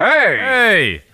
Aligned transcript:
Hey! 0.00 0.38
Hey! 0.38 1.09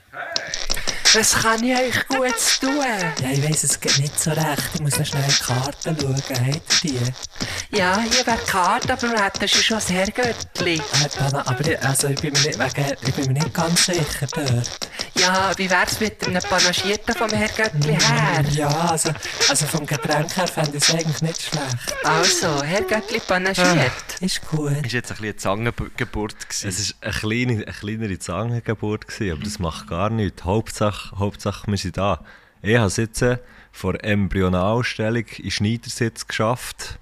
Was 1.15 1.35
kann 1.35 1.63
ich 1.63 1.77
euch 1.77 2.09
gut 2.09 2.35
tun? 2.61 2.85
Ja, 3.23 3.31
ich 3.31 3.43
weiss, 3.43 3.65
es 3.65 3.81
geht 3.81 3.99
nicht 3.99 4.19
so 4.19 4.31
recht. 4.31 4.71
Ich 4.75 4.81
muss 4.81 4.99
noch 4.99 5.07
schnell 5.07 5.23
in 5.25 5.29
die 5.29 5.45
Karten 5.45 5.97
schauen. 6.01 6.17
Habt 6.17 6.85
ihr 6.85 6.91
die? 6.91 7.77
Ja, 7.77 8.01
hier 8.01 8.27
wäre 8.27 8.39
die 8.45 8.51
Karte, 8.51 8.93
aber 8.93 9.03
wir 9.03 9.25
hätten 9.25 9.49
schon 9.49 9.77
das 9.77 9.91
Herrgöttli. 9.91 10.77
Äh, 10.77 11.35
aber 11.35 11.67
ich, 11.67 11.83
also 11.83 12.09
ich, 12.09 12.21
bin 12.21 12.33
mir 12.33 12.41
nicht, 12.41 12.59
wegen, 12.59 12.97
ich 13.07 13.15
bin 13.15 13.27
mir 13.27 13.33
nicht 13.35 13.55
ganz 13.55 13.87
sicher 13.87 14.27
dort. 14.35 14.89
Ja, 15.15 15.53
wie 15.57 15.71
wär's 15.71 16.01
mit 16.01 16.27
einem 16.27 16.43
Panagierten 16.43 17.15
vom 17.15 17.31
Herrgöttli 17.31 17.99
her? 17.99 18.45
Ja, 18.51 18.69
also, 18.69 19.11
also 19.49 19.67
vom 19.67 19.87
Getränk 19.87 20.37
her 20.37 20.47
fände 20.47 20.77
ich 20.77 20.83
es 20.89 20.95
eigentlich 20.95 21.23
nicht 21.23 21.43
schlecht. 21.43 21.97
Also, 22.05 22.63
Herrgöttli 22.63 23.21
panagiert. 23.21 23.93
Ist 24.21 24.47
gut. 24.49 24.73
Es 24.73 24.83
war 24.83 24.91
jetzt 24.91 25.13
ein 25.13 25.17
eine 25.19 25.37
Zangengeburt. 25.37 26.37
Es 26.51 26.65
war 26.65 27.09
eine, 27.09 27.13
kleine, 27.13 27.53
eine 27.55 27.65
kleinere 27.65 28.19
Zangengeburt, 28.19 29.07
aber 29.21 29.43
das 29.43 29.59
macht 29.59 29.89
gar 29.89 30.11
nichts. 30.11 30.45
Hauptsache, 30.45 30.96
Hauptsache 31.17 31.67
wir 31.71 31.77
sind 31.77 31.97
da. 31.97 32.25
Ich 32.63 32.77
habe 32.77 32.87
es 32.87 32.97
jetzt 32.97 33.25
vor 33.73 34.03
Embryonalstellung 34.03 35.27
in 35.39 35.51
Schneidersitz 35.51 36.27
geschafft. 36.27 36.99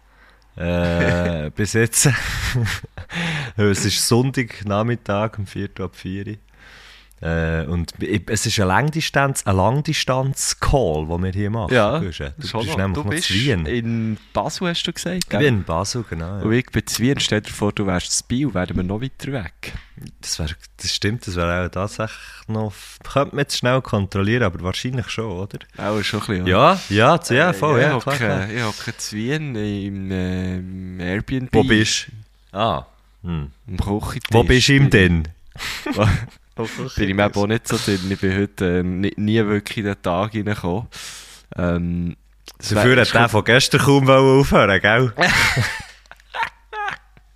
Äh, 0.57 1.51
bis 1.55 1.73
jetzt. 1.73 2.09
es 3.57 3.84
ist 3.84 4.07
Sonntagnachmittag 4.07 5.39
um 5.39 5.47
4 5.47 5.69
Uhr 5.79 5.84
ab 5.87 5.97
4 5.97 6.27
Uhr. 6.27 6.37
Äh, 7.21 7.65
und 7.67 7.95
es 8.29 8.45
ist 8.45 8.59
eine 8.59 8.69
Langdistanz, 8.69 9.47
ein 9.47 9.57
Langdistanz-Call, 9.57 11.07
den 11.07 11.23
wir 11.23 11.33
hier 11.33 11.49
machen. 11.51 11.73
Ja, 11.73 11.99
du, 12.01 12.11
du, 12.11 12.33
bist 12.37 12.77
nämlich 12.77 12.93
du 12.95 13.05
bist 13.05 13.31
Wien. 13.33 13.65
in 13.67 14.19
Basel, 14.33 14.69
hast 14.69 14.83
du 14.85 14.93
gesagt? 14.93 15.17
Ich 15.25 15.29
bin 15.29 15.41
in 15.41 15.65
Basel, 15.65 16.05
genau. 16.09 16.39
Ja. 16.39 16.43
Und 16.43 16.53
ich 16.53 16.67
bin 16.67 16.87
zu 16.87 17.03
Wien. 17.03 17.19
Stell 17.21 17.41
dir 17.41 17.51
vor, 17.51 17.73
du 17.73 17.87
wärst 17.87 18.13
zu 18.13 18.25
Biel, 18.25 18.53
wären 18.53 18.77
wir 18.77 18.83
noch 18.83 19.01
weiter 19.01 19.33
weg. 19.33 19.73
Das, 20.21 20.39
wär, 20.39 20.49
das 20.77 20.93
stimmt, 20.93 21.27
das 21.27 21.37
wäre 21.37 21.65
auch 21.67 21.71
tatsächlich 21.71 22.19
noch... 22.48 22.75
Könnte 23.05 23.34
man 23.37 23.45
jetzt 23.45 23.56
schnell 23.56 23.81
kontrollieren, 23.81 24.43
aber 24.43 24.61
wahrscheinlich 24.62 25.09
schon, 25.09 25.31
oder? 25.31 25.59
Auch 25.78 26.03
schon 26.03 26.21
ein 26.21 26.27
bisschen, 26.27 26.47
Ja, 26.47 26.78
ja, 26.91 27.19
ja, 27.28 27.34
ja 27.34 27.53
voll, 27.53 27.78
äh, 27.78 27.83
ja, 27.84 27.97
ich 27.97 28.05
hocke- 28.05 28.17
klar. 28.17 28.51
Ich 28.51 28.62
hocke 28.62 28.97
zu 28.97 29.17
Wien 29.17 29.55
im, 29.55 30.11
äh, 30.11 30.56
im 30.56 31.01
Airbnb. 31.01 31.55
Wo 31.55 31.62
bist 31.65 32.09
du? 32.53 32.59
Ah, 32.59 32.87
hm. 33.23 33.51
Am 33.69 33.77
Küchentisch. 33.78 34.21
Wo 34.33 34.43
bist 34.43 34.69
du 34.69 34.75
im 34.75 34.91
denn? 34.91 35.28
bin 36.55 37.08
ich 37.08 37.14
mir 37.14 37.34
auch 37.34 37.47
nicht 37.47 37.69
so 37.69 37.77
drin. 37.77 38.00
Ich 38.10 38.20
bin 38.20 38.38
heute 38.38 38.78
äh, 38.78 38.83
nie, 38.83 39.12
nie 39.16 39.44
wirklich 39.44 39.78
in 39.78 39.84
den 39.84 40.02
Tag 40.02 40.34
reingekommen. 40.34 40.86
Ähm, 41.56 42.16
Dafür 42.58 43.00
hat 43.00 43.12
der 43.12 43.28
von 43.28 43.44
gestern 43.44 43.80
kaum 43.80 44.08
aufhören, 44.08 44.80
gell? 44.80 45.12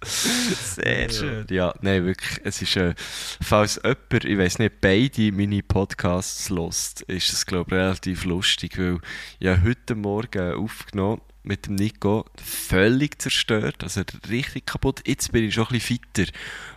Sehr 0.03 1.11
schön. 1.11 1.47
Ja, 1.51 1.75
nein, 1.81 2.07
wirklich. 2.07 2.41
Es 2.45 2.63
ist, 2.63 2.77
äh, 2.77 2.95
falls 3.43 3.81
jemand, 3.83 4.25
ich 4.25 4.39
weiß 4.39 4.59
nicht, 4.61 4.81
beide 4.81 5.33
meine 5.33 5.63
Podcasts 5.63 6.49
lost, 6.51 7.03
ist 7.03 7.33
es, 7.33 7.45
glaube 7.45 7.75
ich, 7.75 7.81
relativ 7.81 8.25
lustig, 8.25 8.79
weil 8.79 9.01
ich 9.41 9.49
heute 9.49 9.97
Morgen 9.97 10.55
aufgenommen 10.55 11.21
mit 11.49 11.67
dem 11.67 11.75
Nico, 11.77 12.27
völlig 12.45 13.21
zerstört, 13.21 13.83
also 13.83 14.03
richtig 14.29 14.67
kaputt. 14.67 15.01
Jetzt 15.07 15.33
bin 15.33 15.45
ich 15.45 15.55
schon 15.55 15.67
ein 15.67 15.73
bisschen 15.79 15.99
fitter. 16.15 16.33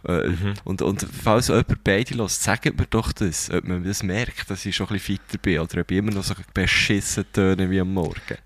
Äh, 0.07 0.31
und, 0.63 0.81
und 0.81 1.05
falls 1.23 1.49
jemand 1.49 1.83
beide 1.83 2.15
lost, 2.15 2.41
sagt 2.41 2.65
mir 2.65 2.87
doch 2.89 3.11
das, 3.11 3.51
ob 3.51 3.65
man 3.65 3.83
das 3.83 4.01
merkt, 4.01 4.49
dass 4.49 4.65
ich 4.65 4.75
schon 4.75 4.87
ein 4.87 4.93
bisschen 4.93 5.17
fitter 5.17 5.37
bin 5.37 5.59
oder 5.59 5.81
ob 5.81 5.91
ich 5.91 5.97
immer 5.97 6.11
noch 6.11 6.23
so 6.23 6.33
beschissen 6.53 7.25
töne 7.31 7.69
wie 7.69 7.79
am 7.81 7.93
Morgen. 7.93 8.15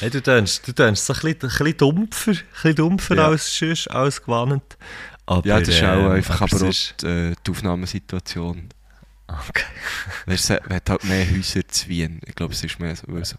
Hey, 0.00 0.08
du 0.08 0.22
tönst, 0.22 0.66
du 0.66 0.72
tönst 0.72 1.04
so 1.04 1.12
ein 1.12 1.20
bisschen, 1.20 1.42
ein 1.42 1.48
bisschen 1.58 1.76
dumpfer, 1.76 2.30
ein 2.30 2.38
bisschen 2.54 2.74
dumpfer 2.76 3.16
Ja. 3.16 3.26
als 3.28 3.54
sonst, 3.58 3.86
als 3.90 4.22
gewandt. 4.24 4.78
Aber, 5.26 5.46
Ja, 5.46 5.60
das 5.60 5.68
ist 5.68 5.82
auch 5.82 6.06
ähm, 6.06 6.10
einfach 6.12 6.40
aber 6.40 6.62
es 6.62 6.62
auch 6.62 6.96
die, 7.02 7.06
äh, 7.06 7.34
die 7.46 7.50
Aufnahmesituation. 7.50 8.70
Okay. 9.26 9.64
Man 10.24 10.38
hat 10.76 10.88
halt 10.88 11.04
mehr 11.04 11.30
Häuser 11.30 11.68
zu 11.68 11.88
Wien. 11.88 12.20
Ich 12.26 12.34
glaube, 12.34 12.54
es 12.54 12.64
ist 12.64 12.80
mehr 12.80 12.96
so. 12.96 13.36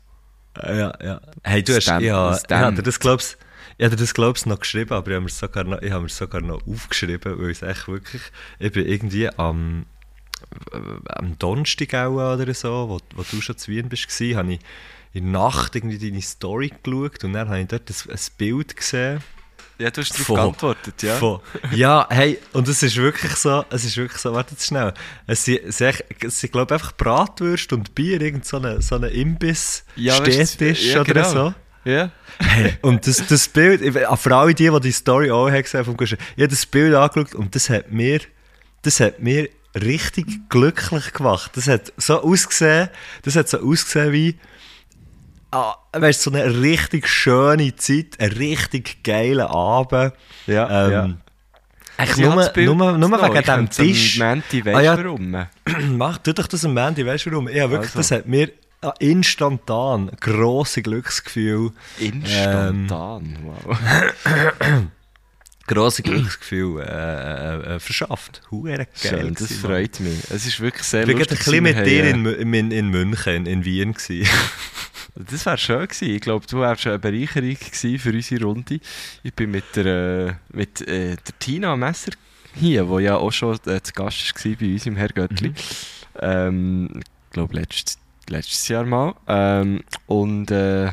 Ja, 0.64 0.94
ja. 1.04 1.22
Hey, 1.44 1.64
du 1.64 1.76
hast, 1.76 1.88
ja, 1.88 2.36
ich 2.36 2.44
dir 2.44 2.84
das 2.84 3.00
glaubst, 3.00 3.38
ich 3.78 3.90
dir 3.90 3.96
das 3.96 4.14
glaubst 4.14 4.46
noch 4.46 4.60
geschrieben, 4.60 4.94
aber 4.94 5.10
ich 5.10 5.16
habe 5.16 5.24
mir 5.24 5.30
sogar 5.30 5.64
noch, 5.64 5.82
ich 5.82 5.92
habe 5.92 6.04
mir 6.04 6.10
sogar 6.10 6.42
noch 6.42 6.66
aufgeschrieben, 6.68 7.40
weil 7.40 7.52
es 7.52 7.62
echt 7.62 7.88
wirklich, 7.88 8.22
ich 8.60 8.72
bin 8.72 8.86
irgendwie 8.86 9.30
am, 9.30 9.86
am 10.72 11.38
Donnerstag 11.40 11.94
auch 11.94 12.34
oder 12.36 12.54
so, 12.54 12.90
wo, 12.90 13.00
wo 13.16 13.24
du 13.30 13.42
schon 13.42 13.58
zu 13.58 13.72
Wien 13.72 13.90
bist, 13.90 14.08
war, 14.08 14.38
habe 14.38 14.54
ich 14.54 14.60
in 15.14 15.32
der 15.32 15.42
Nacht 15.42 15.76
irgendwie 15.76 15.98
deine 15.98 16.22
Story 16.22 16.72
geschaut 16.84 17.24
und 17.24 17.34
dann 17.34 17.50
habe 17.50 17.62
ich 17.62 17.68
dort 17.68 17.90
ein, 17.90 18.12
ein 18.12 18.20
Bild 18.38 18.76
gesehen. 18.76 19.22
Ja, 19.80 19.92
du 19.92 20.02
hast 20.02 20.12
darauf 20.14 20.28
geantwortet, 20.28 21.04
ja. 21.04 21.16
Von, 21.18 21.40
ja, 21.72 22.08
hey, 22.10 22.40
und 22.54 22.68
es 22.68 22.82
ist 22.82 22.96
wirklich 22.98 23.34
so, 23.36 23.64
es 23.70 23.84
ist 23.86 23.96
wirklich 23.96 24.20
so, 24.20 24.34
warte 24.34 24.56
schnell, 24.60 24.92
es 25.28 25.46
sind, 25.46 25.60
es 25.66 25.78
sind, 25.78 26.52
glaube 26.52 26.74
einfach 26.74 26.94
Bratwürste 26.94 27.76
und 27.76 27.94
Bier, 27.94 28.20
irgend 28.20 28.44
so 28.46 28.58
eine, 28.58 28.82
so 28.82 28.96
eine 28.96 29.10
Imbiss, 29.10 29.84
Ja, 29.96 30.16
Städtisch 30.16 30.86
ja, 30.94 31.02
oder 31.02 31.14
genau. 31.14 31.30
so. 31.30 31.54
Ja. 31.86 32.12
Hey, 32.40 32.74
und 32.82 33.06
das, 33.08 33.26
das 33.28 33.48
Bild, 33.48 33.82
ich- 33.82 34.08
auch 34.08 34.18
für 34.20 34.36
alle 34.36 34.54
die, 34.56 34.70
die 34.70 34.80
die 34.80 34.92
Story 34.92 35.30
auch 35.32 35.50
haben 35.50 35.62
gesehen 35.64 35.86
Guschen, 35.98 36.18
ich 36.36 36.42
habe 36.42 36.50
das 36.50 36.66
Bild 36.66 36.94
angeschaut 36.96 37.36
und 37.36 37.54
das 37.54 37.70
hat 37.70 37.92
mir, 37.92 38.20
das 38.82 39.00
hat 39.00 39.20
mir 39.20 39.48
richtig 39.76 40.50
glücklich 40.50 41.14
gemacht. 41.14 41.52
Das 41.56 41.68
hat 41.68 41.94
so 41.98 42.22
ausgesehen, 42.22 42.90
das 43.22 43.36
hat 43.36 43.48
so 43.48 43.60
ausgesehen 43.60 44.12
wie, 44.12 44.36
ah, 45.52 45.76
weißt, 45.94 46.22
so 46.22 46.32
eine 46.32 46.62
richtig 46.62 47.08
schöne 47.08 47.76
Zeit, 47.76 48.20
ein 48.20 48.32
richtig 48.32 49.04
geiler 49.04 49.50
Abend. 49.50 50.14
Ja, 50.46 50.86
ähm, 50.88 50.92
ja. 50.92 51.18
Hat 51.98 52.18
nur, 52.18 52.76
nur, 52.76 52.98
nur 52.98 53.10
noch. 53.10 53.24
wegen 53.24 53.26
Ich 53.26 53.28
dem 53.28 53.34
könnte 53.34 53.54
am 53.54 53.70
Tisch. 53.70 54.20
Menti, 54.20 54.62
Ah, 54.62 54.66
weißt 54.74 54.86
ja. 54.86 54.96
du 54.98 55.04
warum? 55.06 55.48
Mach, 55.98 56.18
tu 56.20 56.34
doch 56.34 56.48
das 56.48 56.64
am 56.64 56.74
Mandy, 56.74 57.06
weißt 57.06 57.26
du 57.26 57.32
warum? 57.32 57.50
Ja, 57.50 57.70
wirklich, 57.72 57.96
Also. 57.96 58.00
das 58.00 58.12
hat 58.12 58.28
mir 58.28 58.52
ah, 58.82 58.94
instantan 59.00 60.12
grosse 60.20 60.84
Glücksgefühl. 60.84 61.72
Instantan, 61.98 63.38
wow. 63.44 63.80
grosse 65.68 66.04
Glücksgefühl 66.04 66.82
äh, 66.82 66.86
äh, 66.86 67.76
äh, 67.76 67.80
verschafft. 67.80 68.44
Huere 68.52 68.78
geil. 68.78 68.88
Schön, 68.96 69.34
das 69.34 69.48
gewesen, 69.48 69.62
freut 69.62 70.00
mich. 70.00 70.20
Es 70.30 70.46
ist 70.46 70.60
wirklich 70.60 70.84
sehr. 70.84 71.02
Ich 71.02 71.08
war 71.08 71.16
lustig. 71.16 71.40
gerade 71.40 71.58
ein 71.58 71.64
bisschen 71.64 71.78
mit 71.78 71.88
dir 71.88 72.10
haben, 72.14 72.26
in, 72.28 72.54
in, 72.54 72.72
in 72.72 72.88
München, 72.90 73.34
in, 73.34 73.46
in 73.48 73.66
Wien. 73.66 73.96
Das 75.20 75.46
wäre 75.46 75.58
schön 75.58 75.88
gewesen. 75.88 76.16
Ich 76.16 76.22
glaube, 76.22 76.46
du 76.46 76.60
wärst 76.60 76.86
eine 76.86 77.00
Bereicherung 77.00 77.56
gewesen 77.56 78.00
für 78.00 78.14
unsere 78.14 78.46
Runde. 78.46 78.80
Ich 79.24 79.34
bin 79.34 79.52
mit 79.52 79.76
der, 79.76 79.86
äh, 79.86 80.34
mit, 80.56 80.82
äh, 80.82 81.16
der 81.16 81.40
Tina 81.40 81.76
Messer 81.76 82.12
hier, 82.54 82.84
die 82.84 83.04
ja 83.04 83.18
auch 83.18 83.32
schon 83.32 83.58
äh, 83.66 83.82
zu 83.82 83.94
Gast 83.94 84.46
war 84.46 84.56
bei 84.56 84.74
uns 84.74 84.86
im 84.86 84.96
Herr 84.96 85.10
Göttli. 85.10 85.54
Ähm, 86.20 86.90
ich 87.00 87.32
glaube, 87.32 87.56
letztes, 87.56 87.98
letztes 88.30 88.68
Jahr 88.68 88.86
mal. 88.86 89.16
Ähm, 89.28 89.82
und 90.06 90.52
äh, 90.52 90.92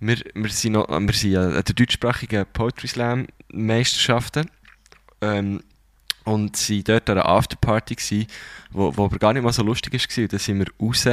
wir, 0.00 0.16
wir 0.34 0.50
sind, 0.50 0.72
noch, 0.72 0.88
wir 0.88 1.12
sind 1.12 1.32
ja 1.32 1.42
an 1.42 1.62
der 1.64 1.74
deutschsprachigen 1.74 2.46
Poetry 2.52 2.88
Slam 2.88 3.26
Meisterschaften. 3.52 4.50
Ähm, 5.20 5.62
und 6.24 6.56
sie 6.56 6.82
dort 6.82 7.10
an 7.10 7.18
einer 7.18 7.28
Afterparty 7.28 7.96
gsi, 7.96 8.26
wo, 8.70 8.96
wo 8.96 9.04
aber 9.04 9.18
gar 9.18 9.34
nicht 9.34 9.42
mal 9.42 9.52
so 9.52 9.62
lustig 9.62 9.92
war. 9.92 10.28
Da 10.28 10.38
sind 10.38 10.58
wir 10.58 10.66
raus. 10.80 11.04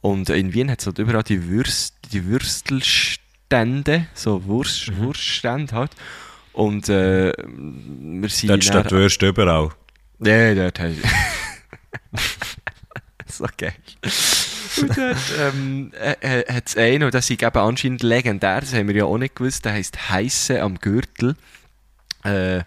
Und 0.00 0.28
in 0.30 0.52
Wien 0.54 0.70
hat 0.70 0.80
es 0.80 0.86
halt 0.86 0.98
überall 0.98 1.22
die, 1.22 1.48
Würst, 1.48 1.96
die 2.12 2.26
Würstelstände, 2.26 4.06
so 4.14 4.44
Wurst, 4.44 4.90
Mhm. 4.90 4.98
Wurststände 4.98 5.74
halt. 5.74 5.92
Und 6.52 6.88
äh, 6.88 7.32
wir 7.36 8.28
sind 8.28 8.50
Dort 8.50 8.64
steht 8.64 8.90
Würst 8.90 9.22
überall. 9.22 9.70
ja, 10.20 10.54
dort 10.54 10.78
habe 10.80 10.90
ich. 10.92 12.22
so 13.26 13.46
geil. 13.56 13.74
Und 14.80 14.96
dort 14.96 15.16
ähm, 15.40 15.92
äh, 16.00 16.44
hat 16.52 16.68
es 16.68 16.76
einen, 16.76 17.04
und 17.04 17.14
das 17.14 17.28
ist 17.30 17.42
eben 17.42 17.56
anscheinend 17.58 18.02
legendär, 18.02 18.60
das 18.60 18.72
haben 18.74 18.88
wir 18.88 18.94
ja 18.94 19.04
auch 19.04 19.18
nicht 19.18 19.34
gewusst, 19.36 19.64
der 19.64 19.72
heisst 19.72 20.10
Heisse 20.10 20.62
am 20.62 20.78
Gürtel. 20.78 21.36
Äh, 22.24 22.62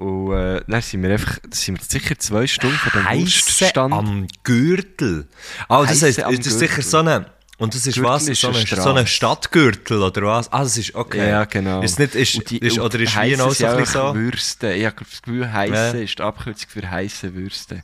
und 0.00 0.32
äh, 0.32 0.62
dann 0.66 0.80
sind 0.82 1.02
wir 1.02 1.10
einfach, 1.10 1.38
sind 1.50 1.78
wir 1.78 1.84
sicher 1.84 2.18
zwei 2.18 2.46
Stunden 2.46 2.76
von 2.76 3.02
dem 3.02 3.20
Wurststand. 3.20 3.92
am 3.92 4.26
Gürtel. 4.42 5.28
Ah, 5.68 5.82
das 5.82 6.02
Heisse 6.02 6.24
heisst, 6.26 6.38
das 6.38 6.46
ist 6.46 6.58
sicher 6.58 6.82
so 6.82 6.98
eine... 6.98 7.26
Und 7.58 7.74
das 7.74 7.86
ist 7.86 7.96
Gürtel 7.96 8.10
was? 8.10 8.26
ist 8.26 8.40
so, 8.40 8.48
eine 8.48 8.64
so 8.66 8.90
eine 8.90 9.06
Stadtgürtel 9.06 10.02
oder 10.02 10.22
was? 10.22 10.50
Ah, 10.50 10.62
das 10.62 10.78
ist 10.78 10.94
okay. 10.94 11.28
Ja, 11.28 11.44
genau. 11.44 11.82
Ist 11.82 11.98
nicht, 11.98 12.14
ist, 12.14 12.34
Und 12.36 12.48
die- 12.50 12.58
ist, 12.58 12.78
oder 12.78 12.98
ist 12.98 13.14
Wien 13.20 13.40
auch 13.42 13.52
so 13.52 13.66
ein 13.66 13.84
so? 13.84 14.14
Würste. 14.14 14.72
Ich 14.72 14.86
habe 14.86 14.96
das 14.98 15.20
Gefühl, 15.20 15.52
Heisse 15.52 15.74
Ja. 15.98 16.02
ist 16.04 16.18
die 16.18 16.22
Abkürzung 16.22 16.70
für 16.70 16.90
heisse 16.90 17.34
Würste. 17.34 17.82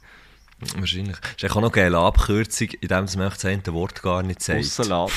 Wahrscheinlich. 0.79 1.17
Das 1.21 1.43
ist 1.43 1.51
auch 1.55 1.61
noch 1.61 1.75
eine 1.75 1.99
Abkürzung, 1.99 2.69
in 2.81 2.89
dem 2.89 3.05
man 3.17 3.31
das 3.31 3.45
Wort 3.75 4.03
gar 4.03 4.23
nicht 4.23 4.41
sagt. 4.41 4.65
Salat. 4.65 5.13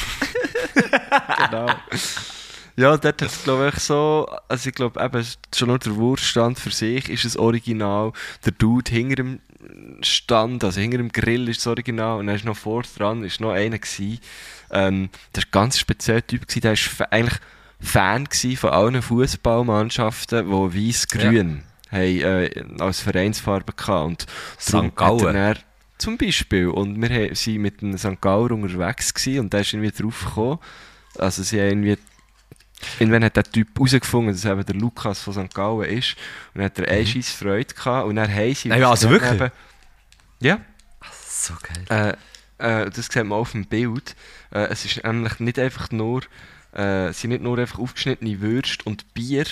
genau. 1.50 1.68
Ja, 2.80 2.96
dort 2.96 3.22
hat 3.22 3.22
es, 3.22 3.44
glaube 3.44 3.74
ich, 3.76 3.82
so, 3.82 4.26
also 4.48 4.70
ich 4.70 4.74
glaube 4.74 5.04
eben, 5.04 5.26
schon 5.54 5.68
nur 5.68 5.80
der 5.80 5.98
Wurststand 5.98 6.58
für 6.58 6.72
sich 6.72 7.10
ist 7.10 7.26
das 7.26 7.36
Original. 7.36 8.14
Der 8.46 8.54
Dude 8.54 8.90
hinter 8.90 9.16
dem 9.18 9.40
Stand, 10.02 10.64
also 10.64 10.80
hinter 10.80 10.98
dem 10.98 11.12
Grill 11.12 11.50
ist 11.50 11.60
das 11.60 11.68
Original 11.68 12.20
und 12.20 12.28
dann 12.28 12.38
ist 12.38 12.46
noch 12.46 12.56
vor 12.56 12.84
dran, 12.84 13.26
ist 13.26 13.42
noch 13.42 13.52
einer 13.52 13.80
gewesen. 13.80 14.22
Ähm, 14.72 15.10
das 15.34 15.44
war 15.44 15.48
ein 15.48 15.52
ganz 15.52 15.78
spezieller 15.78 16.26
Typ, 16.26 16.48
gewesen, 16.48 16.62
der 16.62 16.78
war 17.00 17.12
eigentlich 17.12 17.40
Fan 17.82 18.28
von 18.56 18.70
allen 18.70 19.02
Fußballmannschaften, 19.02 20.46
die 20.46 20.88
weiß-grün 20.88 21.64
haben 21.92 22.22
äh, 22.22 22.64
als 22.80 23.02
Vereinsfarbe 23.02 23.74
gehabt. 23.74 24.06
Und 24.06 24.26
St. 24.58 24.96
Gallen. 24.96 25.58
zum 25.98 26.18
Beispiel. 26.18 26.70
Und 26.70 27.02
wir 27.02 27.10
waren 27.10 27.62
mit 27.62 27.84
einem 27.84 27.98
St. 27.98 28.22
Gauer 28.22 28.52
unterwegs 28.52 29.14
gewesen, 29.14 29.40
und 29.42 29.54
der 29.54 29.62
ist 29.62 29.74
irgendwie 29.74 29.92
drauf 29.92 30.24
gekommen. 30.24 30.60
Also 31.18 31.44
sie 31.44 31.60
haben 31.60 31.84
irgendwie 31.84 31.98
Irgendwann 33.00 33.24
hat 33.24 33.36
der 33.36 33.44
Typ 33.44 33.68
herausgefunden, 33.76 34.34
dass 34.34 34.46
eben 34.46 34.66
der 34.66 34.76
Lukas 34.76 35.22
von 35.22 35.34
St. 35.34 35.54
Gallen 35.54 35.90
ist. 35.90 36.16
Und 36.54 36.60
dann 36.60 36.66
hat 36.66 36.80
er 36.80 36.88
eine 36.88 37.06
scheisse 37.06 37.36
Freude 37.36 37.74
gehabt. 37.74 38.08
Und 38.08 38.16
dann 38.16 38.34
haben 38.34 38.56
sie... 38.56 38.70
Nein, 38.70 38.84
also 38.84 39.08
dann 39.10 39.14
wirklich? 39.14 39.42
Eben, 39.42 39.52
ja. 40.40 40.62
So 41.28 41.54
geil. 41.62 42.18
Äh, 42.60 42.84
äh, 42.84 42.90
das 42.90 43.08
sieht 43.08 43.24
man 43.24 43.34
auf 43.34 43.52
dem 43.52 43.66
Bild. 43.66 44.16
Äh, 44.52 44.68
es 44.68 44.86
ist 44.86 45.04
nämlich 45.04 45.40
nicht 45.40 45.58
einfach 45.58 45.92
nur, 45.92 46.22
äh, 46.76 47.08
es 47.08 47.22
sind 47.22 47.32
nicht 47.32 47.44
nur 47.44 47.58
einfach 47.58 47.80
aufgeschnittene 47.80 48.40
Würste 48.42 48.84
und 48.86 49.14
Bier, 49.14 49.46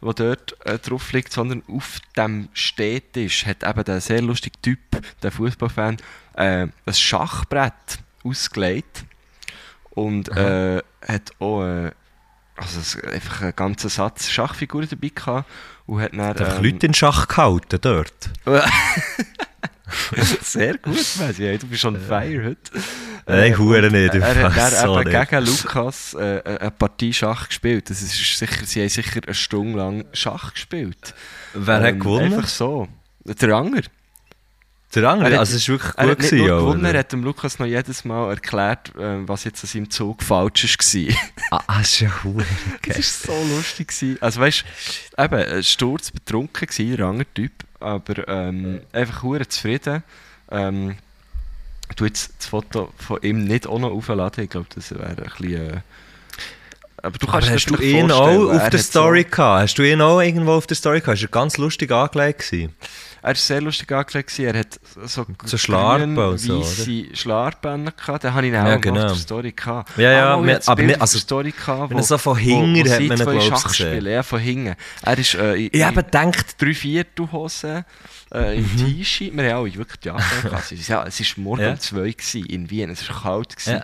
wo 0.00 0.12
dort 0.12 0.56
äh, 0.66 0.78
drauf 0.78 1.12
liegt, 1.12 1.32
sondern 1.32 1.62
auf 1.68 2.00
dem 2.16 2.48
Städtisch 2.52 3.46
hat 3.46 3.62
eben 3.62 3.84
der 3.84 4.00
sehr 4.00 4.22
lustige 4.22 4.60
Typ, 4.60 4.78
der 5.22 5.30
Fußballfan, 5.30 5.98
äh, 6.34 6.66
ein 6.86 6.94
Schachbrett 6.94 7.98
ausgelegt 8.24 9.04
und 9.90 10.28
hat 10.28 11.30
auch 11.38 11.90
also 12.56 12.80
es- 12.80 13.02
einfach 13.04 13.42
einen 13.42 13.56
ganzen 13.56 13.88
Satz 13.90 14.28
Schachfiguren 14.30 14.88
dabei 14.88 15.10
gehabt 15.14 15.48
und 15.86 16.00
hat 16.00 16.12
dann, 16.12 16.20
Einfach 16.20 16.58
ähm, 16.58 16.64
Leute 16.64 16.86
in 16.86 16.94
Schach 16.94 17.28
gehalten 17.28 17.78
dort. 17.80 18.30
Sehr 20.42 20.78
gut, 20.78 20.94
Messi. 20.94 21.42
Hey, 21.42 21.58
du 21.58 21.66
bist 21.68 21.84
on 21.84 21.96
fire 21.96 22.44
heute. 22.44 22.56
Nein, 23.26 23.56
Hure 23.58 23.90
nicht. 23.90 24.14
Er 24.14 24.28
hat 24.44 24.50
Ich 24.50 24.56
dann 24.56 24.70
so 24.86 25.00
eben 25.00 25.10
nicht. 25.10 25.30
gegen 25.30 25.44
Lukas 25.46 26.14
äh, 26.14 26.42
eine 26.44 26.70
Partie 26.72 27.12
Schach 27.12 27.48
gespielt. 27.48 27.88
Das 27.90 28.02
ist 28.02 28.38
sicher, 28.38 28.64
sie 28.64 28.80
haben 28.82 28.88
sicher 28.88 29.20
eine 29.24 29.34
Stunde 29.34 29.78
lang 29.78 30.04
Schach 30.12 30.52
gespielt. 30.54 31.14
Wer 31.54 31.76
hat 31.76 31.84
Ähm, 31.84 31.98
gewonnen? 32.00 32.34
Einfach 32.34 32.48
so. 32.48 32.88
Der 33.24 33.52
Anger. 33.54 33.82
Der 34.96 35.08
andere? 35.10 35.28
Er 35.28 35.34
hat- 35.34 35.40
Also 35.40 35.56
es 35.56 35.68
war 35.68 35.74
wirklich 35.78 35.92
Er 35.96 36.04
gut. 36.04 36.10
hat 36.10 36.18
nicht 36.18 36.30
gewesen, 36.30 36.46
nur 36.48 36.58
gewonnen, 36.58 36.84
er 36.84 36.98
hat 36.98 37.12
dem 37.12 37.24
Lukas 37.24 37.58
noch 37.58 37.66
jedes 37.66 38.04
Mal 38.04 38.30
erklärt, 38.30 38.88
äh, 38.96 39.28
was 39.28 39.44
jetzt 39.44 39.62
an 39.64 39.68
seinem 39.68 39.90
Zug 39.90 40.22
falsch 40.22 40.64
war. 40.64 41.16
Ah, 41.68 41.78
das 41.78 41.88
ist 41.92 42.00
ja 42.00 42.10
Hure 42.24 42.44
Das 42.86 43.28
war 43.28 43.36
so 43.36 43.54
lustig. 43.54 43.88
Gewesen. 43.88 44.18
Also 44.20 44.40
weißt 44.40 44.64
du, 45.16 45.22
eben, 45.22 45.34
ein 45.56 45.62
Sturz 45.62 46.10
betrunken 46.10 46.66
gewesen, 46.66 46.96
der 46.96 47.06
andere 47.06 47.26
Typ, 47.34 47.52
aber 47.80 48.26
ähm, 48.28 48.80
einfach 48.92 49.22
hure 49.22 49.46
zufrieden. 49.46 50.02
Ähm, 50.50 50.96
du 51.96 52.04
jetzt 52.04 52.32
das 52.38 52.46
Foto 52.46 52.92
von 52.96 53.18
ihm 53.22 53.44
nicht 53.44 53.66
auch 53.66 53.78
noch 53.78 53.90
aufladen, 53.92 54.44
ich 54.44 54.50
glaube, 54.50 54.66
das 54.74 54.90
wäre 54.92 55.06
ein 55.06 55.16
bisschen... 55.16 55.54
Äh, 55.74 55.80
aber 57.02 57.18
du 57.18 57.28
Aber 57.28 57.40
kannst 57.40 57.48
dir 57.48 57.54
hast 57.54 57.66
du 57.70 57.76
ihn 57.84 58.10
auch 58.10 58.26
auf 58.26 58.52
er 58.62 58.70
der 58.70 58.80
hat 58.80 58.86
Story 58.86 59.24
gehabt? 59.24 59.62
Hast 59.62 59.74
du 59.78 59.82
ihn 59.88 60.00
auch 60.00 60.20
irgendwo 60.20 60.52
auf 60.52 60.66
der 60.66 60.76
Story 60.76 61.00
gehabt? 61.00 61.18
Ist 61.18 61.22
er 61.24 61.28
ganz 61.28 61.56
lustig 61.58 61.92
angelegt 61.92 62.40
gewesen? 62.50 62.74
Er 63.22 63.28
war 63.30 63.34
sehr 63.34 63.60
lustig 63.60 63.90
angelegt, 63.90 64.38
er 64.38 64.58
hat 64.58 64.78
so, 65.04 65.26
So 65.44 65.58
Schlarpen 65.58 66.16
und 66.16 66.38
so, 66.38 66.60
grün-weisse 66.60 67.16
Schlarpen 67.16 67.90
gehabt, 67.96 68.24
den 68.24 68.34
habe 68.34 68.46
ich 68.46 68.52
auch 68.56 68.66
Ja, 68.66 68.74
auf 68.76 68.80
genau. 68.80 69.00
der 69.08 69.14
Story 69.16 69.52
gehabt. 69.52 69.98
Ja, 69.98 70.12
ja, 70.12 70.34
aber 70.34 70.42
Bild 70.76 70.86
nicht- 70.86 70.94
auf 70.96 71.00
also, 71.02 71.18
Story 71.18 71.50
gehabt, 71.52 71.92
er 71.92 72.02
so 72.02 72.18
von 72.18 72.36
hinten 72.36 72.88
hat 72.90 73.00
man 73.26 73.40
ihn, 73.40 73.52
spielen, 73.72 74.12
ja, 74.12 74.22
von 74.22 74.38
hinten. 74.38 74.76
Er 75.02 75.18
ist 75.18 75.34
äh, 75.34 75.54
in, 75.54 75.70
Ich 75.72 75.82
habe 75.84 76.02
gedacht, 76.04 76.60
drei 76.62 76.74
Viertelhosen 76.74 77.84
äh, 78.32 78.58
im 78.58 78.62
Mhm. 78.72 78.76
T-Shirt. 78.76 79.36
Wir 79.36 79.50
haben 79.54 79.64
alle 79.64 79.74
wirklich 79.74 80.00
die 80.00 80.08
Jacke 80.08 80.42
gehabt. 80.42 80.72
Es 80.72 80.90
war- 80.90 81.06
ja, 81.06 81.24
morgen 81.36 81.62
Ja. 81.62 81.70
um 81.72 81.80
zwei 81.80 82.10
gewesen, 82.10 82.46
in 82.46 82.70
Wien. 82.70 82.90
Es 82.90 83.08
war 83.08 83.22
kalt. 83.22 83.56
Gewesen. 83.56 83.82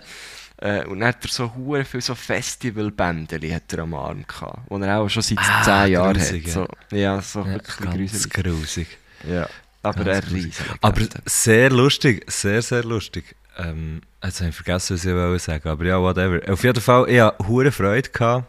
Ja. 0.61 0.77
Äh, 0.79 0.85
und 0.85 0.99
dann 0.99 1.09
hat 1.09 1.23
er 1.25 1.29
so 1.29 1.53
hure 1.55 1.83
viel 1.83 1.99
so 1.99 2.15
Festivalbändeli 2.15 3.49
hat 3.49 3.71
er 3.73 3.79
am 3.79 3.93
Arm 3.95 4.23
gehabt, 4.25 4.59
die 4.69 4.81
er 4.81 4.99
auch 4.99 5.09
schon 5.09 5.21
seit 5.23 5.37
Ah, 5.39 5.61
zehn 5.63 5.93
Jahren 5.93 6.13
grusig, 6.13 6.45
hat. 6.45 6.53
So, 6.53 6.67
ja, 6.95 7.21
so 7.21 7.39
ja, 7.41 7.45
wirklich 7.53 7.75
gruselig. 7.77 8.29
grusig. 8.33 8.87
Ja. 9.27 9.47
Aber 9.81 10.05
er 10.05 10.21
grusig. 10.21 10.45
riesen. 10.45 10.65
Aber 10.81 11.01
sehr 11.25 11.69
lustig, 11.69 12.23
sehr, 12.31 12.61
sehr 12.61 12.83
lustig. 12.83 13.35
Ähm, 13.57 14.01
jetzt 14.23 14.39
habe 14.39 14.49
ich 14.49 14.55
vergessen, 14.55 14.95
was 14.95 15.05
ich 15.05 15.13
wollte 15.13 15.39
sagen, 15.39 15.69
aber 15.69 15.85
ja, 15.85 16.01
whatever. 16.01 16.39
Auf 16.51 16.63
jeden 16.63 16.81
Fall, 16.81 17.09
ich 17.09 17.19
hatte 17.19 17.47
hure 17.47 17.71
Freude 17.71 18.09
gehabt, 18.09 18.47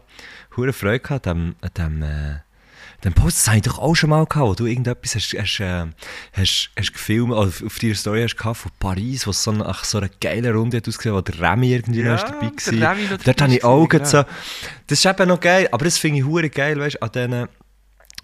hure 0.56 0.73
Freude 0.73 1.00
gehabt 1.00 1.26
an 1.26 1.56
dem, 1.61 1.71
dem, 1.76 2.03
äh, 2.03 2.37
dem 3.05 3.12
Post, 3.12 3.38
das 3.38 3.49
habe 3.49 3.56
ich 3.59 3.65
doch 3.65 3.79
auch 3.79 3.94
schon 3.94 4.11
mal 4.11 4.25
gehabt, 4.25 4.49
wo 4.49 4.55
du 4.55 4.67
irgendetwas 4.67 5.17
hast, 5.17 5.35
hast, 5.37 5.61
äh, 5.61 5.87
hast, 6.32 6.71
hast 6.79 6.93
gefilmt, 6.93 7.32
oder 7.32 7.49
auf, 7.49 7.62
auf 7.62 7.79
deiner 7.79 7.94
Story 7.97 8.23
hast 8.23 8.37
gehabt 8.37 8.56
von 8.56 8.70
Paris, 8.79 9.27
wo 9.27 9.31
es 9.32 9.43
so 9.43 9.50
eine, 9.50 9.67
ach, 9.67 9.85
so 9.85 9.99
eine 9.99 10.11
geile 10.20 10.55
Runde 10.55 10.77
hat 10.79 10.88
ausgesehen, 10.88 11.15
wo 11.15 11.20
der 11.20 11.38
Remy 11.38 11.73
irgendwie 11.73 12.00
Ja, 12.00 12.15
noch 12.15 12.23
dabei 12.23 12.50
der 12.50 12.81
war. 12.81 13.19
Dort 13.25 13.43
habe 13.43 13.55
ich 13.55 13.65
auch 13.65 13.88
genau. 13.88 14.05
so, 14.05 14.25
das 14.87 14.99
ist 14.99 15.05
eben 15.05 15.29
noch 15.29 15.41
geil, 15.41 15.69
aber 15.70 15.85
das 15.85 15.99
finde 15.99 16.20
ich 16.20 16.25
hure 16.25 16.49
geil, 16.49 16.79
weißt 16.79 16.97
du, 16.97 17.03
an 17.03 17.11
diesen, 17.12 17.49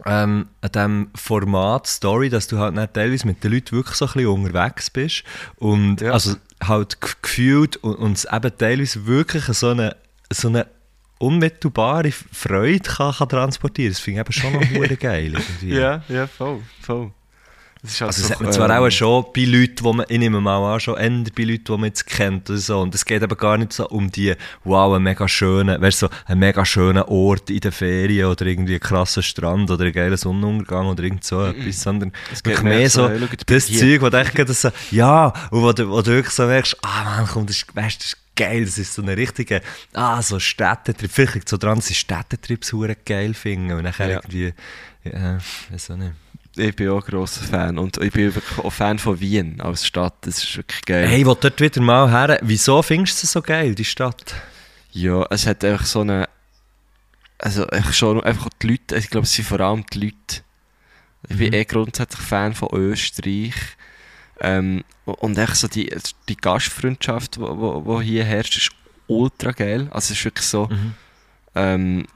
ähm, 0.06 0.49
an 0.61 0.73
diesem 0.73 1.11
Format 1.14 1.87
Story, 1.87 2.29
dass 2.31 2.47
du 2.49 2.58
halt 2.58 2.75
nicht 2.75 2.94
teilweise 2.94 3.26
mit 3.26 3.43
den 3.44 3.52
Leuten 3.52 3.73
wirklich 3.76 3.97
so 3.97 4.06
ein 4.06 4.12
bisschen 4.12 4.29
unterwegs 4.29 4.91
bist 4.91 5.25
und 5.56 6.00
Ja. 6.00 6.12
also 6.12 6.35
halt 6.62 6.99
gefühlt 7.23 7.76
und, 7.79 7.94
und 7.97 8.12
es 8.17 8.26
eben 8.31 8.52
teilweise 8.58 9.06
wirklich 9.06 9.44
so 9.44 9.70
eine, 9.70 9.97
so 10.32 10.49
eine 10.49 10.67
unmittelbare 11.19 12.12
Freude 12.12 12.81
kann, 12.81 13.12
kann 13.14 13.29
transportieren. 13.29 13.93
Das 13.93 14.00
finde 14.00 14.20
ich 14.20 14.26
eben 14.26 14.32
schon 14.32 14.52
noch 14.55 14.70
hure 14.75 14.97
geil. 14.97 15.32
Irgendwie. 15.35 15.75
Ja, 15.75 16.03
ja, 16.08 16.26
voll, 16.26 16.61
voll. 16.81 17.12
Das 17.82 18.00
halt 18.00 18.09
Also 18.09 18.23
so, 18.23 18.31
hat 18.31 18.41
man 18.43 18.53
zwar 18.53 18.71
ähm, 18.71 18.82
auch 18.85 18.91
schon 18.91 19.25
bei 19.35 19.44
Leuten, 19.44 19.85
wo 19.85 19.93
man, 19.94 20.05
ich 20.09 20.19
nehme 20.19 20.41
mal 20.41 20.75
an, 20.75 20.81
schon 20.81 20.99
eher 20.99 21.11
bei 21.35 21.44
Leuten, 21.44 21.65
die 21.65 21.73
man 21.73 21.85
jetzt 21.85 22.06
kennt 22.06 22.50
oder 22.50 22.59
so. 22.59 22.81
Und 22.81 22.94
es 22.94 23.05
geht 23.05 23.23
aber 23.23 23.37
gar 23.37 23.56
nicht 23.56 23.73
so 23.73 23.88
um 23.88 24.11
die, 24.11 24.35
wow, 24.65 24.94
einen 24.94 25.05
mega 25.05 25.27
schönen, 25.27 25.81
weißt 25.81 26.03
du, 26.03 26.06
so 26.06 26.12
einen 26.27 26.41
mega 26.41 26.65
schönen 26.65 27.03
Ort 27.05 27.49
in 27.49 27.61
den 27.61 27.73
Ferien 27.73 28.27
oder 28.27 28.44
irgendwie 28.44 28.73
einen 28.75 28.81
krassen 28.81 29.23
Strand 29.23 29.71
oder 29.71 29.85
einen 29.85 29.94
geilen 29.94 30.17
Sonnenuntergang 30.17 30.88
oder 30.88 31.03
irgend 31.03 31.25
so 31.25 31.43
etwas, 31.44 31.81
sondern 31.82 32.12
Es 32.31 32.44
wirklich 32.44 32.62
mehr 32.62 32.79
mehr 32.79 32.91
so, 32.91 33.09
so, 33.09 33.27
das. 33.47 33.67
Zeug, 33.67 34.03
wo 34.03 34.11
du 34.11 34.19
echt 34.19 34.49
so, 34.49 34.71
ja, 34.91 35.32
und 35.50 35.62
wo 35.62 35.73
du, 35.73 35.88
wo 35.88 36.03
du 36.03 36.11
wirklich 36.11 36.35
so 36.35 36.44
merkst, 36.47 36.77
ah 36.82 37.05
man, 37.05 37.27
komm, 37.27 37.47
das 37.47 37.56
ist, 37.56 37.75
weißt, 37.75 38.00
das 38.00 38.06
ist 38.09 38.17
geil, 38.37 38.65
das 38.65 38.79
ist 38.79 38.94
so 38.94 39.03
eine 39.03 39.17
richtige, 39.17 39.62
ah, 39.94 40.21
so 40.23 40.38
Städtetrip, 40.38 41.11
vielleicht 41.11 41.49
so 41.49 41.56
dran, 41.56 41.77
dass 41.77 41.91
ich 41.91 41.99
Städtetrips 41.99 42.75
geil 43.05 43.35
finde 43.35 43.77
und 43.77 43.85
nachher 43.85 44.09
Ja. 44.11 44.17
irgendwie, 44.17 44.53
ja, 45.05 45.38
weiß 45.71 45.91
auch 45.93 45.97
nicht. 45.97 46.12
Ich 46.60 46.76
bin 46.76 46.88
auch 46.90 47.04
ein 47.04 47.10
grosser 47.10 47.42
Fan. 47.42 47.78
Und 47.78 47.96
ich 47.98 48.12
bin 48.12 48.32
auch 48.62 48.70
Fan 48.72 48.98
von 48.98 49.18
Wien 49.20 49.60
als 49.60 49.86
Stadt. 49.86 50.14
Das 50.22 50.42
ist 50.44 50.56
wirklich 50.56 50.82
geil. 50.84 51.06
Hey, 51.08 51.24
wo 51.26 51.34
dort 51.34 51.60
wieder 51.60 51.80
mal 51.80 52.10
her. 52.10 52.38
Wieso 52.42 52.82
findest 52.82 53.22
du 53.22 53.26
sie 53.26 53.32
so 53.32 53.42
geil, 53.42 53.74
die 53.74 53.84
Stadt? 53.84 54.34
Ja, 54.92 55.26
es 55.30 55.46
hat 55.46 55.64
einfach 55.64 55.86
so 55.86 56.00
eine. 56.00 56.28
Also, 57.38 57.66
einfach 57.68 57.92
schon 57.94 58.22
einfach 58.22 58.48
die 58.60 58.68
Leute. 58.68 58.96
Ich 58.96 59.08
glaube, 59.08 59.24
es 59.24 59.32
sind 59.32 59.46
vor 59.48 59.60
allem 59.60 59.84
die 59.92 59.98
Leute. 60.00 60.42
Ich 61.28 61.36
bin 61.36 61.48
Mhm. 61.48 61.54
eh 61.54 61.64
grundsätzlich 61.64 62.20
Fan 62.26 62.55
von 62.55 62.69
Österreich. 62.72 63.55
Ähm, 64.40 64.84
und 65.05 65.36
echt 65.38 65.56
so 65.56 65.69
die, 65.69 65.94
die 66.29 66.36
Gastfreundschaft, 66.36 67.36
die 67.36 68.02
hier 68.05 68.24
herrscht, 68.24 68.56
ist 68.56 68.70
ultra 69.06 69.52
geil. 69.52 69.88
Also, 69.90 70.12
es 70.12 70.19
ist 70.19 70.24
wirklich 70.24 70.46
so. 70.46 70.67
Mhm. 70.67 70.94
Ähm, 71.54 72.06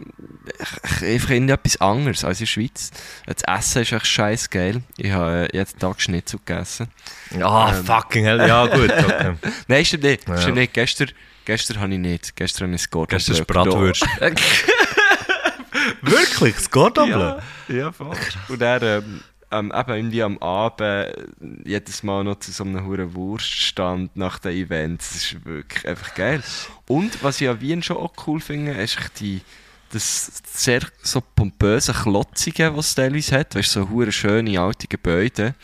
einfach 1.03 1.31
irgendwie 1.31 1.53
etwas 1.53 1.81
anderes 1.81 2.25
als 2.25 2.39
in 2.41 2.45
der 2.45 2.51
Schweiz. 2.53 2.91
Das 3.27 3.43
Essen 3.43 3.83
ist 3.83 3.93
echt 3.93 4.07
scheiß 4.07 4.51
geil. 4.51 4.83
Ich 4.97 5.11
habe 5.11 5.49
äh, 5.53 5.57
jeden 5.57 5.79
Tag 5.79 6.01
Schnitzel 6.01 6.39
gegessen. 6.45 6.89
Ah, 7.43 7.73
Ähm. 7.75 7.85
fucking 7.85 8.25
hell. 8.25 8.39
Ja, 8.47 8.67
gut, 8.67 8.93
okay. 8.97 9.35
Nein, 9.67 9.85
stimmt 9.85 10.05
nicht. 10.05 10.29
Ja. 10.29 10.37
Stimmt 10.39 10.59
nicht. 10.59 10.73
Gestern, 10.73 11.09
gestern 11.45 11.81
habe 11.81 11.93
ich 11.95 11.99
nicht. 11.99 12.37
Gestern 12.37 12.69
habe 12.69 12.77
ich 12.77 12.89
Gordon 12.91 13.17
Gestern 13.19 13.35
ist 13.35 13.47
Bratwurst. 13.47 14.07
Wirklich? 16.03 16.55
Das 16.55 16.71
Gordon 16.71 17.11
Ja, 17.11 17.39
ja, 17.69 17.93
voll. 17.93 18.17
Und 18.49 18.61
dann 18.63 18.83
ähm, 18.83 19.21
ähm, 19.59 19.73
eben 19.75 19.95
irgendwie 19.95 20.23
am 20.23 20.39
Abend 20.39 20.81
äh, 20.81 21.13
jedes 21.65 22.03
Mal 22.03 22.25
noch 22.25 22.39
zu 22.41 22.51
so 22.53 22.65
einem 22.65 22.85
hohen 22.85 23.15
Wurststand 23.15 24.17
nach 24.17 24.39
den 24.39 24.53
Events. 24.53 25.13
Das 25.13 25.25
ist 25.25 25.45
wirklich 25.45 25.87
einfach 25.87 26.15
geil. 26.15 26.43
Und 26.89 27.23
was 27.23 27.41
ich 27.41 27.49
an 27.49 27.61
Wien 27.61 27.83
schon 27.83 27.97
auch 27.97 28.13
cool 28.27 28.41
finde, 28.41 28.73
ist 28.73 28.99
die, 29.21 29.41
das 29.93 30.43
sehr 30.47 30.81
so 31.03 31.21
pompöse 31.21 31.93
Klotzige, 31.93 32.77
was 32.77 32.89
es 32.89 32.95
teilweise 32.95 33.39
hat. 33.39 33.55
Weißt 33.55 33.73
so 33.73 33.89
hure 33.89 34.13
schöne 34.13 34.61
alte 34.61 34.89
Gebäude. 34.89 35.55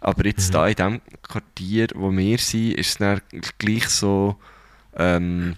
Aber 0.00 0.24
jetzt 0.24 0.54
da 0.54 0.68
in 0.68 0.74
dem 0.74 1.00
Quartier, 1.22 1.88
wo 1.94 2.12
wir 2.12 2.38
sind, 2.38 2.74
ist 2.74 2.88
es 2.88 2.98
dann 2.98 3.20
gleich 3.58 3.88
so 3.88 4.36
ähm, 4.96 5.56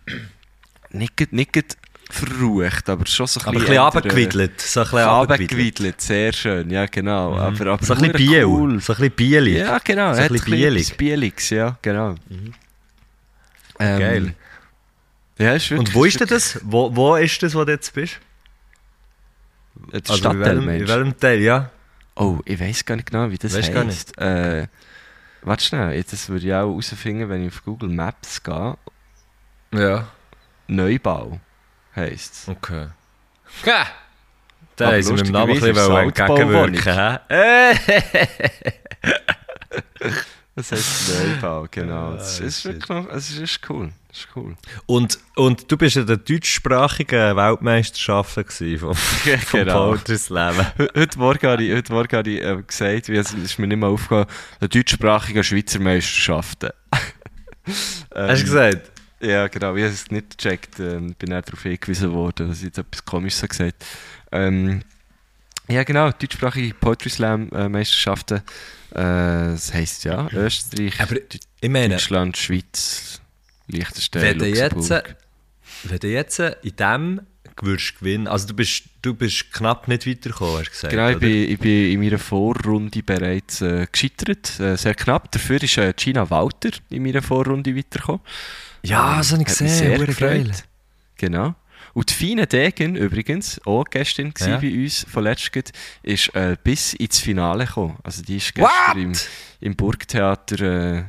nicht, 0.91 1.33
nicht 1.33 1.77
verrucht, 2.11 2.89
aber 2.89 3.07
schon 3.07 3.27
so 3.27 3.41
Aber 3.41 3.51
ein 3.51 3.55
bisschen 3.59 3.73
eher, 3.75 3.81
äh, 3.81 3.85
runtergewiedelt. 3.85 4.61
So 4.61 4.81
ein 4.81 5.27
bisschen 5.27 5.95
sehr 5.99 6.33
schön, 6.33 6.71
ja 6.71 6.87
genau. 6.87 7.33
Mhm. 7.35 7.39
Aber, 7.39 7.67
aber 7.73 7.85
So 7.85 7.95
ein 7.95 8.01
bisschen 8.01 8.13
Biel. 8.15 8.45
cool. 8.45 8.81
So 8.81 8.93
ein 8.93 8.97
bisschen 8.99 9.15
Bielig. 9.17 9.57
Ja, 9.59 9.79
genau. 9.79 10.15
So 10.15 10.21
ein 10.21 10.29
bisschen 10.29 10.45
bisschen 10.45 10.59
bielig. 10.59 10.97
Bieliges, 10.97 11.51
ja, 11.51 11.77
genau. 11.83 12.15
Ähm, 13.79 13.99
Geil. 14.01 14.35
Ja, 15.39 15.53
ist 15.55 15.71
wirklich, 15.71 15.89
Und 15.89 15.95
wo 15.95 16.05
ist 16.05 16.19
denn 16.21 16.29
das? 16.29 16.59
Wo, 16.65 16.95
wo 16.97 17.17
ist 17.17 17.43
das, 17.43 17.55
wo 17.55 17.65
du 17.65 17.73
jetzt 17.73 17.93
bist? 17.95 18.19
Das 19.93 20.11
Also 20.11 20.15
in 20.15 20.19
Stadtteil, 20.19 20.41
welchem, 20.41 20.59
in 20.61 20.67
meinst 20.67 20.89
du? 20.89 20.95
welchem 20.95 21.21
Teil, 21.21 21.41
ja? 21.41 21.71
Oh, 22.17 22.41
ich 22.45 22.59
weiß 22.59 22.85
gar 22.85 22.97
nicht 22.97 23.11
genau, 23.11 23.31
wie 23.31 23.39
das 23.39 23.55
Weisst 23.55 23.73
gar 23.73 23.85
heisst. 23.87 24.19
Äh, 24.19 24.67
warte 25.43 25.65
schnell, 25.65 26.03
das 26.03 26.29
würde 26.29 26.47
ich 26.47 26.53
auch 26.53 26.69
herausfinden, 26.69 27.29
wenn 27.29 27.47
ich 27.47 27.53
auf 27.55 27.65
Google 27.65 27.91
Maps 27.91 28.43
gehe. 28.43 28.77
Ja. 29.73 30.09
Neubau 30.67 31.39
heisst 31.99 32.35
es. 32.35 32.49
Okay. 32.49 32.87
Ja. 33.67 33.87
Da 34.77 34.93
haben 34.93 35.03
sie 35.03 35.13
mit 35.13 35.27
dem 35.27 35.33
Namen 35.33 35.53
ein 35.53 35.61
bisschen 35.61 35.97
entgegenwirken. 35.97 37.19
Das 40.55 40.73
heißt 40.73 41.13
Neubau, 41.41 41.67
genau. 41.71 42.15
Es 42.15 42.41
Ah, 42.41 42.45
ist 42.45 42.65
wirklich 42.65 42.89
noch, 42.89 43.09
es 43.11 43.31
ist, 43.31 43.39
ist 43.39 43.61
cool. 43.71 43.93
Es 44.11 44.19
ist 44.21 44.29
cool. 44.35 44.57
Und, 44.87 45.17
und 45.37 45.71
du 45.71 45.77
bist 45.77 45.97
in 45.97 46.05
der 46.05 46.17
deutschsprachigen 46.17 47.37
Weltmeisterschaften 47.37 48.45
gewesen 48.45 48.79
vom, 48.81 48.95
vom 48.97 49.61
Genau. 49.61 49.95
He- 49.97 50.89
Heute 50.97 51.19
Morgen 51.19 51.47
habe 51.47 51.63
ich, 51.63 51.73
heute 51.77 51.93
Morgen 51.93 52.17
habe 52.17 52.29
ich 52.31 52.43
äh, 52.43 52.61
gesagt, 52.67 53.09
wie 53.09 53.17
es 53.19 53.33
ist 53.33 53.59
mir 53.61 53.69
nicht 53.69 53.79
mehr 53.79 53.89
aufgegangen, 53.89 54.27
die 54.61 54.69
deutschsprachigen 54.69 55.45
Schweizer 55.45 55.79
Meisterschaften. 55.79 56.71
Ähm, 56.93 57.73
Hast 58.29 58.41
du 58.43 58.47
gesagt? 58.47 58.91
Ja, 59.21 59.49
genau. 59.49 59.75
Ich 59.75 59.83
habe 59.83 59.93
es 59.93 60.11
nicht 60.11 60.39
gecheckt. 60.39 60.79
Ähm, 60.79 61.15
bin 61.19 61.33
auch 61.33 61.43
darauf 61.43 61.63
hingewiesen 61.63 62.13
worden, 62.13 62.49
dass 62.49 62.59
ich 62.59 62.65
jetzt 62.65 62.79
etwas 62.79 63.05
Komisches 63.05 63.43
habe 63.43 63.49
gesagt 63.49 63.85
ähm, 64.33 64.83
Ja, 65.69 65.83
genau. 65.83 66.11
Deutschsprachige 66.11 66.75
Poetry 66.75 67.11
Slam 67.11 67.51
äh, 67.53 67.69
Meisterschaften. 67.69 68.43
Äh, 68.91 68.95
das 68.95 69.75
heisst 69.75 70.05
ja 70.05 70.29
Österreich, 70.33 71.01
Aber 71.01 71.17
ich 71.61 71.71
meine, 71.71 71.95
Deutschland, 71.95 72.37
Schweiz, 72.37 73.21
Liechtenstein, 73.67 74.23
wenn 74.23 74.39
Luxemburg. 74.39 75.09
jetzt, 75.09 75.91
wenn 75.91 75.99
du 75.99 76.09
jetzt 76.09 76.39
in 76.39 76.77
dem 76.77 77.21
würdest 77.61 77.99
gewinnen, 77.99 78.29
also 78.29 78.47
du 78.47 78.55
bist, 78.55 78.85
du 79.03 79.15
bist 79.15 79.53
knapp 79.53 79.89
nicht 79.89 80.07
weitergekommen, 80.07 80.59
hast 80.59 80.67
du 80.67 80.71
gesagt, 80.71 80.91
Genau, 80.93 81.09
ich 81.09 81.19
bin, 81.19 81.51
ich 81.51 81.59
bin 81.59 81.93
in 81.93 82.01
meiner 82.01 82.19
Vorrunde 82.19 83.03
bereits 83.03 83.61
äh, 83.63 83.87
gescheitert. 83.91 84.59
Äh, 84.61 84.77
sehr 84.77 84.95
knapp. 84.95 85.33
Dafür 85.33 85.63
ist 85.63 85.77
äh, 85.77 85.93
Gina 85.97 86.31
Walter 86.31 86.71
in 86.89 87.03
meiner 87.03 87.21
Vorrunde 87.21 87.77
weitergekommen. 87.77 88.21
Ja, 88.83 89.13
Ähm, 89.13 89.19
das 89.19 89.33
habe 89.33 89.43
ich 89.43 89.49
gesehen, 89.49 89.69
sehr 89.69 90.07
geil. 90.07 90.51
Genau. 91.17 91.55
Und 91.95 92.11
die 92.11 92.15
feine 92.15 92.47
Degen 92.47 92.95
übrigens, 92.97 93.61
auch 93.67 93.85
gestern 93.85 94.33
Ja. 94.39 94.59
bei 94.59 94.73
uns 94.73 95.05
von 95.11 95.25
letztem, 95.25 95.63
ist 96.03 96.35
äh, 96.35 96.57
bis 96.63 96.95
ins 96.95 97.19
Finale 97.19 97.67
gekommen. 97.67 97.97
Also 98.05 98.23
die 98.23 98.37
ist 98.37 98.55
gestern 98.55 98.99
im, 98.99 99.13
im 99.61 99.75
Burgtheater 99.77 100.61
äh, 100.99 101.05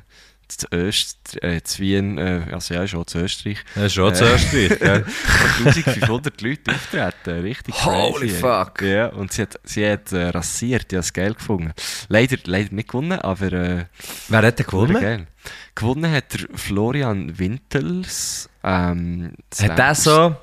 zu, 0.49 0.67
Öst, 0.73 1.41
äh, 1.43 1.61
zu 1.63 1.79
Wien, 1.81 2.17
äh, 2.17 2.41
also 2.51 2.73
ja, 2.73 2.83
auch 2.83 3.05
zu 3.05 3.19
Österreich, 3.19 3.59
ist 3.75 3.93
schon 3.93 4.11
Äh. 4.11 4.15
zu 4.15 4.25
Österreich, 4.25 4.79
gell? 4.79 5.05
1500 5.65 6.41
Leute 6.41 6.71
auftreten. 6.71 7.41
Richtig 7.41 7.85
Holy 7.85 8.27
crazy. 8.27 8.39
fuck. 8.41 8.81
Ja, 8.81 9.07
und 9.07 9.31
sie 9.31 9.43
hat, 9.43 9.59
sie 9.63 9.89
hat 9.89 10.11
äh, 10.11 10.29
rasiert, 10.29 10.91
ich 10.91 10.95
habe 10.97 10.99
es 10.99 11.13
geil 11.13 11.33
gefunden. 11.33 11.71
Leider, 12.07 12.37
leider 12.45 12.73
nicht 12.73 12.89
gewonnen, 12.89 13.19
aber 13.19 13.53
äh, 13.53 13.85
Wer 14.27 14.41
hat 14.41 14.59
denn 14.59 14.65
gewonnen? 14.65 15.01
Geil. 15.01 15.27
Gewonnen 15.75 16.11
hat 16.11 16.33
der 16.33 16.47
Florian 16.57 17.37
Wintels. 17.39 18.49
Ähm, 18.63 19.33
Hat 19.61 19.77
der 19.77 19.95
so... 19.95 20.35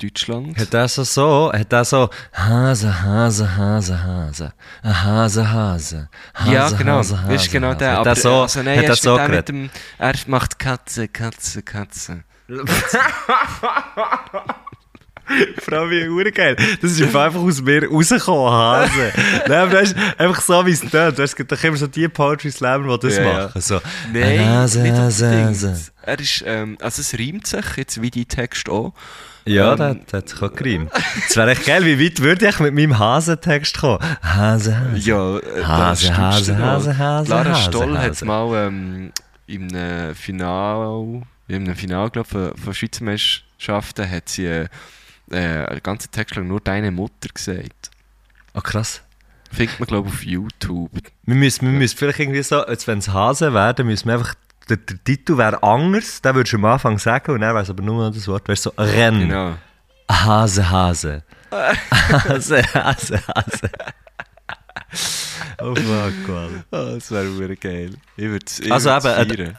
Deutschland. 0.00 0.58
Hat 0.58 0.74
er 0.74 0.88
so 0.88 1.04
so, 1.04 1.52
hat 1.52 1.72
er 1.72 1.84
so 1.84 2.08
Hase, 2.32 3.02
Hase, 3.02 3.56
Hase, 3.56 4.04
Hase, 4.04 4.52
Hase, 4.82 5.52
Hase, 5.52 6.08
Hase, 6.34 6.52
ja, 6.52 6.68
genau. 6.70 6.98
Hase, 6.98 7.14
das 7.14 7.22
Hase, 7.22 7.34
ist 7.34 7.50
genau 7.52 7.68
Hase. 7.68 7.78
der. 7.78 7.98
Hat 7.98 8.06
er 8.06 8.16
so, 8.16 8.42
also, 8.42 8.62
nein, 8.62 8.78
hat 8.78 8.86
er 8.86 8.96
so 8.96 9.18
mit 9.18 9.48
dem 9.48 9.70
Er 9.98 10.14
macht 10.26 10.58
Katze, 10.58 11.08
Katze, 11.08 11.62
Katze. 11.62 12.24
Allem 15.70 15.90
wie 15.90 16.08
urgeil. 16.08 16.56
Das 16.82 16.90
ist 16.92 17.02
einfach 17.02 17.40
aus 17.40 17.62
mir 17.62 17.88
rausgekommen, 17.88 18.52
Hase. 18.52 19.12
Nein, 19.48 19.58
aber 19.58 19.70
das 19.70 19.92
ist 19.92 19.96
einfach 20.18 20.40
so, 20.42 20.66
wie 20.66 20.72
es 20.72 20.80
tönt. 20.80 21.18
Es 21.18 21.34
gibt 21.36 21.50
doch 21.52 21.62
immer 21.64 21.76
so 21.76 21.86
die 21.86 22.08
Poetry 22.08 22.50
Slammer, 22.50 22.98
die 22.98 23.06
das 23.06 23.16
Ja, 23.16 23.24
machen. 23.44 23.60
So, 23.62 23.80
Nein, 24.12 24.46
Hase, 24.46 24.80
nicht 24.82 24.94
Hase. 24.94 25.44
Hase. 25.44 25.76
Er 26.02 26.18
ist, 26.18 26.42
ähm, 26.44 26.76
also 26.80 27.00
es 27.00 27.14
reimt 27.18 27.46
sich, 27.46 27.64
jetzt 27.76 28.02
wie 28.02 28.10
die 28.10 28.26
Text 28.26 28.68
auch. 28.68 28.92
Ja, 29.44 29.72
Ähm, 29.72 30.00
der 30.10 30.18
hat 30.18 30.28
sich 30.28 30.40
auch 30.42 30.52
gereimt. 30.54 30.90
Es 31.28 31.36
wäre 31.36 31.50
echt 31.50 31.66
geil, 31.66 31.84
wie 31.84 32.04
weit 32.04 32.20
würde 32.20 32.48
ich 32.48 32.58
mit 32.60 32.74
meinem 32.74 32.98
Hasentext 32.98 33.78
kommen? 33.78 33.98
Hase, 34.22 34.78
Hase. 34.78 34.98
Ja, 34.98 35.38
äh, 35.38 35.64
Hase, 35.64 36.08
da 36.08 36.16
Hase, 36.16 36.52
noch. 36.52 36.60
Hase, 36.60 36.98
Hase, 36.98 37.30
Lara 37.30 37.50
Hase, 37.50 37.62
Stoll 37.62 37.98
hat 37.98 38.10
Hase. 38.10 38.24
mal 38.24 38.66
ähm, 38.66 39.12
im 39.46 39.68
Final, 40.14 41.22
in 41.48 41.64
einem 41.64 41.74
Final, 41.76 42.10
glaube 42.10 42.28
von, 42.28 42.56
von 42.56 42.74
Schweizer 42.74 43.04
Meisterschaften, 43.04 44.10
hat 44.10 44.28
sie 44.28 44.46
äh, 44.46 44.68
äh, 45.30 45.36
einen 45.66 45.82
ganzen 45.82 46.10
Text 46.10 46.36
lang 46.36 46.46
nur 46.46 46.60
deine 46.60 46.90
Mutter 46.90 47.28
gesagt. 47.32 47.90
Oh, 48.54 48.60
krass. 48.60 49.02
Findet 49.50 49.80
man, 49.80 49.86
glaube 49.86 50.08
ich, 50.08 50.14
auf 50.14 50.24
YouTube. 50.24 50.90
Wir 51.24 51.34
müssen, 51.34 51.66
wir 51.70 51.78
müssen 51.78 51.96
vielleicht 51.98 52.20
irgendwie 52.20 52.42
so, 52.42 52.64
als 52.64 52.86
wenn 52.86 52.98
es 52.98 53.08
Hase 53.08 53.52
wäre, 53.52 53.74
dann 53.74 53.86
müssen 53.86 54.06
wir 54.08 54.14
einfach, 54.14 54.34
der, 54.68 54.76
der 54.78 55.04
Titel 55.04 55.36
wäre 55.38 55.62
anders, 55.62 56.22
den 56.22 56.34
würdest 56.34 56.52
du 56.52 56.56
am 56.58 56.64
Anfang 56.66 56.98
sagen 56.98 57.32
und 57.32 57.40
dann 57.40 57.54
wäre 57.54 57.62
es 57.62 57.70
aber 57.70 57.82
nur 57.82 58.10
das 58.10 58.26
Wort, 58.28 58.46
wäre 58.48 58.56
so 58.56 58.72
Renn. 58.76 59.20
Genau. 59.28 59.54
Hase, 60.10 60.70
Hase. 60.70 61.22
Hase, 61.50 62.62
Hase, 62.74 63.20
Hase. 63.28 63.70
oh 65.60 65.74
fuck, 65.74 66.28
man. 66.28 66.64
Oh, 66.70 66.94
das 66.94 67.10
wäre 67.10 67.56
geil. 67.56 67.94
Ich 68.16 68.24
würde 68.24 68.44
es 68.46 68.70
Also 68.70 68.90
eben, 68.90 69.46
äh. 69.46 69.54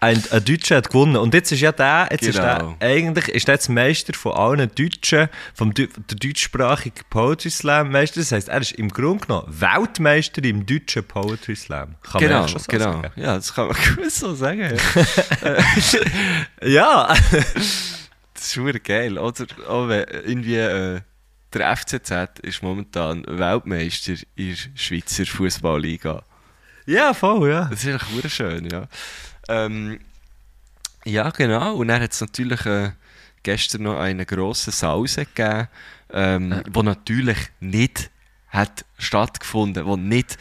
Ein, 0.00 0.22
ein 0.30 0.44
Deutscher 0.44 0.76
hat 0.76 0.88
gewonnen. 0.88 1.16
Und 1.16 1.34
jetzt 1.34 1.50
ist 1.52 1.60
ja 1.60 1.72
der, 1.72 2.08
jetzt 2.10 2.22
ist 2.26 2.36
Genau. 2.36 2.76
der, 2.78 2.88
eigentlich 2.88 3.28
ist 3.28 3.48
der 3.48 3.56
jetzt 3.56 3.68
Meister 3.68 4.14
von 4.14 4.32
allen 4.32 4.70
Deutschen, 4.74 5.28
vom 5.54 5.74
der 5.74 5.88
deutschsprachigen 6.08 7.00
Poetry 7.10 7.50
Slam 7.50 7.90
Meister. 7.90 8.20
Das 8.20 8.32
heisst, 8.32 8.48
er 8.48 8.60
ist 8.60 8.72
im 8.72 8.88
Grunde 8.88 9.26
genommen 9.26 9.46
Weltmeister 9.60 10.42
im 10.44 10.64
deutschen 10.64 11.04
Poetry 11.04 11.56
Slam. 11.56 11.96
Kann 12.02 12.12
man 12.14 12.22
Genau, 12.22 12.38
eigentlich 12.40 12.52
schon 12.52 12.60
so 12.60 12.70
genau. 12.72 12.92
sagen. 13.02 13.12
Ja, 13.16 13.34
das 13.36 13.52
kann 13.54 13.66
man 13.66 13.76
gut 13.96 14.10
so 14.10 14.34
sagen. 14.34 14.72
Ja. 16.62 17.14
Das 18.34 18.46
ist 18.46 18.56
wirklich 18.56 18.84
geil. 18.84 19.18
Oder 19.18 19.46
auch 19.68 19.88
wenn 19.88 20.04
irgendwie 20.04 20.54
äh, 20.56 21.00
der 21.52 21.76
FCZ 21.76 22.38
ist 22.42 22.62
momentan 22.62 23.24
Weltmeister 23.26 24.12
in 24.36 24.50
der 24.50 24.56
Schweizer 24.76 25.26
Fußballliga. 25.26 26.22
ja, 26.86 27.12
voll, 27.14 27.50
ja. 27.50 27.64
Das 27.64 27.82
ist 27.82 27.88
eigentlich 27.90 28.14
wirklich 28.14 28.34
schön, 28.34 28.70
ja. 28.70 28.86
Ähm, 29.48 29.98
ja, 31.04 31.30
genau. 31.30 31.76
Und 31.76 31.88
dann 31.88 32.02
hat 32.02 32.12
es 32.12 32.20
natürlich 32.20 32.64
äh, 32.66 32.90
gestern 33.42 33.82
noch 33.82 33.98
eine 33.98 34.26
grosse 34.26 34.70
Sause 34.70 35.26
gegeben, 35.26 35.68
ähm, 36.12 36.62
wo 36.70 36.82
natürlich 36.82 37.38
nicht 37.60 38.10
hat 38.48 38.84
stattgefunden, 38.98 39.84
wo 39.84 39.96
nicht 39.96 40.38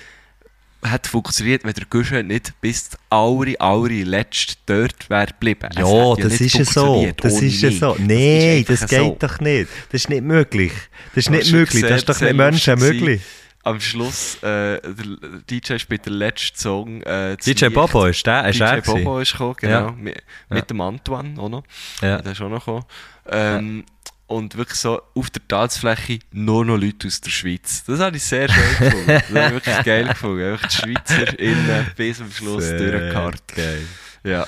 hat 0.83 1.07
funktioniert, 1.07 1.63
wenn 1.63 1.73
der 1.73 1.85
Guschen 1.85 2.27
nicht 2.27 2.53
bis 2.61 2.91
zur 2.91 2.99
aller, 3.09 3.59
aller 3.59 4.05
letzte 4.05 4.55
dort 4.65 5.09
wäre 5.09 5.27
geblieben. 5.27 5.69
Ja, 5.75 6.11
hat 6.11 6.23
das 6.23 6.39
ist 6.39 6.53
ja 6.53 6.65
so. 6.65 6.85
funktioniert 6.85 7.23
Das 7.23 7.41
ist 7.41 7.61
ja 7.61 7.71
so. 7.71 7.95
Nein, 7.99 8.57
einfach 8.59 8.79
das 8.79 8.89
geht 8.89 8.99
so. 8.99 9.17
doch 9.19 9.39
nicht. 9.39 9.69
Das 9.91 10.01
ist 10.01 10.09
nicht 10.09 10.23
möglich. 10.23 10.71
Das 11.15 11.25
ist 11.25 11.27
Aber 11.27 11.37
nicht 11.37 11.51
möglich. 11.51 11.81
Das 11.81 11.89
sehr, 11.89 11.97
ist 11.97 12.09
doch 12.09 12.21
nicht 12.21 12.35
Menschen 12.35 12.79
möglich. 12.79 13.21
Am 13.67 13.79
Schluss, 13.81 14.35
äh, 14.43 14.79
der 14.81 15.41
DJ 15.49 15.77
spielt 15.77 16.05
den 16.05 16.13
letzten 16.13 16.57
Song. 16.57 17.01
Äh, 17.03 17.37
DJ 17.37 17.65
Licht. 17.65 17.73
Bobo 17.73 18.05
ist 18.05 18.25
der, 18.25 18.47
ist 18.49 18.59
DJ 18.59 18.63
er 18.63 18.81
Bobo 18.81 19.19
ist 19.19 19.31
gekommen, 19.31 19.55
genau. 19.59 19.87
Ja. 19.87 19.91
Mit, 19.91 20.23
mit 20.49 20.69
dem 20.69 20.81
Antoine 20.81 21.39
auch 21.39 21.49
noch. 21.49 21.63
Ja. 22.01 22.21
Der 22.21 22.31
ist 22.31 22.41
auch 22.41 22.49
noch 22.49 22.59
gekommen. 22.59 22.85
Ähm, 23.29 23.85
Und 24.27 24.57
wirklich 24.57 24.77
so 24.79 25.01
auf 25.15 25.29
der 25.29 25.47
Tanzfläche 25.47 26.19
nur 26.31 26.65
noch 26.65 26.75
Leute 26.77 27.07
aus 27.07 27.21
der 27.21 27.29
Schweiz. 27.29 27.83
Das 27.85 27.99
habe 28.01 28.17
ich 28.17 28.23
sehr 28.23 28.49
schön 28.49 28.63
gefunden. 28.77 29.07
Das 29.07 29.29
habe 29.29 29.45
ich 29.47 29.51
wirklich 29.53 29.83
geil 29.85 30.07
gefunden. 30.07 30.51
Einfach 30.51 30.67
die 30.67 30.75
Schweizer 30.75 31.39
innen 31.39 31.87
bis 31.95 32.17
zum 32.17 32.31
Schluss 32.31 32.67
durchgekarrt. 32.69 33.43
geil. 33.55 33.85
Ja. 34.23 34.45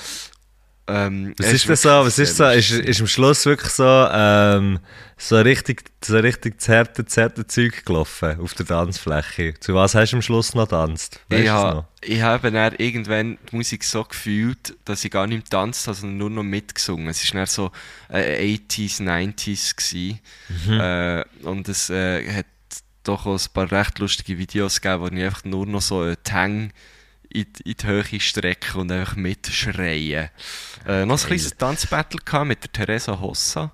Ähm, 0.90 1.34
Was 1.38 1.46
es 1.46 1.52
ist 1.54 1.68
das 1.68 1.82
so? 1.82 1.88
Was 1.88 2.18
ist 2.18 2.36
so? 2.36 2.44
Ist, 2.48 2.70
ist 2.70 3.00
am 3.00 3.06
Schluss 3.06 3.46
wirklich 3.46 3.70
so, 3.70 3.84
ähm, 3.84 4.80
so 5.16 5.36
richtig, 5.36 5.84
so 6.04 6.18
richtig 6.18 6.58
das 6.58 6.68
harte, 6.68 7.04
zarte 7.04 7.46
Zeug 7.46 7.84
gelaufen 7.84 8.40
auf 8.40 8.54
der 8.54 8.66
Tanzfläche? 8.66 9.54
Zu 9.60 9.74
was 9.74 9.94
hast 9.94 10.10
du 10.12 10.16
am 10.16 10.22
Schluss 10.22 10.54
noch 10.54 10.68
tanzt? 10.68 11.20
Weißt 11.28 11.44
Ich 11.44 11.48
habe, 11.48 11.74
noch? 11.76 11.84
ich 12.00 12.22
habe 12.22 12.50
dann 12.50 12.74
irgendwann 12.76 13.38
die 13.50 13.56
Musik 13.56 13.84
so 13.84 14.04
gefühlt, 14.04 14.76
dass 14.84 15.04
ich 15.04 15.10
gar 15.10 15.26
nicht 15.26 15.38
mehr 15.38 15.60
tanzt 15.60 15.86
habe, 15.86 15.96
sondern 15.96 16.18
nur 16.18 16.30
noch 16.30 16.42
mitgesungen. 16.42 17.08
Es 17.08 17.34
war 17.34 17.46
so 17.46 17.70
äh, 18.08 18.56
80s, 18.56 19.02
90s. 19.02 19.76
Gewesen. 19.76 20.20
Mhm. 20.66 20.80
Äh, 20.80 21.24
und 21.44 21.68
es 21.68 21.90
äh, 21.90 22.32
hat 22.32 22.46
doch 23.04 23.26
auch 23.26 23.38
ein 23.38 23.52
paar 23.52 23.70
recht 23.70 23.98
lustige 23.98 24.38
Videos 24.38 24.80
gegeben, 24.80 25.02
wo 25.02 25.06
ich 25.06 25.22
einfach 25.22 25.44
nur 25.44 25.66
noch 25.66 25.82
so 25.82 26.00
einen 26.00 26.16
Tang 26.24 26.72
in, 27.32 27.46
die- 27.52 27.70
in 27.70 27.76
die 27.76 27.86
Höhe 27.86 28.20
strecke 28.20 28.78
und 28.78 28.90
einfach 28.92 29.16
mitschreien. 29.16 30.30
Äh, 30.86 31.04
noch 31.06 31.20
ein 31.20 31.26
kleines 31.26 31.56
Tanzbattle 31.56 32.20
mit 32.44 32.62
der 32.62 32.72
Theresa 32.72 33.18
Hossa. 33.20 33.72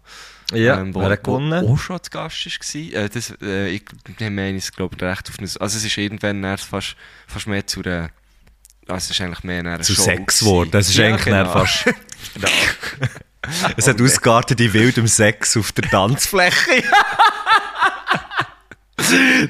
Ja, 0.52 0.78
ähm, 0.80 0.94
wo, 0.94 1.00
gewonnen? 1.00 1.66
Wo 1.66 1.74
auch 1.74 1.78
schon 1.78 2.00
zu 2.02 2.10
Gast 2.10 2.46
war. 2.46 3.02
Äh, 3.02 3.08
das, 3.08 3.34
äh, 3.42 3.68
ich 3.68 3.82
meine, 4.20 4.56
es 4.58 4.70
glaube 4.72 5.00
recht 5.00 5.28
auf 5.28 5.38
eine, 5.38 5.48
Also 5.60 5.78
es 5.78 5.84
ist 5.84 5.96
irgendwann 5.98 6.56
fast, 6.58 6.96
fast 7.26 7.46
mehr 7.48 7.66
zu 7.66 7.82
einer... 7.82 8.10
Also 8.88 9.06
es 9.06 9.10
ist 9.10 9.20
eigentlich 9.20 9.42
mehr 9.42 9.58
eine 9.60 9.80
Zu 9.80 9.94
Show 9.94 10.02
Sex 10.02 10.38
geworden. 10.40 10.70
Das 10.70 10.88
ist 10.88 10.96
Ja, 10.96 11.06
eigentlich 11.06 11.24
genau. 11.24 11.50
fast. 11.52 11.84
genau. 12.34 12.48
Es 13.76 13.86
hat 13.86 14.00
ausgeartet 14.02 14.60
in 14.60 14.72
wildem 14.72 15.06
Sex 15.06 15.56
auf 15.56 15.70
der 15.70 15.88
Tanzfläche. 15.88 16.82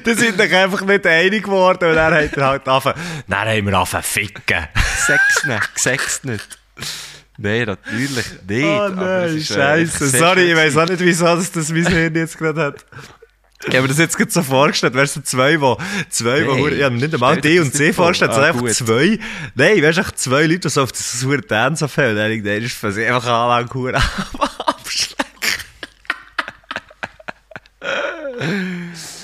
Da 0.03 0.15
sind 0.15 0.39
sich 0.39 0.53
einfach 0.55 0.81
nicht 0.81 1.05
einig 1.05 1.43
geworden 1.43 1.89
und 1.89 1.95
dann 1.95 2.13
hat 2.13 2.33
er 2.37 2.45
halt 2.47 2.67
angefangen, 2.67 2.99
dann 3.27 3.47
haben 3.47 3.65
wir 3.65 3.73
angefangen 3.73 4.03
ficken. 4.03 4.67
Sex 5.05 5.45
nicht, 5.45 5.69
Sex 5.75 6.23
nicht. 6.23 6.59
Nein, 7.37 7.65
natürlich 7.65 8.09
nicht. 8.47 8.63
Oh 8.65 8.89
nein, 8.89 9.37
äh, 9.37 9.41
scheiße. 9.41 10.07
Sorry, 10.09 10.51
ich 10.51 10.57
weiß 10.57 10.77
auch 10.77 10.87
nicht, 10.87 10.99
wieso 11.01 11.25
das, 11.25 11.51
das 11.51 11.69
mein 11.69 11.85
Hirn 11.87 12.15
jetzt 12.15 12.37
gerade 12.37 12.61
hat. 12.63 12.85
Ich 13.67 13.73
habe 13.73 13.81
mir 13.83 13.87
das 13.87 13.97
jetzt 13.97 14.15
gerade 14.17 14.29
so 14.31 14.43
vorgestellt, 14.43 14.93
weißt 14.93 15.15
du, 15.17 15.21
zwei, 15.23 15.59
wo, 15.59 15.77
zwei, 16.09 16.45
wo, 16.45 16.67
Nein, 16.67 16.77
ich 16.77 16.83
habe 16.83 16.95
nicht 16.95 17.13
einmal 17.13 17.41
D 17.41 17.59
und 17.59 17.73
C 17.73 17.91
vor. 17.91 18.05
vorgestellt, 18.05 18.31
Ah, 18.31 18.35
sondern 18.35 18.49
einfach 18.51 18.61
gut. 18.67 18.73
zwei, 18.75 19.19
nein, 19.55 19.81
du, 19.81 19.87
echt 19.87 20.19
zwei 20.19 20.41
Leute, 20.45 20.59
die 20.59 20.69
so 20.69 20.83
auf 20.83 20.91
das 20.91 21.19
sauer 21.19 21.37
Dance 21.39 21.87
fällen, 21.87 22.11
und 22.11 22.17
dann 22.17 22.29
denke 22.29 22.53
ich, 22.55 22.61
das 22.63 22.71
ist 22.71 22.79
für 22.79 22.91
sie 22.91 23.05
einfach 23.07 23.25
anlang 23.27 23.73
hure 23.73 23.95
abschlecken. 24.65 25.25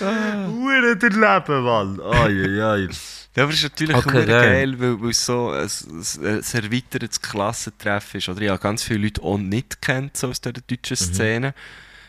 Hure 0.04 0.98
der 0.98 1.10
Leben, 1.10 1.64
Mann. 1.64 2.00
Ai, 2.02 2.44
ai, 2.46 2.64
ai. 2.64 2.90
Ja, 3.36 3.44
aber 3.44 3.52
es 3.52 3.60
ist 3.60 3.64
natürlich 3.64 3.96
Okay, 3.96 4.20
okay, 4.20 4.26
geil. 4.28 4.80
weil, 4.80 5.02
weil 5.02 5.10
es 5.10 5.26
so 5.26 5.50
ein, 5.50 5.68
ein, 5.68 6.64
erweitertes 6.64 7.20
Klassentreffen 7.20 8.20
ist. 8.20 8.30
Oder 8.30 8.42
ich 8.42 8.50
habe 8.50 8.60
ganz 8.60 8.84
viele 8.84 9.06
Leute 9.06 9.24
auch 9.24 9.38
nicht 9.38 9.82
kennt, 9.82 10.18
so 10.18 10.28
aus 10.28 10.40
der 10.40 10.54
deutschen 10.54 10.98
Szene. 10.98 11.56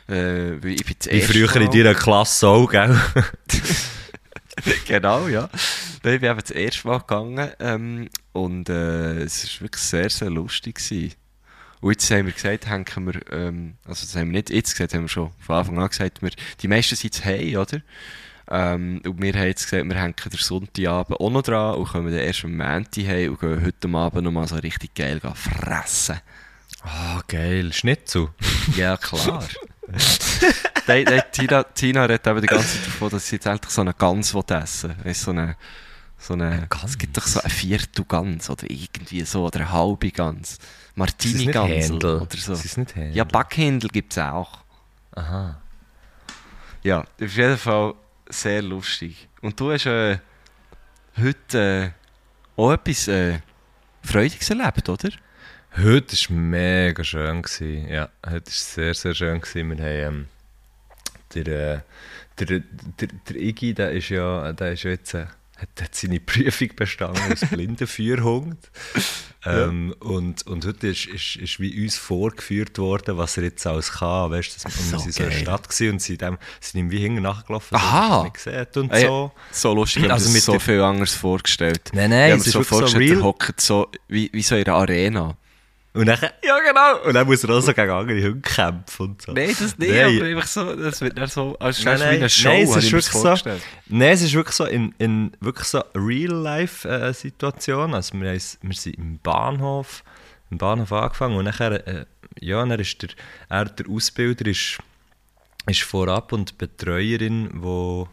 Äh, 0.06 0.62
weil 0.62 0.72
ich 0.72 0.84
bin 0.84 0.96
Wie 1.10 1.22
früher 1.22 1.56
in 1.56 1.70
deiner 1.70 1.94
Klasse 1.94 2.46
auch, 2.46 2.70
gell? 2.70 2.94
genau, 4.86 5.28
ja. 5.28 5.48
Nein, 6.02 6.14
ich 6.14 6.20
bin 6.20 6.30
eben 6.30 6.40
das 6.40 6.50
erste 6.50 6.88
Mal 6.88 6.98
gegangen 6.98 7.50
ähm, 7.58 8.08
und 8.32 8.68
äh, 8.68 9.22
es 9.22 9.44
war 9.44 9.62
wirklich 9.62 9.82
sehr, 9.82 10.10
sehr 10.10 10.28
lustig. 10.28 10.74
Gewesen. 10.74 11.14
Und 11.84 11.90
jetzt 11.90 12.10
haben 12.10 12.24
wir 12.24 12.32
gesagt, 12.32 12.66
hängen 12.66 13.12
wir, 13.12 13.30
ähm, 13.30 13.74
also 13.86 14.06
das 14.06 14.16
haben 14.16 14.28
wir 14.28 14.38
nicht 14.38 14.48
jetzt 14.48 14.72
gesagt, 14.72 14.94
haben 14.94 15.02
wir 15.02 15.08
schon 15.10 15.32
von 15.38 15.56
Anfang 15.56 15.78
an 15.78 15.88
gesagt, 15.90 16.22
wir, 16.22 16.30
die 16.62 16.66
meisten 16.66 16.96
sind 16.96 17.12
zu 17.12 17.22
hey, 17.22 17.58
oder? 17.58 17.82
Ähm, 18.50 19.02
und 19.04 19.20
wir 19.20 19.34
haben 19.34 19.48
jetzt 19.48 19.64
gesagt, 19.64 19.86
wir 19.86 19.94
hängen 19.94 20.14
den 20.16 20.38
Sonntagabend 20.38 21.20
auch 21.20 21.30
noch 21.30 21.42
dran 21.42 21.74
und 21.74 21.86
kommen 21.86 22.06
dann 22.10 22.20
erst 22.20 22.42
am 22.46 22.56
Montag 22.56 23.06
heim 23.06 23.32
und 23.32 23.40
gehen 23.40 23.62
heute 23.62 23.88
Abend 23.98 24.24
noch 24.24 24.30
mal 24.30 24.48
so 24.48 24.56
richtig 24.56 24.94
geil 24.94 25.20
gehen 25.20 25.34
fressen. 25.34 26.22
Ah, 26.84 27.20
geil. 27.28 27.70
Schnitzel. 27.74 28.28
Ja, 28.78 28.96
klar. 28.96 29.44
die, 30.88 31.04
die, 31.04 31.20
Tina, 31.32 31.64
Tina 31.64 32.06
redet 32.06 32.26
eben 32.26 32.40
die 32.40 32.46
ganze 32.46 32.66
Zeit 32.66 32.86
davon, 32.86 33.10
dass 33.10 33.28
sie 33.28 33.36
jetzt 33.36 33.44
endlich 33.44 33.70
so 33.70 33.82
eine 33.82 33.92
Gans 33.92 34.34
essen 34.34 34.88
will. 34.88 35.04
Weißt, 35.04 35.20
so 35.20 35.32
eine, 35.32 35.56
so 36.24 36.34
eine, 36.34 36.66
Gans? 36.68 36.90
es 36.90 36.98
gibt 36.98 37.16
doch 37.16 37.26
so 37.26 37.40
ein 37.40 37.50
Viertel 37.50 38.04
Gans 38.06 38.48
oder 38.48 38.68
irgendwie 38.70 39.22
so, 39.22 39.46
oder 39.46 39.60
eine 39.60 39.72
halbe 39.72 40.10
Gans. 40.10 40.52
Ist 40.52 40.60
das 40.60 40.96
Martini 40.96 41.34
nicht 41.34 41.52
Gans 41.52 41.88
Händel? 41.88 42.20
oder 42.20 42.36
so. 42.36 42.52
Ist 42.52 42.78
nicht 42.78 42.94
Händel? 42.94 43.16
Ja, 43.16 43.24
Backhändel 43.24 43.90
gibt 43.90 44.12
es 44.12 44.18
auch. 44.18 44.58
Aha. 45.12 45.60
Ja, 46.82 47.00
auf 47.00 47.36
jeden 47.36 47.58
Fall 47.58 47.94
sehr 48.28 48.62
lustig. 48.62 49.28
Und 49.42 49.58
du 49.58 49.72
hast 49.72 49.86
äh, 49.86 50.18
heute 51.18 51.94
äh, 52.56 52.60
auch 52.60 52.72
etwas 52.72 53.08
äh, 53.08 53.40
Freudiges 54.02 54.50
erlebt, 54.50 54.88
oder? 54.88 55.10
Heute 55.76 56.16
war 56.16 56.36
mega 56.36 57.02
schön. 57.02 57.42
Gewesen. 57.42 57.88
Ja, 57.88 58.08
heute 58.24 58.46
war 58.46 58.52
sehr, 58.52 58.94
sehr 58.94 59.14
schön. 59.14 59.40
Gewesen. 59.40 59.76
Wir 59.76 59.84
haben 60.06 60.14
ähm, 60.14 60.28
der, 61.34 61.46
äh, 61.74 61.80
der, 62.38 62.60
der, 62.60 63.08
der 63.28 63.36
Iggy, 63.36 63.74
der 63.74 63.90
ist 63.92 64.08
ja, 64.10 64.52
der 64.52 64.72
ist 64.72 64.84
jetzt, 64.84 65.14
äh, 65.14 65.26
hat, 65.56 65.68
hat 65.80 65.94
seine 65.94 66.20
Prüfung 66.20 66.68
bestanden 66.76 67.22
als 67.30 67.40
Blindenführhund. 67.48 68.58
ähm, 69.46 69.94
und, 70.00 70.46
und 70.46 70.66
heute 70.66 70.88
ist, 70.88 71.06
ist, 71.06 71.36
ist 71.36 71.60
wie 71.60 71.82
uns 71.84 71.96
vorgeführt 71.96 72.78
worden, 72.78 73.16
was 73.18 73.36
er 73.36 73.44
jetzt 73.44 73.66
alles 73.66 73.92
kann. 73.92 74.30
Weißt, 74.30 74.54
dass 74.56 74.64
wir 74.64 74.70
So 74.72 74.98
so 74.98 75.06
in 75.06 75.12
der 75.12 75.28
geil. 75.28 75.38
Stadt 75.40 75.68
und 75.90 76.20
dem, 76.20 76.38
sind 76.60 76.80
ihm 76.80 76.90
wie 76.90 76.98
hinten 77.00 77.22
nachgelaufen, 77.22 77.76
Aha. 77.76 78.28
gesehen 78.28 78.66
und 78.76 78.92
Ah, 78.92 78.98
ja. 78.98 79.06
so. 79.08 79.32
So 79.52 79.74
lustig, 79.74 80.02
ich 80.04 80.10
habe 80.10 80.14
Also 80.14 80.28
mir 80.28 80.34
mit 80.34 80.38
das 80.40 80.44
so 80.46 80.58
viel 80.58 80.80
anderes 80.80 81.14
vorgestellt. 81.14 81.90
Nein, 81.92 82.10
nein, 82.10 82.26
ich 82.26 82.32
habe 82.32 82.40
es 82.40 82.46
mir 82.46 82.48
ist 82.48 82.52
so 82.52 82.58
so 82.60 82.64
vorgestellt, 82.64 83.10
real. 83.10 83.18
er 83.18 83.22
hockt 83.24 83.60
so 83.60 83.90
wie, 84.08 84.30
wie 84.32 84.42
so 84.42 84.56
in 84.56 84.64
einer 84.66 84.76
Arena. 84.76 85.36
Und 85.94 86.06
dann, 86.06 86.18
ja 86.44 86.58
genau, 86.58 87.06
und 87.06 87.14
dann 87.14 87.24
muss 87.24 87.44
er 87.44 87.50
auch 87.50 87.60
so 87.60 87.72
gegen 87.72 87.90
andere 87.90 88.20
Hunde 88.20 88.40
kämpfen 88.40 89.10
und 89.10 89.22
so. 89.22 89.32
Nein, 89.32 89.48
das 89.48 89.78
nicht, 89.78 89.92
Nein. 89.92 90.16
aber 90.16 90.26
einfach 90.26 90.48
so, 90.48 90.74
das 90.74 91.00
wird 91.00 91.16
dann 91.16 91.28
so, 91.28 91.56
als 91.60 91.84
Nein, 91.84 91.98
du 91.98 92.00
wie 92.00 92.04
nein, 92.04 92.16
eine 92.16 92.28
Show, 92.28 92.48
nein, 92.48 92.64
es 92.64 92.76
ist 92.76 92.92
wirklich 92.92 93.12
so. 93.12 93.36
Nein, 93.86 94.10
es 94.10 94.22
ist 94.22 94.34
wirklich 94.34 94.56
so 94.56 94.64
in, 94.64 94.92
in 94.98 95.30
wirklich 95.38 95.68
so 95.68 95.84
Real-Life-Situation. 95.94 97.94
also 97.94 98.20
wir, 98.20 98.28
haben, 98.28 98.40
wir 98.62 98.74
sind 98.74 98.98
im 98.98 99.20
Bahnhof, 99.20 100.02
im 100.50 100.58
Bahnhof 100.58 100.92
angefangen 100.92 101.36
und 101.36 101.44
nachher, 101.44 101.86
äh, 101.86 102.06
ja, 102.40 102.66
dann 102.66 102.80
ist 102.80 103.00
der, 103.00 103.10
er, 103.48 103.66
der 103.66 103.88
Ausbilder 103.88 104.46
ist, 104.46 104.78
ist 105.66 105.82
vorab 105.82 106.32
und 106.32 106.50
die 106.50 106.54
Betreuerin, 106.58 107.50
wo, 107.54 108.08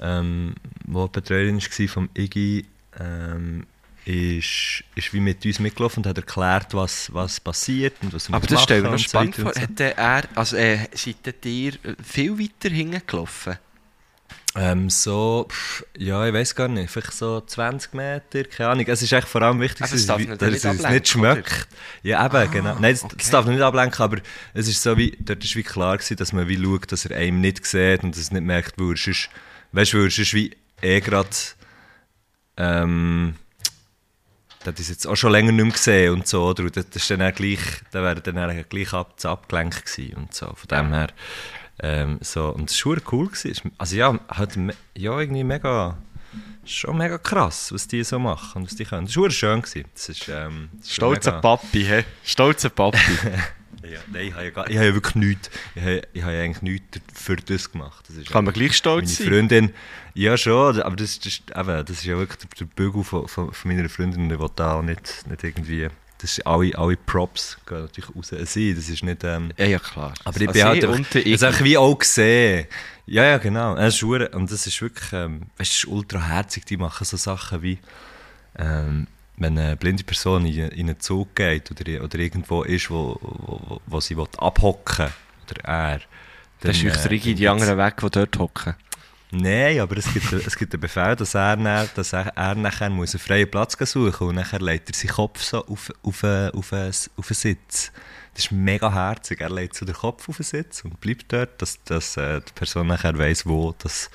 ähm, 0.00 0.54
wo 0.86 1.06
die 1.06 1.20
Betreuerin 1.20 1.60
war 1.60 1.88
vom 1.88 2.08
Iggy, 2.16 2.64
ähm, 2.98 3.66
ist, 4.04 4.82
ist 4.94 5.12
wie 5.12 5.20
mit 5.20 5.44
uns 5.44 5.58
mitgelaufen 5.58 6.02
und 6.02 6.06
hat 6.08 6.16
erklärt, 6.16 6.74
was, 6.74 7.12
was 7.12 7.40
passiert 7.40 7.94
und 8.02 8.12
was 8.12 8.28
wir 8.28 8.36
Aber 8.36 8.46
das 8.46 8.62
stellen 8.62 8.84
wir 8.84 8.90
noch 8.92 8.98
spannend 8.98 9.36
vor. 9.36 9.52
so. 9.54 9.60
Hat 9.60 9.78
er, 9.80 10.22
also 10.34 10.56
äh, 10.56 10.88
seid 10.94 11.16
ihr 11.44 11.72
viel 12.02 12.38
weiter 12.38 12.70
hingelaufen? 12.74 13.58
Ähm, 14.56 14.90
so, 14.90 15.46
pff, 15.48 15.84
ja, 15.96 16.26
ich 16.26 16.34
weiß 16.34 16.56
gar 16.56 16.66
nicht, 16.66 16.90
vielleicht 16.90 17.12
so 17.12 17.40
20 17.40 17.94
Meter, 17.94 18.42
keine 18.44 18.70
Ahnung. 18.70 18.84
Es 18.88 19.00
ist 19.00 19.12
echt 19.12 19.28
vor 19.28 19.42
allem 19.42 19.60
wichtig, 19.60 19.82
es 19.84 19.90
dass, 19.92 20.00
es- 20.00 20.08
nicht 20.18 20.42
dass 20.42 20.50
nicht 20.50 20.64
es 20.64 20.64
nicht 20.64 20.84
ablenken, 20.84 21.06
schmeckt. 21.06 21.68
Ja, 22.02 22.26
eben, 22.26 22.50
genau. 22.50 22.74
Nein, 22.80 22.94
das, 22.94 23.02
das 23.02 23.12
okay. 23.12 23.30
darf 23.30 23.46
nicht 23.46 23.60
ablenken, 23.60 24.02
aber 24.02 24.18
es 24.52 24.66
ist 24.66 24.82
so 24.82 24.96
wie, 24.96 25.16
dort 25.20 25.44
ist 25.44 25.54
wie 25.54 25.62
klar 25.62 25.98
gewesen, 25.98 26.16
dass 26.16 26.32
man 26.32 26.48
wie 26.48 26.60
schaut, 26.60 26.90
dass 26.90 27.04
er 27.04 27.16
einem 27.16 27.40
nicht 27.40 27.64
sieht 27.64 28.02
und 28.02 28.16
dass 28.16 28.28
er 28.30 28.34
nicht 28.34 28.44
merkt, 28.46 28.74
er 28.80 28.96
sonst, 28.96 29.30
weißt 29.70 29.92
du, 29.92 29.98
er 29.98 30.10
sonst 30.10 30.34
wie 30.34 30.56
eh 30.82 30.98
gerade, 31.00 31.28
ähm, 32.56 33.36
das 34.64 34.78
ist 34.78 34.88
jetzt 34.90 35.06
auch 35.06 35.16
schon 35.16 35.32
länger 35.32 35.52
nicht 35.52 35.64
mehr 35.64 35.72
gesehen 35.72 36.14
und 36.14 36.26
so, 36.26 36.44
oder? 36.44 36.64
Und 36.64 36.76
das, 36.76 36.84
ist 36.92 37.10
dann 37.10 37.22
auch 37.22 37.32
gleich, 37.32 37.60
da 37.92 38.02
wäre 38.02 38.20
dann 38.20 38.38
auch 38.38 38.68
gleich 38.68 38.92
ab, 38.92 39.14
abgelenkt 39.24 39.86
gewesen 39.86 40.14
und 40.16 40.34
so. 40.34 40.46
Von 40.54 40.68
dem 40.68 40.92
her, 40.92 41.08
ähm, 41.82 42.18
so, 42.20 42.50
und 42.50 42.70
es 42.70 42.84
war 42.84 42.96
cool. 43.12 43.28
Gewesen. 43.28 43.72
Also 43.78 43.96
ja, 43.96 44.18
halt, 44.28 44.58
ja, 44.96 45.18
irgendwie 45.18 45.44
mega, 45.44 45.96
schon 46.64 46.98
mega 46.98 47.16
krass, 47.18 47.72
was 47.72 47.88
die 47.88 48.04
so 48.04 48.18
machen 48.18 48.62
und 48.62 48.70
was 48.70 48.76
die 48.76 48.84
können. 48.84 49.06
Das 49.06 49.16
war 49.16 49.30
schön. 49.30 49.62
Gewesen. 49.62 49.84
Das 49.94 50.08
ist, 50.10 50.28
ähm, 50.28 50.68
das 50.78 50.92
Stolzer 50.92 51.30
mega- 51.32 51.40
Papi, 51.40 51.84
hä? 51.84 52.04
Stolzer 52.24 52.70
Papi. 52.70 52.98
Ja, 53.90 53.98
nein, 54.12 54.28
ich 54.28 54.34
habe 54.34 54.44
ja, 54.44 54.50
gar- 54.50 54.70
ich 54.70 54.76
habe 54.76 54.86
ja 54.86 54.94
wirklich 54.94 55.14
nichts, 55.16 55.50
ich 55.74 55.82
habe, 55.82 56.02
ich 56.12 56.22
habe 56.22 56.32
ja 56.34 56.42
eigentlich 56.44 56.62
nichts 56.62 57.00
für 57.14 57.36
das 57.36 57.72
gemacht. 57.72 58.04
Das 58.08 58.24
Kann 58.26 58.44
man 58.44 58.54
gleich 58.54 58.76
stolz 58.76 59.18
meine 59.18 59.30
sein. 59.30 59.38
Freundin, 59.48 59.74
ja 60.14 60.36
schon, 60.36 60.80
aber 60.80 60.96
das, 60.96 61.18
das, 61.18 61.26
ist, 61.26 61.42
eben, 61.50 61.66
das 61.86 61.90
ist 61.90 62.04
ja 62.04 62.16
wirklich 62.16 62.38
der, 62.38 62.48
der 62.60 62.64
Bügel 62.66 63.02
von, 63.02 63.26
von, 63.26 63.52
von 63.52 63.70
meiner 63.76 63.88
Freundin, 63.88 64.28
der 64.28 64.38
will 64.38 64.50
da 64.54 64.74
auch 64.74 64.82
nicht, 64.82 65.24
nicht 65.28 65.42
irgendwie, 65.42 65.88
das 66.18 66.38
ist 66.38 66.46
alle, 66.46 66.76
alle 66.78 66.96
Props 66.96 67.58
gehen 67.66 67.80
natürlich 67.80 68.14
raus 68.14 68.32
an 68.32 68.46
sie, 68.46 68.74
das 68.74 68.88
ist 68.88 69.02
nicht, 69.02 69.24
ähm, 69.24 69.52
Ja, 69.56 69.64
ja, 69.66 69.78
klar. 69.78 70.14
aber 70.24 70.40
ich 70.40 70.48
Also 70.48 70.60
bin 70.60 70.68
halt 70.68 70.78
ich 70.78 70.84
einfach, 70.84 70.96
und 70.98 71.14
der 71.14 71.26
ich 71.26 71.42
habe 71.42 71.64
wie 71.64 71.76
auch 71.78 71.98
gesehen, 71.98 72.66
ja, 73.06 73.24
ja, 73.24 73.38
genau, 73.38 73.74
es 73.76 73.94
ist 73.96 74.02
und 74.04 74.50
das 74.52 74.66
ist 74.68 74.80
wirklich, 74.82 75.12
ähm, 75.12 75.40
weißt, 75.58 75.70
das 75.72 75.78
ist 75.78 75.86
ultra 75.86 76.20
herzig, 76.28 76.64
die 76.66 76.76
machen 76.76 77.04
so 77.04 77.16
Sachen 77.16 77.62
wie, 77.62 77.78
ähm, 78.56 79.08
wenn 79.40 79.58
eine 79.58 79.76
blinde 79.76 80.04
Person 80.04 80.46
in, 80.46 80.68
in 80.68 80.88
einen 80.88 81.00
Zug 81.00 81.34
geht 81.34 81.70
oder, 81.70 82.04
oder 82.04 82.18
irgendwo 82.18 82.62
ist, 82.62 82.90
wo, 82.90 83.18
wo, 83.20 83.80
wo- 83.86 84.00
sie 84.00 84.16
will 84.16 84.28
abhocken 84.38 85.08
oder 85.50 85.64
er, 85.64 86.00
Dann 86.60 86.74
scheucht 86.74 87.04
äh, 87.04 87.08
Rigi 87.08 87.34
die 87.34 87.48
anderen 87.48 87.76
weg, 87.78 87.96
die 88.00 88.10
dort 88.10 88.38
hocken. 88.38 88.74
Nein, 89.32 89.78
aber 89.80 89.96
es 89.96 90.12
gibt, 90.12 90.32
es 90.32 90.56
gibt 90.56 90.74
einen 90.74 90.80
Befehl, 90.80 91.14
dass 91.16 91.34
er, 91.34 91.56
dann, 91.56 91.88
dass 91.94 92.12
er, 92.12 92.26
er 92.36 92.54
nachher 92.56 92.90
muss 92.90 93.14
einen 93.14 93.20
freien 93.20 93.50
Platz 93.50 93.76
suchen 93.90 94.28
und 94.28 94.34
nachher 94.34 94.60
legt 94.60 94.90
er 94.90 94.94
seinen 94.94 95.10
Kopf 95.14 95.40
so 95.42 95.64
auf, 95.66 95.90
auf, 96.02 96.24
auf, 96.24 96.72
auf, 96.72 96.72
auf 96.72 97.30
einen 97.30 97.34
Sitz. 97.34 97.92
Das 98.34 98.44
ist 98.44 98.52
mega 98.52 98.92
herzig. 98.92 99.40
Er 99.40 99.50
legt 99.50 99.74
so 99.74 99.84
den 99.84 99.94
Kopf 99.94 100.28
auf 100.28 100.36
den 100.36 100.44
Sitz 100.44 100.84
und 100.84 101.00
bleibt 101.00 101.32
dort, 101.32 101.60
dass, 101.60 101.82
dass 101.84 102.16
äh, 102.16 102.40
die 102.40 102.52
Person 102.52 102.86
nachher 102.86 103.18
weiss, 103.18 103.44
wo 103.46 103.74
dass, 103.78 104.10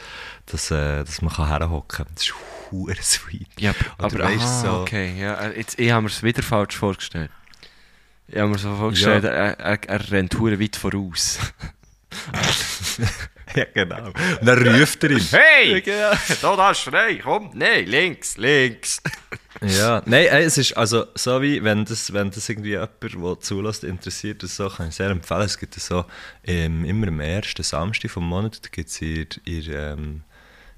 dass, 0.46 0.72
äh, 0.72 1.04
dass 1.04 1.22
man 1.22 1.36
herhocken 1.36 1.88
kann. 2.06 2.08
Das 2.16 2.24
ist 2.24 2.34
hure 2.72 2.96
sweet. 3.02 3.48
Ja, 3.60 3.74
aber 3.98 4.18
weisst, 4.20 4.44
aha, 4.46 4.62
so- 4.62 4.82
okay. 4.82 5.20
Ja, 5.20 5.36
äh, 5.36 5.58
jetzt, 5.58 5.78
ich 5.80 5.92
habe 5.92 6.04
mir 6.04 6.08
es 6.10 6.24
wieder 6.24 6.42
falsch 6.44 6.78
vorgestellt. 6.78 7.30
Ich 8.28 8.38
habe 8.38 8.50
mir 8.50 8.58
so 8.58 8.76
vorgestellt, 8.76 9.24
er, 9.26 9.60
er, 9.60 9.84
er 9.88 10.12
rennt 10.12 10.34
hure 10.40 10.60
weit 10.60 10.76
voraus. 10.76 11.38
ja, 13.56 13.66
genau. 13.74 14.08
Und 14.08 14.16
dann 14.42 14.68
ruft 14.68 15.04
er 15.04 15.12
ihn. 15.12 15.28
Hey! 15.32 15.82
Da, 15.82 16.56
da 16.56 16.72
ist 16.72 16.82
frei, 16.82 17.20
komm. 17.24 17.52
Nein, 17.54 17.86
links, 17.86 18.38
links. 18.38 19.02
Ja, 19.62 20.02
nein, 20.06 20.28
es 20.32 20.58
ist 20.58 20.76
also 20.76 21.06
so 21.16 21.42
wie, 21.42 21.64
wenn 21.64 21.86
das, 21.86 22.12
wenn 22.12 22.30
das 22.30 22.50
irgendwie 22.50 22.72
jemand, 22.72 23.02
der 23.02 23.40
zulässt, 23.40 23.84
interessiert, 23.84 24.44
das 24.44 24.56
so, 24.56 24.70
kann 24.70 24.90
ich 24.90 24.96
sehr 24.96 25.10
empfehlen. 25.10 25.42
Es 25.42 25.58
gibt 25.58 25.76
so 25.76 26.06
ähm, 26.44 26.84
immer 26.84 27.08
am 27.08 27.20
ersten 27.22 27.64
Samstag 27.64 28.12
vom 28.12 28.28
Monat, 28.28 28.64
da 28.64 28.70
gibt 28.70 28.90
es 28.90 29.02
in, 29.02 29.28
in, 29.46 29.64
ähm, 29.72 30.24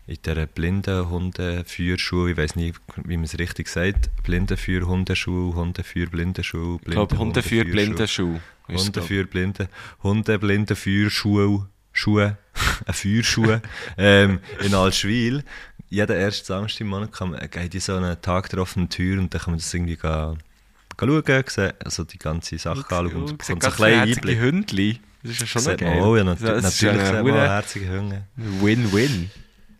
in 0.07 0.17
dieser 0.25 0.45
blinden 0.45 1.09
Hundeführschule, 1.09 2.31
ich 2.31 2.37
weiß 2.37 2.55
nicht, 2.55 2.79
wie 3.03 3.17
man 3.17 3.25
es 3.25 3.37
richtig 3.37 3.67
sagt, 3.67 4.09
Blindenführ 4.23 4.87
Hundeschule, 4.87 5.53
Hundeführ 5.53 6.07
Blindenschule, 6.07 6.79
Ich 6.85 6.91
glaube, 6.91 7.17
Hunde 7.17 7.43
für 7.43 7.65
blinde 7.65 8.07
Schuhe. 8.07 8.39
Hunde 8.69 9.01
für 9.01 9.25
Blinde, 9.25 9.69
Hunde 10.03 10.39
blinde 10.39 10.75
Führschuhe, 10.75 11.67
Schuhe, 11.91 12.37
eine 12.85 12.93
Führschuhe 12.93 13.61
ähm, 13.97 14.39
in 14.61 14.73
Altschwil. 14.73 15.43
Jeden 15.89 16.17
ersten 16.17 16.45
Samstag 16.45 16.81
im 16.81 16.87
Monat 16.87 17.11
kann 17.11 17.31
man, 17.31 17.39
geht 17.49 17.73
in 17.75 17.81
so 17.81 17.95
einen 17.95 18.21
Tag 18.21 18.49
der 18.49 18.59
offenen 18.59 18.89
Tür 18.89 19.19
und 19.19 19.33
dann 19.33 19.41
kann 19.41 19.51
man 19.51 19.59
das 19.59 19.73
irgendwie 19.73 19.95
ga, 19.97 20.35
ga 20.95 21.05
schauen, 21.05 21.43
sehen, 21.47 21.73
also 21.83 22.03
die 22.05 22.17
ganze 22.17 22.57
Sache 22.57 22.79
anschauen 22.79 23.13
und 23.13 23.37
bekommt 23.37 23.43
so 23.43 23.67
einen 23.67 23.75
kleinen 23.75 24.01
Einblick. 24.01 24.39
Hündli. 24.39 24.99
Das 25.23 25.31
ist 25.31 25.41
ja 25.41 25.47
schon 25.47 25.77
geil. 25.77 26.01
auch, 26.01 26.15
ja, 26.15 26.23
nat 26.23 26.39
natürlich 26.39 26.81
man 26.81 27.15
auch 27.15 27.23
hure 27.23 27.49
herzige 27.49 27.89
Hunde. 27.89 28.23
Win-Win. 28.35 29.29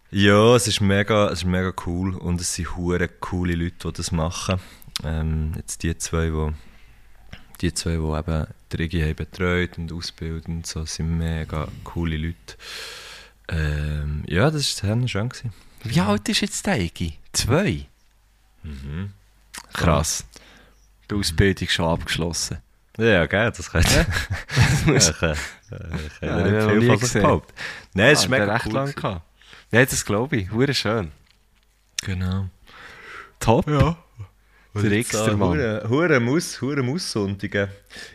Ja, 0.09 0.55
es 0.55 0.67
ist 0.67 0.79
mega, 0.79 1.27
es 1.27 1.39
ist 1.39 1.45
mega 1.45 1.73
cool 1.85 2.15
und 2.15 2.39
es 2.39 2.55
sind 2.55 2.75
hure 2.77 3.07
coole 3.07 3.55
Leute, 3.55 3.87
die 3.89 3.93
das 3.93 4.11
machen. 4.11 4.59
Ähm, 5.03 5.53
jetzt 5.57 5.83
die 5.83 5.97
zwei, 5.97 6.27
die 6.27 6.53
die 7.61 7.73
zwei, 7.73 7.91
die 7.91 7.97
eben 7.97 8.47
die 8.71 8.75
Rigi 8.77 9.01
haben 9.01 9.15
betreut 9.15 9.77
und 9.77 9.91
ausbilden 9.91 10.57
und 10.57 10.67
so, 10.67 10.85
sind 10.85 11.17
mega 11.17 11.67
coole 11.83 12.15
Leute. 12.17 12.55
Ähm, 13.49 14.23
ja, 14.27 14.49
das 14.49 14.83
war 14.83 14.95
das 14.95 15.11
schön. 15.11 15.29
Gewesen. 15.29 15.53
Wie 15.83 15.99
alt 16.01 16.27
ist 16.29 16.41
jetzt 16.41 16.65
der 16.65 16.79
Egi? 16.79 17.13
Zwei? 17.33 17.85
Mhm. 18.63 19.11
Krass. 19.73 20.25
Die 21.09 21.15
Ausbildung 21.15 21.67
schon 21.69 21.85
abgeschlossen. 21.85 22.57
Ja, 22.97 23.25
geil, 23.25 23.51
das 23.55 23.71
kann 23.71 23.83
Ja? 23.83 24.05
ja, 24.91 24.97
ich 24.97 25.17
kann, 25.19 25.35
ich 25.35 26.21
Ja, 26.21 26.45
nicht 26.45 26.81
viel 26.87 26.97
von 26.97 27.21
behaupten. 27.21 27.53
Nein, 27.93 28.13
es 28.13 28.19
ist 28.19 28.25
Ah, 28.25 28.29
mega 28.29 28.61
cool. 28.65 28.73
lang. 28.73 29.21
Ja, 29.71 29.85
das 29.85 30.05
glaube 30.05 30.37
ich. 30.37 30.51
Hure 30.51 30.73
schön. 30.73 31.11
Genau. 32.03 32.47
Top. 33.39 33.67
Ja. 33.69 33.97
Der 34.75 34.91
Extermann. 34.91 35.57
Hure, 35.57 35.89
hure 35.89 36.19
Maus, 36.19 36.61
hure. 36.61 36.83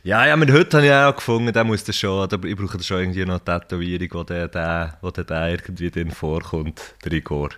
Ja, 0.05 0.27
ja, 0.27 0.33
aber 0.33 0.53
heute 0.53 0.77
habe 0.77 0.87
ich 0.87 0.93
auch 0.93 1.17
gefunden, 1.17 1.53
der 1.53 1.65
muss 1.65 1.83
das 1.83 1.97
schon, 1.97 2.29
ich 2.45 2.57
brauche 2.57 2.79
da 2.79 2.85
schon 2.85 3.01
irgendwie 3.01 3.25
noch 3.25 3.41
eine 3.45 3.61
Tätowierung, 3.61 4.09
wo 4.13 4.23
der, 4.23 4.47
der, 4.49 4.97
wo 5.03 5.11
der, 5.11 5.25
der 5.25 5.49
irgendwie 5.51 5.91
drin 5.91 6.13
vorkommt, 6.13 6.95
der 7.05 7.13
Igor. 7.13 7.51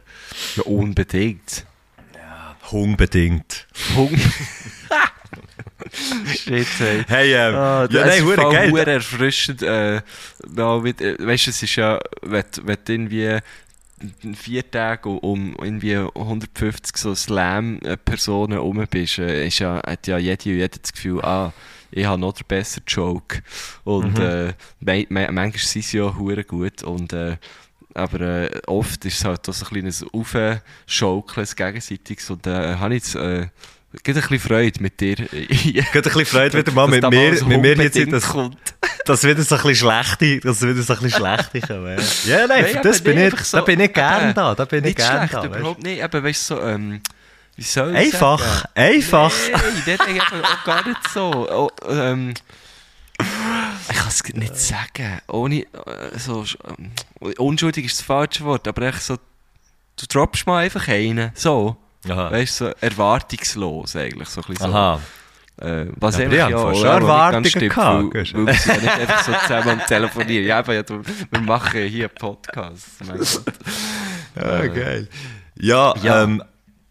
Ja, 0.56 0.62
unbedingt. 0.62 1.66
Unbedingt. 2.70 3.66
Punkt. 3.94 4.18
Shit, 6.26 6.66
hey. 6.78 7.04
Hey, 7.06 7.34
ähm, 7.34 7.54
Ah, 7.54 7.82
ja, 7.82 7.88
das 7.88 8.06
nein, 8.06 8.18
ist 8.18 8.24
hure 8.24 8.52
geil. 8.52 8.70
hure 8.70 8.86
erfrischend. 8.90 9.62
Äh, 9.62 10.00
mal 10.48 10.80
mit, 10.80 11.00
äh, 11.00 11.16
weißt 11.18 11.46
du, 11.46 11.50
es 11.50 11.62
ist 11.62 11.76
ja, 11.76 12.00
wenn, 12.22 12.44
wenn 12.62 12.78
du 12.84 12.92
irgendwie 12.92 13.38
vier 14.34 14.68
Tage 14.70 15.08
um 15.08 15.54
irgendwie 15.60 15.96
150 15.96 16.96
so 16.96 17.14
Slam-Personen 17.14 18.58
rum 18.58 18.84
bist, 18.90 19.18
äh, 19.18 19.46
ist 19.46 19.60
ja, 19.60 19.80
hat 19.86 20.06
ja 20.06 20.18
jede 20.18 20.50
und 20.50 20.56
jeder 20.56 20.68
das 20.68 20.92
Gefühl, 20.92 21.20
ah, 21.22 21.52
ich 21.90 22.04
habe 22.04 22.20
noch 22.20 22.32
den 22.32 22.44
besseren 22.48 22.84
Joke. 22.88 23.42
Und 23.84 24.18
Mhm. 24.18 24.54
äh, 24.80 25.06
manchmal 25.08 25.52
sind 25.56 25.84
sie 25.84 25.98
ja 25.98 26.14
hure 26.16 26.44
gut. 26.44 26.82
Und, 26.82 27.12
äh, 27.12 27.36
aber 27.94 28.20
äh, 28.20 28.60
oft 28.66 29.04
ist 29.04 29.18
es 29.18 29.24
halt 29.24 29.48
auch 29.48 29.52
so 29.54 29.64
ein 29.64 29.68
kleines 29.70 30.04
Aufschaukeln, 30.12 31.46
ein 31.46 31.56
gegenseitiges. 31.56 32.30
Und 32.30 32.46
äh, 32.46 32.74
habe 32.76 32.96
ich 32.96 33.04
jetzt 33.04 33.14
äh, 33.94 34.10
ein 34.10 34.14
bisschen 34.14 34.38
Freude 34.40 34.82
mit 34.82 35.00
dir. 35.00 35.16
Ich 35.32 35.76
ein 35.78 36.02
bisschen 36.02 36.26
Freude 36.26 36.58
wieder 36.58 36.72
mal 36.72 36.86
Dass 37.00 37.10
mit 37.10 37.10
mir, 37.10 37.30
mit 37.44 37.60
mir 37.62 37.68
jetzt, 37.84 37.96
unbedingt 37.96 38.12
dass, 38.12 38.28
kommt. 38.28 38.56
dass 39.04 39.22
wieder 39.24 39.42
so 39.42 39.54
ein 39.56 39.62
bisschen 39.62 39.76
schlechte, 39.90 40.40
dass 40.40 40.62
wieder 40.66 40.82
so 40.82 40.94
ein 40.94 41.00
bisschen 41.00 41.18
schlechte 41.20 41.60
kommen. 41.60 41.98
Ja, 42.26 42.46
nein, 42.46 42.64
aber 42.74 42.82
das 42.82 43.00
bin 43.00 43.18
ich, 43.18 43.36
so, 43.40 43.58
da 43.58 43.62
bin 43.62 43.80
ich 43.80 43.92
gern 43.92 44.24
eben, 44.24 44.34
da, 44.34 44.54
da 44.54 44.64
bin 44.64 44.84
ich 44.84 44.96
gern 44.96 45.28
schlecht, 45.28 45.34
da. 45.34 45.44
überhaupt 45.44 45.82
nicht. 45.82 46.02
Aber 46.02 46.22
weißt 46.24 46.50
du, 46.50 46.54
so, 46.56 46.60
ähm, 46.62 47.00
wie 47.56 47.62
soll 47.62 47.90
ich 47.92 48.14
Einfach, 48.14 48.40
sagen? 48.40 48.68
einfach. 48.74 49.32
Nein, 49.52 49.82
das 49.86 50.06
ist 50.08 50.22
auch 50.44 50.64
gar 50.64 50.88
nicht 50.88 51.08
so. 51.12 51.48
Oh, 51.50 51.70
ähm, 51.88 52.34
ich 53.20 53.96
kann 53.96 54.08
es 54.08 54.24
nicht 54.34 54.56
sagen. 54.56 55.20
Ohne, 55.28 55.60
äh, 55.60 55.66
so, 56.18 56.40
sch- 56.42 56.58
unschuldig 57.38 57.84
ist 57.86 57.98
das 58.00 58.06
falsche 58.06 58.44
Wort, 58.44 58.66
aber 58.66 58.82
echt 58.82 59.02
so, 59.02 59.16
du 59.16 60.06
droppst 60.08 60.46
mal 60.48 60.64
einfach 60.64 60.88
einen. 60.88 61.30
So. 61.34 61.76
Aha. 62.08 62.30
Weißt 62.30 62.60
du, 62.60 62.64
so 62.66 62.72
erwartungslos 62.80 63.96
eigentlich. 63.96 64.28
So 64.28 64.40
ein 64.40 64.46
bisschen 64.48 64.70
so. 64.70 64.76
Aha. 64.76 65.00
Äh, 65.60 65.86
was 65.96 66.18
Ja, 66.18 66.24
ich 66.26 66.32
ja 66.32 66.56
auch 66.56 66.74
schon 66.74 66.86
Erwartungen 66.86 67.44
stimmt, 67.44 67.74
gehabt, 67.74 68.14
weil, 68.14 68.34
weil 68.34 68.46
wir 68.46 68.54
sind 68.54 68.74
ja 68.74 68.80
nicht 68.82 68.98
einfach 69.00 69.24
so 69.24 69.32
zusammen 69.32 69.80
am 69.80 69.86
Telefonieren. 69.86 70.46
Ja, 70.46 70.58
aber 70.58 70.74
ja, 70.74 70.82
wir 70.88 71.40
machen 71.40 71.82
hier 71.86 72.06
einen 72.08 72.14
Podcast. 72.18 72.86
Ja, 74.36 74.66
geil. 74.66 75.08
Ja, 75.60 75.94
Ja. 76.02 76.22
Ähm, 76.24 76.42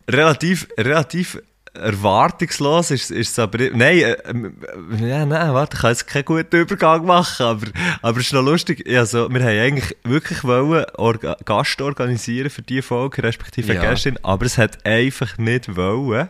relativ, 0.09 0.67
relativ 0.77 1.41
erwartungslos 1.73 2.91
ist, 2.91 3.09
ist 3.11 3.31
es 3.31 3.39
aber. 3.39 3.57
Nein, 3.57 3.97
äh, 3.97 4.17
ähm, 4.25 4.55
ja, 4.99 5.25
nein, 5.25 5.53
warte, 5.53 5.75
ich 5.75 5.81
kann 5.81 5.91
jetzt 5.91 6.07
keinen 6.07 6.25
guten 6.25 6.55
Übergang 6.55 7.05
machen, 7.05 7.45
aber, 7.45 7.67
aber 8.01 8.19
es 8.19 8.27
ist 8.27 8.33
noch 8.33 8.43
lustig. 8.43 8.87
Ja, 8.87 9.05
so, 9.05 9.29
wir 9.29 9.41
haben 9.41 9.59
eigentlich 9.59 9.95
wirklich 10.03 10.43
wollen 10.43 10.85
Orga 10.95 11.35
Gast 11.45 11.81
organisieren 11.81 12.49
für 12.49 12.61
diese 12.61 12.83
Folge, 12.83 13.23
respektive 13.23 13.73
Ja. 13.73 13.81
Gästin, 13.81 14.19
aber 14.23 14.45
es 14.45 14.57
hat 14.57 14.85
einfach 14.85 15.37
nicht 15.37 15.75
wollen. 15.75 16.29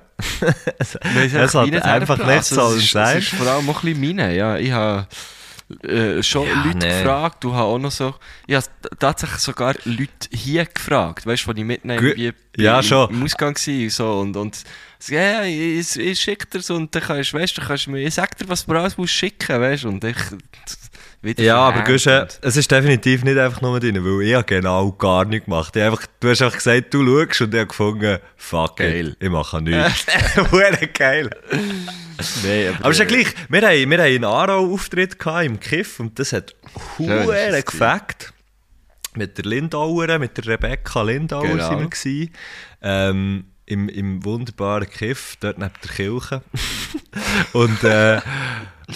es 0.80 0.96
es 1.24 1.54
hat 1.54 1.84
einfach 1.84 2.18
nicht 2.18 2.52
ist, 2.52 2.92
sein. 2.92 3.18
Es 3.18 3.26
ist 3.26 3.34
vor 3.34 3.48
allem 3.48 3.70
auch 3.70 3.84
ein 3.84 3.94
bisschen 3.94 4.16
meine. 4.16 4.36
Ja, 4.36 4.58
ich 4.58 4.72
habe 4.72 5.08
äh, 5.84 6.22
schon 6.24 6.48
Ja, 6.48 6.64
Leute 6.66 6.78
nee. 6.78 6.88
gefragt. 7.02 7.44
Du 7.44 7.54
hast 7.54 7.62
auch 7.62 7.80
noch 7.80 7.92
so. 7.92 8.16
Ich 8.48 8.56
habe 8.56 8.66
tatsächlich 9.00 9.40
sogar 9.40 9.76
Leute 9.86 10.10
hier 10.32 10.66
gefragt. 10.66 11.26
Weißt 11.26 11.46
du, 11.48 11.54
die 11.54 11.62
ich 11.62 11.68
mitnehme? 11.68 12.02
Gut. 12.02 12.16
Wie 12.18 12.34
Ja, 12.64 12.78
im, 12.80 12.84
schon. 12.84 13.10
Im 13.10 13.24
Ausgang 13.24 13.56
war 13.56 13.74
und 13.84 13.90
so. 13.92 14.20
Und, 14.20 14.38
und 14.38 14.64
ja, 15.10 15.44
ich, 15.44 15.98
ich 16.00 16.20
schicke 16.20 16.46
dir 16.48 16.62
so 16.62 16.76
und 16.76 16.94
dann 16.96 17.02
kannst, 17.02 17.34
weißt, 17.34 17.58
du, 17.58 17.62
dann 17.62 17.68
kannst 17.68 17.88
du 17.88 17.92
mir, 17.92 18.02
ich 18.08 18.14
sag 18.14 18.38
dir, 18.38 18.48
was 18.48 18.66
du 18.66 18.72
alles 18.74 18.98
musst 18.98 19.14
schicken, 19.14 19.60
weißt 19.60 19.84
du, 19.84 19.90
und 19.90 20.04
ich 20.04 20.16
Ja, 21.40 21.58
aber 21.58 21.82
Guschen, 21.84 22.22
und- 22.22 22.40
es 22.42 22.56
ist 22.58 22.70
definitiv 22.72 23.24
nicht 23.24 23.38
einfach 23.38 23.62
nur 23.62 23.80
drin, 23.80 24.04
weil 24.04 24.28
ich 24.28 24.34
habe 24.34 24.44
genau 24.46 24.92
gar 24.94 25.26
nichts 25.26 25.46
gemacht. 25.46 25.76
Ich 25.76 25.82
einfach, 25.84 26.06
du 26.20 26.30
hast 26.30 26.42
einfach 26.42 26.58
gesagt, 26.58 26.94
du 26.94 27.04
schaust 27.06 27.42
und 27.42 27.54
ich 27.54 27.60
habe 27.60 27.68
gefunden, 27.68 28.20
fuck 28.38 28.78
Geil. 28.78 29.10
it, 29.10 29.18
ich 29.20 29.30
mache 29.30 29.62
nichts. 29.62 30.06
Hure 30.52 30.88
geil. 30.94 31.30
Nee, 32.44 32.70
Aber 32.70 32.90
es 32.90 33.00
ist 33.00 33.00
ja 33.00 33.06
gleich, 33.06 33.34
wir 33.50 33.62
haben, 33.62 33.90
wir 33.90 33.98
haben 33.98 34.06
einen 34.06 34.24
Aarau-Auftritt 34.26 35.18
im 35.44 35.60
Kiff 35.60 36.00
und 36.00 36.20
das 36.20 36.34
hat 36.34 36.56
es 37.00 37.66
gefackt. 37.66 38.34
Mit 39.16 39.38
der 39.38 39.46
Lindauer, 39.46 40.18
mit 40.18 40.38
der 40.38 40.48
Rebecca 40.48 41.02
Lindauer 41.04 41.48
Genau. 41.48 41.70
sind 41.70 41.80
wir 41.80 41.90
gewesen. 41.90 42.34
Ähm, 42.82 43.46
im, 43.66 43.88
Im 43.90 44.26
wunderbaren 44.26 44.90
Kiff, 44.90 45.38
dort 45.40 45.58
neben 45.58 45.72
der 45.84 45.92
Kirche. 45.92 46.42
und, 47.54 47.84
äh, 47.84 48.20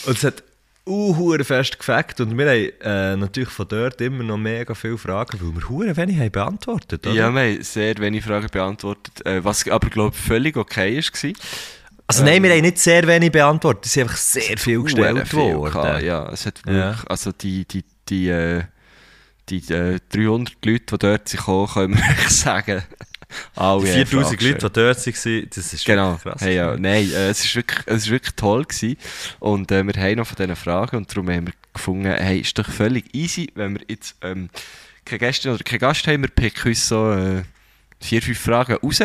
und 0.06 0.17
es 0.17 0.23
hat 0.23 0.43
uh, 0.88 1.43
fest 1.43 1.77
gefackt 1.80 2.19
und 2.21 2.38
wir 2.38 2.49
haben 2.49 2.71
äh, 2.82 3.15
natürlich 3.15 3.49
von 3.49 3.67
dort 3.67 4.01
immer 4.01 4.23
noch 4.23 4.38
mega 4.38 4.73
viele 4.73 4.97
Fragen, 4.97 5.39
weil 5.41 5.56
wir 5.56 5.69
hure 5.69 5.97
wenig 5.97 6.17
haben 6.17 6.32
beantwortet, 6.32 7.06
oder? 7.06 7.15
Ja, 7.15 7.32
wir 7.32 7.41
haben 7.41 7.63
sehr 7.63 7.97
wenig 7.97 8.23
Fragen 8.23 8.47
beantwortet, 8.51 9.25
äh, 9.25 9.43
was 9.43 9.67
aber, 9.67 9.89
glaube 9.89 10.15
ich, 10.15 10.21
völlig 10.21 10.58
okay 10.58 10.97
war. 10.97 11.34
Also 12.07 12.23
nein, 12.23 12.41
wir 12.43 12.51
haben 12.51 12.61
nicht 12.61 12.79
sehr 12.79 13.05
wenig 13.07 13.31
beantwortet, 13.31 13.85
es 13.85 13.93
sind 13.93 14.03
einfach 14.03 14.17
sehr 14.17 14.57
viel 14.57 14.81
gestellt 14.81 15.27
viel 15.27 15.39
worden. 15.39 15.73
gehabt, 15.73 16.03
Ja, 16.03 16.29
es 16.31 16.45
hat 16.45 16.61
Ja. 16.65 16.73
wirklich, 16.73 17.09
also 17.09 17.31
die, 17.31 17.65
die, 17.65 17.83
die, 18.09 18.29
äh, 18.29 18.63
die 19.49 19.57
äh, 19.73 19.99
300 20.09 20.55
Leute, 20.65 20.85
die 20.85 20.97
dort 20.97 21.29
sind 21.29 21.43
können 21.45 21.95
wir 21.95 22.15
sagen, 22.29 22.83
alle 23.55 23.83
Die 23.83 23.91
haben 23.91 24.05
4000 24.05 24.41
Fragen 24.41 24.45
Leute, 24.45 24.57
die 24.69 24.73
dort 24.73 24.75
waren, 25.07 25.49
das 25.55 25.73
ist 25.73 25.85
Genau, 25.85 26.11
wirklich 26.13 26.23
krass. 26.23 26.41
hey, 26.41 26.55
ja, 26.55 26.77
nein, 26.77 27.11
äh, 27.11 27.29
es 27.29 27.43
ist 27.43 27.55
wirklich, 27.55 27.79
es 27.85 28.03
ist 28.05 28.09
wirklich 28.09 28.35
toll 28.35 28.63
gewesen. 28.63 28.97
Und 29.39 29.71
äh, 29.71 29.83
wir 29.85 30.01
haben 30.01 30.15
noch 30.15 30.27
von 30.27 30.35
diesen 30.37 30.55
Fragen 30.55 30.95
und 30.97 31.11
darum 31.11 31.29
haben 31.29 31.47
wir 31.47 31.53
gefunden, 31.73 32.05
hey, 32.11 32.39
ist 32.39 32.57
doch 32.57 32.69
völlig 32.69 33.13
easy, 33.13 33.51
wenn 33.55 33.75
wir 33.75 33.81
jetzt 33.89 34.15
ähm, 34.21 34.49
keine 35.03 35.19
Gäste 35.19 35.53
oder 35.53 35.63
keinen 35.63 35.79
Gast 35.79 36.07
haben, 36.07 36.21
wir 36.21 36.29
picken 36.29 36.69
uns 36.69 36.87
so 36.87 37.11
äh, 37.11 37.43
vier, 37.99 38.21
fünf 38.21 38.39
Fragen 38.39 38.77
raus 38.77 38.99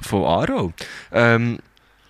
von 0.00 0.24
Aro. 0.24 0.72
Ähm, 1.12 1.58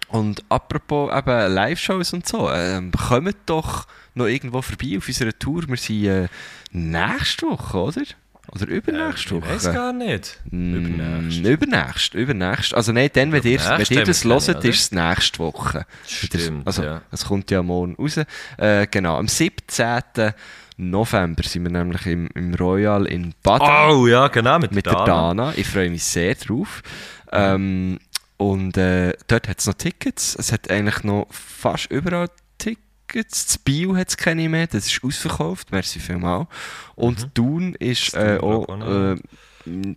und 0.08 0.42
apropos 0.48 1.12
eben 1.14 1.52
Live-Shows 1.52 2.12
und 2.12 2.26
so, 2.26 2.50
ähm, 2.50 2.90
kommt 2.92 3.36
doch 3.46 3.86
noch 4.14 4.26
irgendwo 4.26 4.62
vorbei 4.62 4.96
auf 4.98 5.06
unserer 5.08 5.38
Tour. 5.38 5.68
Wir 5.68 5.76
sind 5.76 6.04
äh, 6.04 6.28
nächste 6.72 7.46
Woche, 7.46 7.78
oder? 7.78 8.02
Oder 8.50 8.66
übernächste 8.66 9.34
Ich 9.36 9.42
Woche? 9.42 9.50
weiß 9.50 9.72
gar 9.74 9.92
nicht. 9.92 10.40
Mm, 10.50 10.74
Übernächst. 10.74 11.44
Übernächst, 11.44 12.14
übernächst. 12.14 12.74
Also 12.74 12.92
nein, 12.92 13.10
dann, 13.12 13.30
wenn 13.32 13.42
ihr, 13.42 13.58
wenn 13.60 13.66
Übernächst 13.66 13.90
ihr 13.92 14.04
das 14.04 14.24
hört, 14.24 14.64
ist 14.64 14.80
es 14.80 14.92
nächste 14.92 15.38
Woche. 15.40 15.84
Stimmt, 16.06 16.66
also, 16.66 16.82
ja. 16.82 17.02
es 17.10 17.26
kommt 17.26 17.50
ja 17.50 17.62
morgen 17.62 17.94
raus. 17.96 18.18
Äh, 18.56 18.86
genau, 18.90 19.18
am 19.18 19.28
17. 19.28 20.32
November 20.78 21.42
sind 21.42 21.64
wir 21.64 21.70
nämlich 21.72 22.06
im, 22.06 22.28
im 22.34 22.54
Royal 22.54 23.04
in 23.06 23.34
Baden 23.42 23.68
Oh 23.90 24.06
ja, 24.06 24.28
genau, 24.28 24.58
mit, 24.60 24.72
mit 24.72 24.86
der 24.86 24.94
der 24.94 25.04
Dana. 25.04 25.28
Dana. 25.34 25.52
Ich 25.56 25.66
freue 25.66 25.90
mich 25.90 26.04
sehr 26.04 26.34
drauf. 26.34 26.82
Ähm, 27.30 27.98
und 28.38 28.76
äh, 28.78 29.12
dort 29.26 29.48
hat 29.48 29.58
es 29.58 29.66
noch 29.66 29.74
Tickets. 29.74 30.34
Es 30.38 30.50
hat 30.52 30.70
eigentlich 30.70 31.02
noch 31.04 31.26
fast 31.30 31.90
überall 31.90 32.30
Tickets. 32.56 33.46
Das 33.46 33.58
Bio 33.58 33.94
hat 33.96 34.08
es 34.08 34.16
keine 34.16 34.48
mehr, 34.48 34.66
das 34.68 34.86
ist 34.86 35.02
ausverkauft. 35.04 35.70
Merci 35.72 35.98
vielmals. 36.00 36.46
Und 36.94 37.34
Thun 37.34 37.74
ist 37.74 38.14
äh, 38.14 38.38
auch 38.40 38.68
äh, 38.68 39.16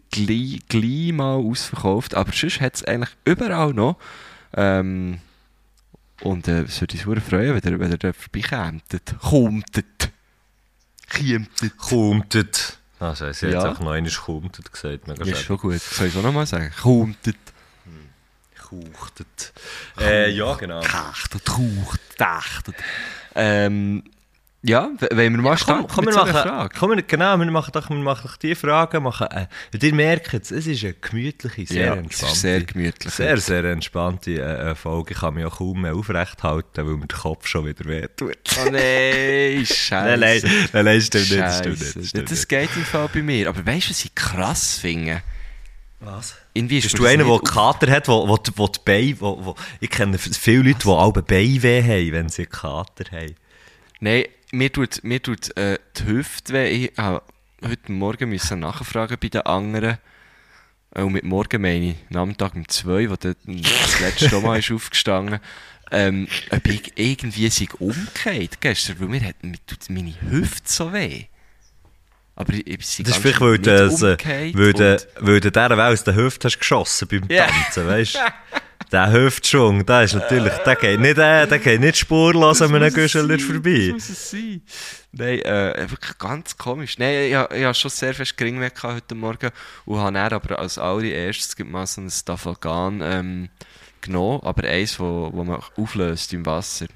gleich, 0.09 0.59
gleich 0.67 1.11
mal 1.13 1.35
ausverkauft. 1.35 2.15
Aber 2.15 2.31
sonst 2.33 2.59
hat 2.61 2.75
es 2.75 2.83
eigentlich 2.83 3.11
überall 3.25 3.73
noch. 3.73 3.97
Ähm, 4.53 5.19
und 6.21 6.47
äh, 6.47 6.63
es 6.63 6.81
würde 6.81 6.97
uns 6.97 7.23
freuen, 7.23 7.55
wenn 7.63 7.73
ihr, 7.73 7.79
wenn 7.79 7.91
ihr 7.91 7.97
dort 7.97 8.15
vorbeikommt. 8.15 8.83
Kommt. 9.21 9.83
Kommt. 11.09 11.77
Kommt. 11.77 12.77
Ah, 12.99 13.15
scheiße, 13.15 13.47
ich 13.47 13.53
Ja. 13.53 13.61
auch 13.71 13.79
noch 13.79 13.91
einmal 13.91 14.01
gesagt. 14.71 15.07
Mega 15.07 15.23
Ist 15.23 15.29
schade. 15.29 15.43
schon 15.43 15.57
gut. 15.57 15.81
Soll 15.81 16.07
ich 16.07 16.13
es 16.13 16.19
auch 16.19 16.23
nochmal 16.23 16.45
sagen? 16.45 16.71
Kommt. 16.81 17.17
Kuchtet. 18.71 19.53
Äh, 19.99 20.31
ja, 20.31 20.53
genau. 20.55 20.79
Kachtet, 20.81 21.45
kucht, 21.45 21.99
dachtet. 22.17 22.75
Ähm, 23.35 24.03
Ja, 24.63 24.91
w- 24.99 25.07
wollen 25.17 25.33
wir 25.33 25.41
mal 25.41 25.49
Komm, 25.49 25.57
starten 25.57 25.87
komm, 25.87 26.05
wir 26.05 26.05
mit 26.05 26.13
so 26.13 26.21
einer 26.21 26.33
machen, 26.33 26.49
Frage? 26.49 26.75
komm, 26.79 26.91
wir, 26.91 27.01
genau, 27.01 27.35
wir 27.37 27.45
machen 27.51 27.71
doch, 27.73 27.89
wir 27.89 27.97
machen 27.97 28.21
doch 28.27 28.37
die 28.37 28.53
Frage. 28.55 28.99
Machen, 28.99 29.27
äh, 29.31 29.47
ihr 29.81 29.93
merkt 29.95 30.33
es, 30.35 30.51
es 30.51 30.67
ist 30.67 30.83
eine 30.83 30.93
gemütliche, 30.93 31.65
sehr 31.65 31.85
Ja, 31.87 31.93
es 31.93 31.99
entspannte, 31.99 32.33
ist 32.35 32.41
sehr 32.41 32.63
gemütlich. 32.63 33.13
sehr, 33.13 33.37
sehr 33.37 33.63
entspannte 33.65 34.31
äh, 34.33 34.69
äh, 34.71 34.75
Folge. 34.75 35.13
Ich 35.15 35.19
kann 35.19 35.33
mich 35.33 35.45
auch 35.45 35.57
kaum 35.57 35.81
mehr 35.81 35.95
aufrecht 35.95 36.43
halten, 36.43 36.69
weil 36.77 36.95
mir 36.95 37.07
der 37.07 37.17
Kopf 37.17 37.47
schon 37.47 37.65
wieder 37.65 37.83
wehtut. 37.85 38.37
Oh 38.63 38.69
nein, 38.71 39.65
scheiße. 39.65 40.17
Nein, 40.47 40.69
nein, 40.73 40.85
nein, 40.85 41.01
stimmt 41.01 41.31
nicht, 41.31 41.53
stimmt 41.55 41.95
nicht. 41.95 42.09
Stimmt 42.09 42.31
Das 42.31 42.47
geht 42.47 42.69
im 42.75 42.85
Fall 42.85 43.09
bei 43.11 43.23
mir. 43.23 43.49
Aber 43.49 43.65
weißt 43.65 43.87
du, 43.87 43.89
was 43.89 44.05
ich 44.05 44.13
krass 44.13 44.77
finde? 44.77 45.23
Was? 46.01 46.35
Irgendwie 46.53 46.77
ist 46.79 46.83
Bist 46.83 46.99
du 46.99 47.05
einer, 47.05 47.23
der 47.23 47.39
Kater 47.39 47.91
hat, 47.91 48.07
wo, 48.07 48.27
wo, 48.27 48.37
wo 48.55 48.67
die 48.67 48.79
Beine, 48.83 49.15
wo, 49.19 49.45
wo, 49.45 49.55
ich 49.79 49.89
kenne 49.89 50.17
viele 50.17 50.69
Leute, 50.69 50.79
die 50.83 50.89
alle 50.89 51.23
Beinweh 51.23 51.81
haben, 51.81 52.11
wenn 52.11 52.29
sie 52.29 52.43
einen 52.43 52.51
Kater 52.51 53.05
haben. 53.11 53.35
Nein, 53.99 54.25
mir 54.51 54.71
tut, 54.71 55.03
mir 55.03 55.21
tut 55.21 55.55
äh, 55.57 55.79
die 55.97 56.05
Hüfte 56.05 56.53
weh. 56.53 56.67
Ich 56.67 56.97
habe 56.97 57.21
heute 57.63 57.91
Morgen 57.91 58.29
müssen 58.29 58.59
nachfragen 58.59 59.17
bei 59.21 59.29
den 59.29 59.41
anderen. 59.41 59.97
Äh, 60.93 61.03
Und 61.03 61.13
mit 61.13 61.23
morgen 61.23 61.61
meine 61.61 61.91
ich, 61.91 61.95
Nachmittag 62.09 62.55
um 62.55 62.67
zwei, 62.67 63.09
wo 63.09 63.15
dort 63.15 63.37
das 63.45 63.99
letzte 64.01 64.39
Mal 64.41 64.59
ist 64.59 64.71
aufgestanden 64.71 65.39
ähm, 65.91 66.27
ob 66.49 66.65
ich 66.67 66.93
irgendwie 66.95 67.49
sich 67.49 67.73
umgekehrt 67.79 68.61
gestern, 68.61 68.99
weil 68.99 69.07
mir, 69.09 69.21
hat, 69.21 69.43
mir 69.43 69.57
tut 69.67 69.89
meine 69.89 70.13
Hüfte 70.21 70.71
so 70.71 70.93
weh. 70.93 71.25
Aber 72.35 72.53
ich, 72.53 72.65
ich 72.65 72.77
Das 72.77 73.13
ist 73.13 73.17
vielleicht, 73.17 73.41
weil 73.41 73.57
du, 73.59 75.47
äh, 75.47 75.51
der 75.51 75.91
aus 75.91 76.03
der 76.03 76.15
Hüfte 76.15 76.47
hast 76.47 76.59
geschossen 76.59 77.07
beim 77.07 77.23
Ja. 77.29 77.47
Tanzen, 77.47 77.87
weißt 77.87 78.15
du? 78.15 78.19
Der 78.91 79.09
Hüftschwung, 79.09 79.85
der 79.85 80.03
ist 80.03 80.15
natürlich, 80.15 80.51
der 80.65 80.75
geht 80.75 80.99
nicht, 80.99 81.17
äh, 81.17 81.47
der 81.47 81.59
geht 81.59 81.79
nicht 81.79 81.97
spurlos 81.97 82.61
an 82.61 82.75
einem 82.75 82.89
sein, 82.91 83.39
vorbei. 83.39 83.93
Das 83.93 83.93
muss 83.93 84.09
es 84.09 84.31
sein. 84.31 84.61
Nein, 85.13 85.39
äh, 85.43 85.87
wirklich 85.89 86.17
ganz 86.17 86.57
komisch. 86.57 86.97
Nein, 86.97 87.13
ich, 87.13 87.31
ich, 87.31 87.57
ich 87.57 87.63
habe 87.63 87.73
schon 87.73 87.91
sehr 87.91 88.13
fest 88.13 88.35
gering 88.35 88.59
weg 88.59 88.73
heute 88.83 89.15
Morgen 89.15 89.51
und 89.85 89.97
habe 89.97 90.13
dann 90.13 90.33
aber 90.33 90.59
als 90.59 90.77
allererstes 90.77 91.55
gibt 91.55 91.71
mal 91.71 91.87
so 91.87 92.01
ein 92.01 92.09
Stafalgan 92.09 93.01
ähm, 93.01 93.49
genommen, 94.01 94.41
aber 94.43 94.67
eins, 94.67 94.99
wo, 94.99 95.29
wo 95.31 95.43
man 95.45 95.61
auflöst 95.77 96.33
im 96.33 96.45
Wasser. 96.45 96.87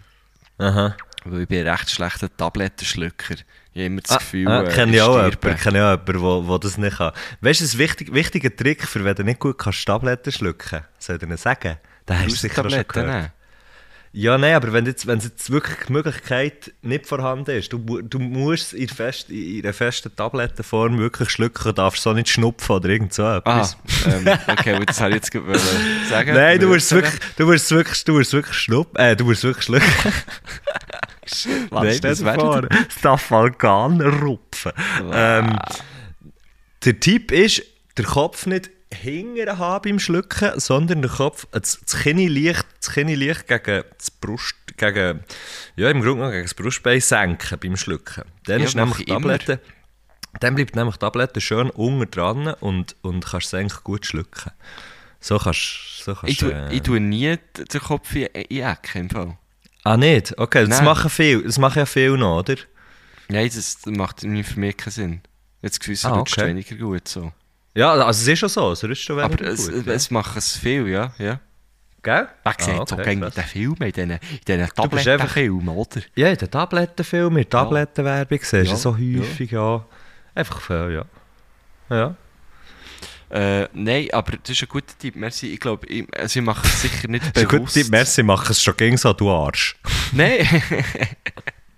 Aha. 0.58 0.98
Weil 1.24 1.42
ich 1.44 1.48
bin 1.48 1.60
ein 1.66 1.68
recht 1.70 1.90
schlechter 1.90 2.36
Tablettenschlucker. 2.36 3.36
Ich 3.76 3.82
habe 3.82 3.88
immer 3.88 4.02
das 4.02 4.12
Ah, 4.12 4.18
Gefühl, 4.20 4.48
ah, 4.48 4.64
äh, 4.64 4.74
kenne 4.74 4.96
ich 4.96 5.02
auch 5.02 5.18
jemanden, 5.18 5.58
kenne 5.58 5.86
auch 5.86 6.08
jemanden, 6.08 6.48
wo 6.48 6.58
das 6.58 6.78
nicht 6.78 6.96
kann. 6.96 7.12
Weißt 7.42 7.60
du, 7.60 7.66
ein 7.66 7.78
wichtig, 7.78 8.14
wichtiger 8.14 8.56
Trick, 8.56 8.88
für 8.88 9.04
wenn 9.04 9.16
du 9.16 9.26
nicht 9.26 9.40
gut 9.42 9.58
kannst 9.58 9.86
Tabletten 9.86 10.32
schlucken, 10.32 10.86
soll 10.98 11.18
ich 11.22 11.28
dir 11.28 11.36
sagen? 11.38 11.76
Den 12.08 12.20
hast 12.20 12.28
du 12.32 12.36
sicher 12.36 12.70
schon 12.70 12.88
gehört. 12.88 12.96
nehmen. 12.96 13.32
Ja, 14.18 14.38
nein, 14.38 14.56
aber 14.56 14.72
wenn 14.72 14.86
jetzt, 14.86 15.08
wenn 15.08 15.20
jetzt 15.20 15.52
wirklich 15.52 15.76
die 15.88 15.92
Möglichkeit 15.92 16.72
nicht 16.82 17.06
vorhanden 17.06 17.52
ist, 17.52 17.74
du, 17.74 18.02
du 18.02 18.18
musst 18.18 18.72
in, 18.74 18.88
fest, 18.88 19.30
in 19.30 19.62
einer 19.62 19.74
festen 19.74 20.16
Tablettenform 20.16 20.98
wirklich 20.98 21.30
schlucken, 21.30 21.76
darfst 21.76 22.02
so 22.02 22.14
nicht 22.14 22.30
schnupfen 22.30 22.78
oder 22.78 22.88
irgend 22.88 23.14
so 23.14 23.24
Ah, 23.24 23.38
etwas. 23.40 23.76
ähm, 24.08 24.26
okay, 24.48 24.78
gut, 24.78 24.88
das 24.88 25.02
habe 25.02 25.10
ich 25.10 25.16
jetzt 25.18 25.32
gerade 25.32 25.48
wollen 25.48 25.60
sagen. 26.10 26.34
Nein, 26.34 26.60
du 26.62 26.68
musst 26.68 26.86
es 26.86 26.92
wirklich, 26.94 27.20
du 27.36 27.46
musst 27.46 27.72
wirklich, 27.72 28.04
du 28.06 28.14
musst 28.14 28.32
wirklich 28.32 28.56
schnuppen, 28.56 28.96
äh, 29.04 29.18
du 29.18 29.26
musst 29.26 29.44
wirklich 29.44 29.66
schlucken. 29.66 29.84
Nein, 31.72 31.94
stell 31.98 32.00
das 32.12 32.20
dir 32.20 32.26
wäre 32.26 32.40
vor, 32.40 32.68
Stafalgan 32.98 34.00
rupfen. 34.00 34.72
Ähm, 35.12 35.60
der 36.86 37.00
Tipp 37.02 37.34
ist, 37.34 37.64
den 37.98 38.06
Kopf 38.06 38.46
nicht 38.46 38.70
hinten 38.96 39.58
haben 39.58 39.82
beim 39.84 40.00
Schlucken, 40.00 40.60
sondern 40.60 41.02
den 41.02 41.12
Kopf, 41.12 41.46
äh, 41.52 41.60
das, 41.60 41.80
das 41.86 42.02
Kinn 42.02 42.18
leicht, 42.18 42.66
das 42.80 42.92
Kinn 42.94 43.08
leicht 43.08 43.48
gegen 43.48 43.84
das 43.98 44.12
Brust, 44.12 44.56
gegen, 44.78 45.20
ja, 45.76 45.90
im 45.90 46.02
Grunde 46.02 46.32
gegen 46.32 46.44
das 46.44 46.54
Brustbein 46.54 47.00
senken 47.02 47.60
beim 47.60 47.78
Schlucken. 47.78 48.24
Dann 48.46 48.60
Ja, 48.62 48.66
ist 48.66 48.76
nämlich 48.76 49.00
ich 49.00 49.06
die. 49.06 49.12
Tablette, 49.12 49.60
dann 50.40 50.56
bleibt 50.56 50.76
nämlich 50.76 50.96
die 50.96 51.00
Tablette 51.00 51.40
schön 51.42 51.70
unten 51.70 52.10
dran 52.12 52.48
und, 52.60 52.96
und 53.02 53.26
kannst 53.26 53.48
es 53.48 53.54
eigentlich 53.54 53.84
gut 53.84 54.06
schlucken. 54.06 54.52
So 55.20 55.38
kannst, 55.38 56.04
so 56.04 56.14
kannst 56.14 56.32
Ich 56.32 56.38
tue, 56.38 56.52
äh, 56.54 56.74
ich 56.74 56.82
tue 56.82 57.00
nie 57.00 57.38
den 57.58 57.82
Kopf 57.82 58.14
in, 58.16 58.26
in 58.26 58.64
Ecke 58.64 59.00
im 59.00 59.10
Fall. 59.10 59.38
Ah, 59.84 59.98
nicht? 59.98 60.38
Okay, 60.38 60.62
das 60.62 60.78
Nein. 60.78 60.86
machen 60.86 61.10
viel, 61.10 61.44
das 61.44 61.58
machen 61.58 61.80
ja 61.80 61.86
viel 61.86 62.18
noch, 62.18 62.40
oder? 62.40 62.56
Nein, 63.28 63.50
das 63.54 63.78
macht 63.86 64.22
für 64.22 64.28
mich 64.28 64.78
keinen 64.78 64.92
Sinn. 64.92 65.22
Jetzt 65.62 65.80
Gefühl, 65.80 65.98
Ah, 66.04 66.20
okay. 66.20 66.48
weniger 66.48 66.76
gut 66.76 67.08
so. 67.08 67.32
Ja, 67.76 67.92
also 67.94 68.22
es 68.22 68.28
ist 68.28 68.40
schon 68.40 68.50
so, 68.50 68.72
es 68.72 68.84
rutscht 68.84 69.04
schon 69.06 69.20
Aber 69.20 69.38
weniger 69.38 69.52
es, 69.54 69.70
gut. 69.72 69.88
es 69.88 70.10
macht 70.12 70.38
es 70.38 70.58
viel, 70.58 70.88
ja. 70.88 71.14
ja. 71.18 71.40
Gell? 72.02 72.28
Man 72.44 72.54
sieht 72.60 72.70
Ah, 72.70 72.86
so 72.88 72.96
okay, 72.96 73.04
gegen 73.04 73.22
krass. 73.22 73.34
den 73.34 73.44
Film, 73.44 73.76
in 73.82 73.92
diesen, 73.92 74.12
in 74.48 74.68
Tablettenfilmen, 74.76 75.70
oder? 75.70 76.02
Ja, 76.16 76.30
in 76.30 76.38
den 76.38 76.52
Tablettenfilmen, 76.52 77.38
in 77.38 77.44
der 77.44 77.50
Tablettenwerbung 77.50 78.40
siehst 78.40 78.54
du 78.54 78.60
Ja, 78.60 78.76
so 78.76 78.96
häufig, 78.98 79.52
ja. 79.52 79.84
Einfach 80.36 80.62
viel, 80.62 80.92
ja. 81.90 81.96
Ja. 81.96 82.16
Äh, 83.30 83.68
nein, 83.74 84.08
aber 84.14 84.34
das 84.38 84.52
ist 84.52 84.62
ein 84.62 84.70
guter 84.70 84.94
Tipp. 85.00 85.16
Merci. 85.16 85.48
Ich 85.54 85.60
glaube, 85.60 85.88
ich, 85.88 86.06
also 86.18 86.40
ich 86.40 86.46
mache 86.46 86.66
es 86.68 86.82
sicher 86.84 87.08
nicht 87.08 87.24
Das 87.24 87.30
ist 87.30 87.38
ein 87.38 87.44
guter 87.46 87.58
bewusst. 87.58 87.74
Tipp, 87.74 87.90
merci, 87.90 88.24
mach 88.24 88.50
es 88.50 88.62
schon 88.64 88.78
gegen 88.78 88.98
so, 88.98 89.12
du 89.14 89.30
Arsch. 89.32 89.76
Nein. 90.14 90.48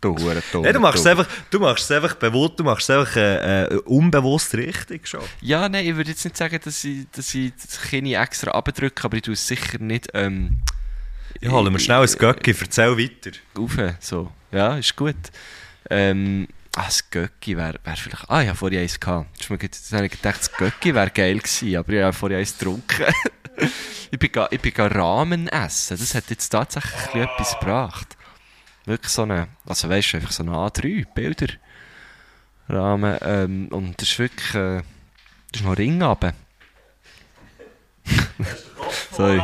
du 0.01 0.17
Hure, 0.17 0.41
du. 0.51 0.61
Du 0.63 0.79
machst 0.79 0.97
es 0.97 1.03
du. 1.03 1.09
einfach, 1.09 1.27
du 1.49 1.59
machst 1.59 1.83
es 1.83 1.91
einfach 1.91 2.15
bewusst, 2.15 2.53
du 2.59 2.63
machst 2.63 2.89
es 2.89 2.95
einfach 2.95 3.15
äh, 3.15 3.63
äh, 3.63 3.75
unbewusst 3.85 4.53
richtig 4.55 5.07
schon. 5.07 5.21
Ja, 5.41 5.67
nein, 5.69 5.85
ich 5.85 5.95
würde 5.95 6.11
jetzt 6.11 6.23
nicht 6.23 6.37
sagen, 6.37 6.59
dass 6.63 6.83
ich, 6.83 7.07
dass 7.11 7.33
ich 7.33 7.53
das 7.55 7.81
Kinn 7.81 8.05
extra 8.05 8.51
abdrücke, 8.51 9.03
aber 9.03 9.17
ich 9.17 9.23
tue 9.23 9.33
es 9.33 9.47
sicher 9.47 9.79
nicht 9.79 10.09
ähm, 10.13 10.61
Ich 11.39 11.49
hole 11.49 11.69
mir 11.69 11.79
schnell 11.79 12.01
ein 12.01 12.17
Göcki, 12.17 12.55
erzähl 12.59 12.97
weiter. 12.97 13.31
rauf. 13.57 13.77
So. 13.99 14.31
Ja, 14.51 14.77
ist 14.77 14.95
gut. 14.95 15.15
Ähm, 15.89 16.47
ah, 16.75 16.85
das 16.85 17.09
Göcki 17.09 17.57
wäre 17.57 17.79
wär 17.83 17.95
vielleicht... 17.95 18.29
Ah, 18.29 18.41
ich 18.41 18.47
habe 18.47 18.57
vorhin 18.57 18.79
eins 18.79 18.99
gehabt. 18.99 19.49
Mir 19.49 19.57
Jetzt 19.61 19.91
habe 19.93 20.05
ich 20.05 20.11
gedacht, 20.11 20.39
das 20.39 20.51
Göcki 20.51 20.93
wäre 20.93 21.09
geil 21.09 21.37
gewesen, 21.37 21.75
aber 21.75 21.93
ich 21.93 22.01
habe 22.01 22.13
vorhin 22.13 22.39
eins 22.39 22.57
getrunken. 22.57 23.05
ich 24.11 24.19
bin, 24.19 24.29
ich 24.51 24.61
bin 24.61 24.73
Ramen 24.75 25.47
essen. 25.47 25.97
Das 25.97 26.15
hat 26.15 26.29
jetzt 26.29 26.49
tatsächlich 26.49 27.15
etwas 27.15 27.57
gebracht. 27.59 28.16
Wirklich 28.87 29.11
so 29.11 29.23
eine... 29.23 29.47
Also 29.65 29.89
weißt 29.89 30.13
du, 30.13 30.17
einfach 30.17 30.31
so 30.31 30.43
eine 30.43 30.53
A3 30.53 31.05
Bilder. 31.13 31.47
Rahmen. 32.69 33.17
Ähm, 33.21 33.67
und 33.69 34.01
das 34.01 34.09
ist 34.09 34.19
wirklich... 34.19 34.55
Äh, 34.55 34.81
das 35.51 35.61
ist 35.61 35.65
noch 35.65 35.77
Ring 35.77 36.01
runter. 36.01 36.33
Sorry. 39.11 39.41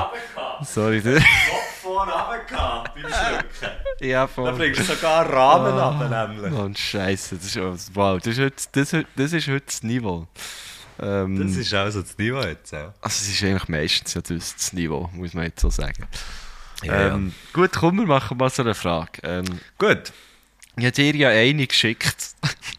Sorry. 0.64 1.02
Schlucken. 1.02 1.24
Ja, 4.00 4.28
voll. 4.28 4.54
bringst 4.54 4.82
du 4.82 4.96
sogar 4.96 5.30
Rahmen 5.32 5.74
Ah. 5.78 5.90
ab, 5.90 6.30
nämlich. 6.32 6.52
Mann, 6.52 6.76
Scheiße, 6.76 7.36
das 7.36 7.56
ist, 7.56 7.96
wow, 7.96 8.18
das 8.20 8.38
ist, 8.38 8.40
heute, 8.40 8.56
das, 8.72 9.06
das 9.16 9.34
ist 9.34 9.48
heute 9.48 9.66
das 9.66 9.84
Niveau. 9.84 10.28
Ähm, 11.00 11.48
Das 11.48 11.56
ist 11.58 11.74
auch 11.74 11.90
so 11.90 12.02
das 12.02 12.18
Niveau 12.18 12.42
jetzt, 12.42 12.72
ja. 12.72 12.94
also 13.02 13.22
es 13.22 13.30
ist 13.30 13.44
eigentlich 13.44 13.68
meistens 13.68 14.14
ja 14.14 14.22
das, 14.22 14.56
das 14.56 14.74
Niveau, 14.74 15.10
muss 15.14 15.34
man 15.34 15.46
jetzt 15.46 15.62
so 15.62 15.70
sagen. 15.70 16.08
Ja, 16.84 17.16
ähm, 17.16 17.34
Gut, 17.54 17.72
komm, 17.74 17.98
wir 18.00 18.06
machen 18.06 18.38
mal 18.38 18.50
so 18.50 18.64
eine 18.64 18.74
Frage. 18.74 19.22
Ähm, 19.24 19.46
Gut. 19.78 20.12
ich 20.78 20.86
habe 20.86 20.92
dir 20.92 21.16
ja 21.16 21.30
eine 21.30 21.68
geschickt. 21.68 22.36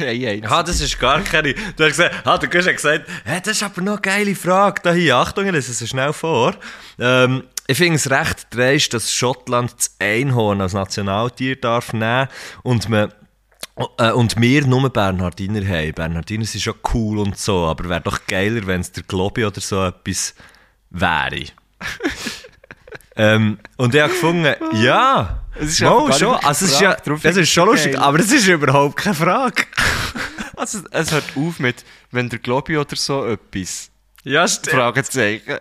einzige. 0.00 0.46
Ja, 0.46 0.62
das 0.62 0.80
ist 0.80 0.98
gar 0.98 1.20
keine. 1.20 1.54
Du 1.54 1.84
hast 1.84 1.96
gesagt, 1.96 2.14
ah, 2.24 2.38
du 2.38 2.46
hast 2.46 2.66
ja 2.66 2.72
gesagt, 2.72 3.08
hey, 3.24 3.40
das 3.42 3.56
ist 3.56 3.62
aber 3.62 3.80
noch 3.82 3.94
eine 3.94 4.00
geile 4.00 4.34
Frage. 4.34 4.80
Da 4.82 4.92
hier, 4.92 5.16
Achtung, 5.16 5.46
ich 5.46 5.52
lese 5.52 5.72
es 5.72 5.88
schnell 5.88 6.12
vor. 6.12 6.54
Ähm, 6.98 7.44
ich 7.66 7.76
finde 7.76 7.96
es 7.96 8.10
recht 8.10 8.46
dreist, 8.50 8.94
dass 8.94 9.12
Schottland 9.12 9.74
das 9.76 9.96
Einhorn 9.98 10.60
als 10.60 10.72
Nationaltier 10.72 11.56
darf 11.56 11.92
nehmen 11.92 12.28
und 12.62 12.88
man 12.88 13.12
äh, 13.98 14.10
und 14.12 14.40
wir 14.40 14.66
nur 14.66 14.88
Bernhardiner 14.90 15.66
haben. 15.66 15.92
Bernhardiner 15.92 16.44
sind 16.44 16.62
schon 16.62 16.74
cool 16.94 17.18
und 17.18 17.38
so, 17.38 17.66
aber 17.66 17.88
wäre 17.88 18.00
doch 18.00 18.20
geiler, 18.26 18.66
wenn 18.66 18.80
es 18.80 18.92
der 18.92 19.02
Globi 19.02 19.44
oder 19.44 19.60
so 19.60 19.84
etwas 19.84 20.34
wäre. 20.90 21.44
ähm, 23.18 23.58
und 23.76 23.94
ich 23.94 24.00
habe 24.00 24.12
gefunden, 24.12 24.54
ja, 24.74 25.40
Es 25.56 25.70
ist 25.70 25.80
nicht 25.80 26.18
schon. 26.18 26.36
Also, 26.36 26.38
es 26.50 26.62
ist 26.62 26.80
ja, 26.80 26.96
finde 27.02 27.40
ist 27.40 27.50
schon 27.50 27.68
lustig, 27.68 27.92
geil. 27.92 28.02
aber 28.02 28.20
es 28.20 28.32
ist 28.32 28.46
überhaupt 28.46 28.96
keine 28.96 29.14
Frage. 29.14 29.64
Also, 30.56 30.80
es 30.90 31.12
hört 31.12 31.22
auf 31.36 31.60
mit, 31.60 31.84
wenn 32.10 32.28
der 32.28 32.40
Globi 32.40 32.76
oder 32.78 32.96
so 32.96 33.24
etwas. 33.26 33.92
Ja, 34.24 34.48
stimmt. 34.48 34.74
Fragezeichen. 34.74 35.58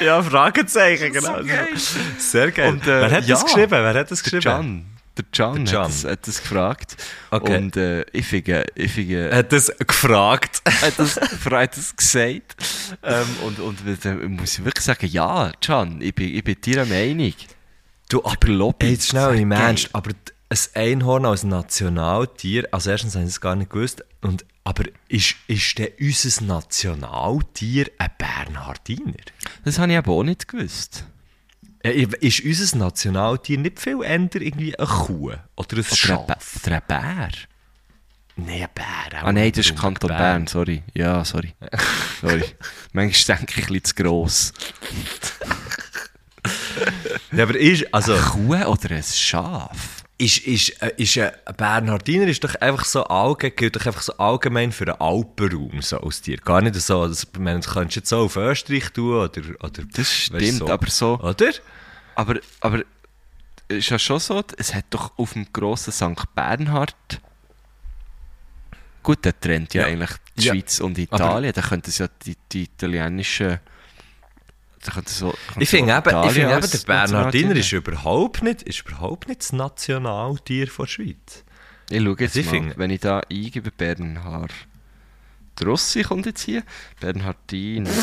Ja, 0.00 0.20
Fragezeichen, 0.24 1.12
genau. 1.12 1.44
geil. 1.44 1.68
Sehr 2.18 2.50
geil. 2.50 2.70
Und, 2.70 2.82
äh, 2.82 2.86
Wer 3.02 3.10
hat 3.12 3.26
ja. 3.26 3.36
das 3.36 3.44
geschrieben? 3.44 3.70
Wer 3.70 3.94
hat 3.94 4.10
das 4.10 4.24
geschrieben? 4.24 4.42
Can. 4.42 4.84
Der 5.16 5.24
Can, 5.32 5.64
Der 5.64 5.74
Can. 5.74 5.82
Hat, 5.82 5.88
das, 5.88 6.04
hat 6.04 6.26
das 6.26 6.40
gefragt. 6.40 6.96
Okay. 7.30 7.56
Und 7.56 7.76
äh, 7.76 8.04
ich 8.12 8.26
finde, 8.26 8.64
ich 8.74 8.92
finde, 8.92 9.34
Hat 9.34 9.52
das 9.52 9.72
gefragt? 9.78 10.62
hat 10.82 10.98
das, 10.98 11.16
hat 11.16 11.76
das 11.76 11.96
gesagt. 11.96 12.56
Ähm, 13.02 13.26
und, 13.44 13.58
und 13.60 13.78
dann 14.02 14.32
muss 14.32 14.58
ich 14.58 14.64
wirklich 14.64 14.84
sagen, 14.84 15.06
ja, 15.06 15.52
Can, 15.60 16.00
ich 16.00 16.14
bin, 16.14 16.34
ich 16.34 16.44
bin 16.44 16.56
deiner 16.64 16.86
Meinung. 16.86 17.34
Du, 18.08 18.24
aber 18.24 18.48
Lobby, 18.48 18.90
jetzt 18.90 19.08
schnell 19.08 19.38
im 19.38 19.50
geil. 19.50 19.60
Ernst, 19.60 19.90
aber 19.92 20.10
ein 20.50 20.58
Einhorn 20.74 21.26
als 21.26 21.44
Nationaltier, 21.44 22.66
also 22.72 22.90
erstens 22.90 23.14
haben 23.14 23.22
sie 23.22 23.28
es 23.28 23.40
gar 23.40 23.54
nicht 23.54 23.70
gewusst, 23.70 24.04
und, 24.20 24.44
aber 24.64 24.84
ist, 25.08 25.36
ist 25.46 25.78
denn 25.78 25.88
unser 26.00 26.42
Nationaltier 26.44 27.86
ein 27.98 28.10
Bernhardiner? 28.18 29.14
Das 29.64 29.78
habe 29.78 29.92
ich 29.92 29.98
aber 29.98 30.12
auch 30.12 30.24
nicht 30.24 30.48
gewusst. 30.48 31.04
Äh, 31.82 32.06
Ist 32.20 32.40
unser 32.44 32.76
Nationaltier 32.76 33.58
nicht 33.58 33.80
viel 33.80 34.02
änder 34.02 34.40
irgendwie 34.40 34.78
eine 34.78 34.86
Kuh? 34.86 35.32
Oder 35.56 35.76
ein 35.76 35.84
Schaf? 35.84 36.26
oder 36.64 36.76
ein 36.76 36.82
Bär. 36.86 37.28
Nein, 38.36 38.62
ein 38.62 38.68
Bär. 38.74 39.22
auch 39.22 39.26
Ah 39.26 39.32
nein, 39.32 39.52
das 39.52 39.66
ist 39.66 39.78
Kanton 39.78 40.08
Bär? 40.08 40.18
Bern, 40.18 40.46
sorry. 40.46 40.82
Ja, 40.94 41.24
sorry. 41.24 41.54
sorry. 42.20 42.44
Manchmal 42.92 43.38
denke 43.38 43.60
ich 43.60 43.66
ein 43.68 43.72
bisschen 43.74 43.84
zu 43.84 43.94
gross. 43.94 44.52
Ja, 47.32 47.44
aber 47.44 47.56
ist, 47.56 47.92
also, 47.92 48.14
Eine 48.14 48.22
Kuh 48.22 48.54
oder 48.54 48.90
ein 48.96 49.02
Schaf? 49.02 49.99
Ist, 50.20 50.38
ist, 50.46 50.82
äh, 50.82 50.92
ist 50.96 51.16
ein 51.18 51.32
Bernhardiner 51.56 52.26
ist 52.26 52.44
doch 52.44 52.54
einfach 52.56 52.84
so 52.84 53.04
allgemein, 53.04 53.56
gilt 53.56 53.76
doch 53.76 53.86
einfach 53.86 54.02
so 54.02 54.12
allgemein 54.18 54.72
für 54.72 54.84
den 54.84 54.94
Alpenraum 55.00 55.80
so 55.82 55.98
als 55.98 56.20
Tier. 56.20 56.36
Gar 56.38 56.62
nicht 56.62 56.74
so, 56.76 57.08
das, 57.08 57.26
meine, 57.38 57.60
das 57.60 57.72
könntest 57.72 57.96
du 57.96 58.00
jetzt 58.00 58.12
auch 58.12 58.24
auf 58.24 58.36
Österreich 58.36 58.90
tun 58.92 59.14
oder, 59.14 59.42
oder 59.64 59.82
Das 59.92 60.12
stimmt, 60.12 60.58
so. 60.58 60.68
aber 60.68 60.90
so... 60.90 61.18
Oder? 61.20 61.50
Aber, 62.14 62.36
aber 62.60 62.82
ist 63.68 63.88
ja 63.90 63.98
schon 63.98 64.18
so, 64.20 64.42
es 64.58 64.74
hat 64.74 64.84
doch 64.90 65.16
auf 65.18 65.32
dem 65.32 65.46
grossen 65.52 65.92
St. 65.92 66.34
Bernhard. 66.34 66.94
Gut, 69.02 69.24
der 69.24 69.38
trennt 69.40 69.72
ja, 69.74 69.82
Ja. 69.82 69.88
eigentlich 69.88 70.10
die 70.36 70.44
Ja. 70.46 70.54
Schweiz 70.54 70.80
und 70.80 70.98
Italien. 70.98 71.52
Da 71.54 71.62
könnte 71.62 71.88
es 71.90 71.98
ja 71.98 72.08
die, 72.26 72.36
die 72.52 72.64
italienischen. 72.64 73.60
So, 75.06 75.34
Ich 75.58 75.68
finde 75.68 75.92
eben, 75.94 76.24
ich 76.24 76.32
finde 76.32 76.56
eben 76.56 76.70
der 76.70 76.78
Bernhardiner 76.86 77.54
ist 77.56 77.70
überhaupt 77.72 78.42
nicht, 78.42 78.62
ist 78.62 78.80
überhaupt 78.88 79.28
nicht 79.28 79.40
das 79.42 79.52
Nationaltier 79.52 80.66
der 80.66 80.86
Schweiz. 80.86 81.44
Ich 81.90 82.02
schaue 82.02 82.16
jetzt 82.18 82.22
Also 82.36 82.40
ich 82.40 82.46
mal, 82.46 82.50
finde- 82.52 82.78
wenn 82.78 82.90
ich 82.90 83.00
da 83.00 83.20
eingebe, 83.30 83.70
Bernhard. 83.70 84.52
Der 85.58 85.66
Rossi 85.66 86.02
kommt 86.02 86.24
jetzt 86.24 86.42
hier. 86.42 86.62
Bernhardiner. 86.98 87.90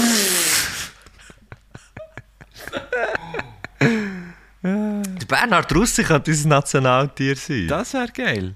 Der 4.63 5.25
Bernhard 5.27 5.73
Russi 5.73 6.03
könnte 6.03 6.31
unser 6.31 6.49
Nationaltier 6.49 7.35
sein. 7.35 7.67
Das 7.67 7.93
wäre 7.93 8.07
geil. 8.11 8.55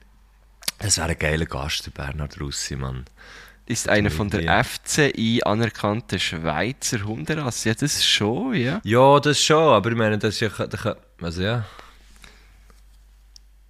Das 0.80 0.98
wäre 0.98 1.10
ein 1.10 1.20
geiler 1.20 1.46
Gast, 1.46 1.86
der 1.86 1.92
Bernhard 1.92 2.40
Russi, 2.42 2.76
Mann. 2.76 3.06
Ist 3.66 3.88
eine 3.90 4.10
von 4.10 4.30
der 4.30 4.64
FCI 4.64 5.42
anerkannte 5.46 6.20
Schweizer 6.20 7.04
Hunderasse. 7.04 7.70
Ja, 7.70 7.76
das 7.76 8.04
schon, 8.06 8.54
ja. 8.56 8.82
Ja, 8.84 9.20
das 9.20 9.40
schon, 9.42 9.74
aber 9.74 9.92
ich 9.92 9.98
meine, 9.98 10.18
das 10.18 10.42
ist 10.42 10.42
ja, 10.42 10.96
also 11.22 11.42
ja. 11.42 11.66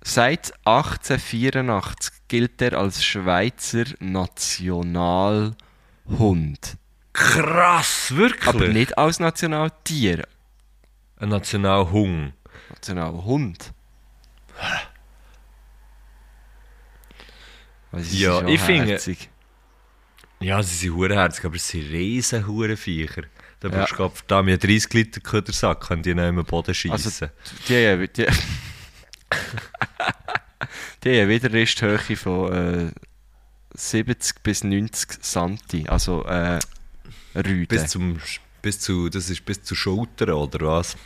Seit 0.04 0.54
1884 0.66 2.12
gilt 2.28 2.60
er 2.62 2.80
als 2.80 3.04
Schweizer 3.04 3.84
Nationalhund. 4.00 5.56
Krass, 7.14 8.16
wirklich? 8.16 8.48
Aber 8.48 8.68
nicht 8.70 8.98
als 8.98 9.20
Nationaltier. 9.20 10.28
Ein 11.18 11.30
Nationalhung. 11.30 12.34
Nationalhund. 12.70 13.72
Sie 17.94 18.22
Ja, 18.24 18.44
ich 18.48 18.60
finde- 18.62 18.92
herzig. 18.94 19.30
Ja, 20.42 20.62
sie 20.64 20.76
sind 20.76 20.96
hurenherzig, 20.96 21.46
aber 21.46 21.58
sie 21.58 21.82
sind 21.82 21.92
riesen 21.92 22.48
Hurenviecher. 22.48 23.24
Da 23.60 23.70
Ja. 23.70 23.76
brauchst 23.78 23.92
du, 23.92 23.96
glaub, 23.98 24.28
da 24.28 24.42
mir 24.42 24.58
30 24.58 24.92
Liter 24.94 25.22
Ködersack, 25.22 25.82
können 25.82 26.02
die 26.04 26.14
noch 26.16 26.28
im 26.28 26.44
Boden 26.44 26.74
schiessen. 26.74 26.92
Also, 26.94 27.28
die, 27.70 27.88
haben- 27.88 28.10
die, 28.16 28.26
die 31.04 31.10
haben 31.10 31.20
eine 31.20 31.30
Widerristhöhe 31.30 32.00
von 32.18 32.54
äh, 32.88 32.92
70 33.76 34.42
bis 34.44 34.64
90 34.64 35.24
Santi. 35.24 35.86
Also 35.88 36.24
äh, 36.26 36.60
Rüde. 37.36 37.68
bis 37.68 37.88
zum, 37.88 38.20
bis 38.62 38.80
zu, 38.80 39.10
das 39.10 39.30
ist 39.30 39.46
bis 39.46 39.64
zur 39.64 39.78
Schulter, 39.78 40.36
oder 40.36 40.66
was? 40.68 40.98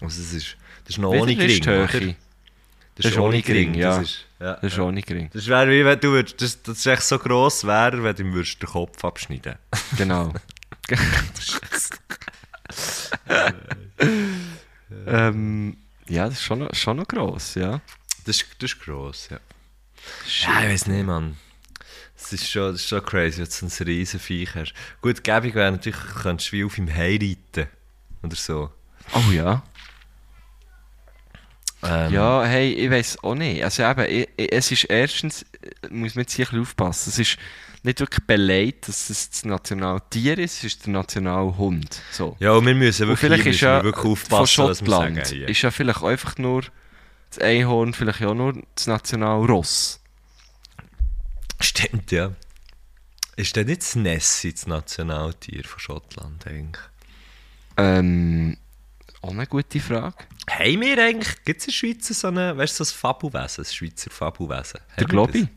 Also 0.00 0.22
das 0.22 0.32
ist, 0.32 0.56
das 0.84 0.90
ist 0.90 0.98
noch 0.98 1.10
ohne 1.10 1.34
Gring. 1.34 2.16
Das 2.94 3.06
ist 3.06 3.18
ohne 3.18 3.42
Gring, 3.42 3.74
ja. 3.74 3.98
Das 3.98 4.08
ist, 4.08 4.26
ja. 4.40 4.54
Das 4.54 4.72
ist 4.72 4.78
auch 4.78 4.90
nicht 4.90 5.06
gering. 5.08 5.30
Das 5.32 5.46
wäre 5.46 5.70
wie 5.70 5.84
wenn 5.84 6.00
du 6.00 6.12
würdest, 6.12 6.40
das, 6.40 6.62
das 6.62 6.78
ist 6.78 6.86
echt 6.86 7.02
so 7.02 7.18
gross 7.18 7.64
wäre, 7.64 8.02
wenn 8.02 8.14
du 8.16 8.22
ihm 8.22 8.32
würdest 8.32 8.62
den 8.62 8.68
Kopf 8.68 9.04
abschneiden 9.04 9.56
Genau. 9.96 10.32
ähm, 15.06 15.76
ja, 16.08 16.24
das 16.26 16.34
ist 16.34 16.44
schon 16.44 16.60
noch, 16.60 16.74
schon 16.74 16.96
noch 16.96 17.06
gross, 17.08 17.54
ja. 17.54 17.80
Das 18.24 18.36
ist, 18.36 18.46
das 18.58 18.72
ist 18.72 18.80
gross, 18.80 19.28
ja. 19.30 19.38
Ja, 20.44 20.62
ich 20.62 20.68
weiß 20.72 20.86
nicht, 20.86 21.04
Mann. 21.04 21.36
Das 22.16 22.32
ist 22.32 22.50
schon, 22.50 22.72
das 22.72 22.80
ist 22.82 22.88
schon 22.88 23.04
crazy, 23.04 23.38
wenn 23.38 23.44
du 23.44 23.50
so 23.50 23.66
ein 23.66 23.86
riesen 23.86 24.20
Viech 24.20 24.54
hast. 24.54 24.74
Gut, 25.00 25.22
gäbig 25.22 25.54
wäre 25.54 25.70
natürlich, 25.70 25.98
du 25.98 26.20
könntest 26.20 26.52
wie 26.52 26.64
auf 26.64 26.78
ihm 26.78 26.92
heimreiten. 26.92 27.68
Oder 28.22 28.36
so. 28.36 28.72
Oh 29.12 29.30
ja. 29.32 29.62
Ähm, 31.82 32.12
Ja, 32.12 32.44
hey, 32.44 32.72
ich 32.72 32.90
weiß 32.90 33.22
auch 33.22 33.34
nicht. 33.34 33.62
Also 33.62 33.82
eben, 33.84 34.04
ich, 34.06 34.28
ich, 34.36 34.52
es 34.52 34.72
ist 34.72 34.84
erstens, 34.84 35.42
äh, 35.62 35.88
muss 35.90 36.14
man 36.14 36.22
jetzt 36.22 36.34
hier 36.34 36.52
ein 36.52 36.60
aufpassen, 36.60 37.10
es 37.10 37.18
ist 37.18 37.38
nicht 37.84 38.00
wirklich 38.00 38.26
beleidigt, 38.26 38.88
dass 38.88 39.10
es 39.10 39.30
das 39.30 39.44
Nationaltier 39.44 40.38
ist, 40.38 40.58
es 40.58 40.64
ist 40.64 40.86
der 40.86 40.92
Nationalhund. 40.94 42.00
So. 42.10 42.36
Ja, 42.40 42.52
und 42.52 42.66
wir 42.66 42.74
müssen 42.74 43.02
Und 43.02 43.08
wirklich, 43.10 43.20
vielleicht 43.20 43.42
hier 43.44 43.52
ist 43.52 43.62
müssen 43.62 43.68
wir 43.68 43.76
ja 43.78 43.84
wirklich 43.84 44.02
von 44.02 44.12
aufpassen, 44.12 44.64
was 44.64 44.82
wir 44.82 44.90
sagen. 44.90 45.16
ist 45.18 45.62
ja 45.62 45.70
vielleicht 45.70 46.02
einfach 46.02 46.36
nur 46.38 46.64
das 47.30 47.38
Einhorn, 47.38 47.94
vielleicht 47.94 48.20
ja 48.20 48.34
nur 48.34 48.60
das 48.74 48.86
Nationalross. 48.86 50.00
Stimmt, 51.60 52.10
ja. 52.12 52.32
Ist 53.36 53.54
denn 53.54 53.66
nicht 53.66 53.82
das 53.82 53.94
Nessie 53.94 54.52
das 54.52 54.66
Nationaltier 54.66 55.62
von 55.64 55.78
Schottland 55.78 56.46
eigentlich? 56.46 56.82
Ähm, 57.76 58.56
auch 59.22 59.30
eine 59.30 59.46
gute 59.46 59.78
Frage. 59.78 60.16
Haben 60.48 60.80
wir 60.80 61.02
eigentlich, 61.02 61.44
gibt 61.44 61.60
es 61.60 61.66
in 61.66 61.70
der 61.70 61.74
Schweiz 61.74 62.08
so 62.08 62.28
eine, 62.28 62.56
weißt 62.56 62.80
du, 62.80 62.84
so 62.84 62.94
ein 62.94 62.98
Fabelwesen, 62.98 63.64
ein 63.64 63.72
Schweizer 63.72 64.10
Fabelwesen? 64.10 64.80
Der 64.98 65.06
Globi? 65.06 65.48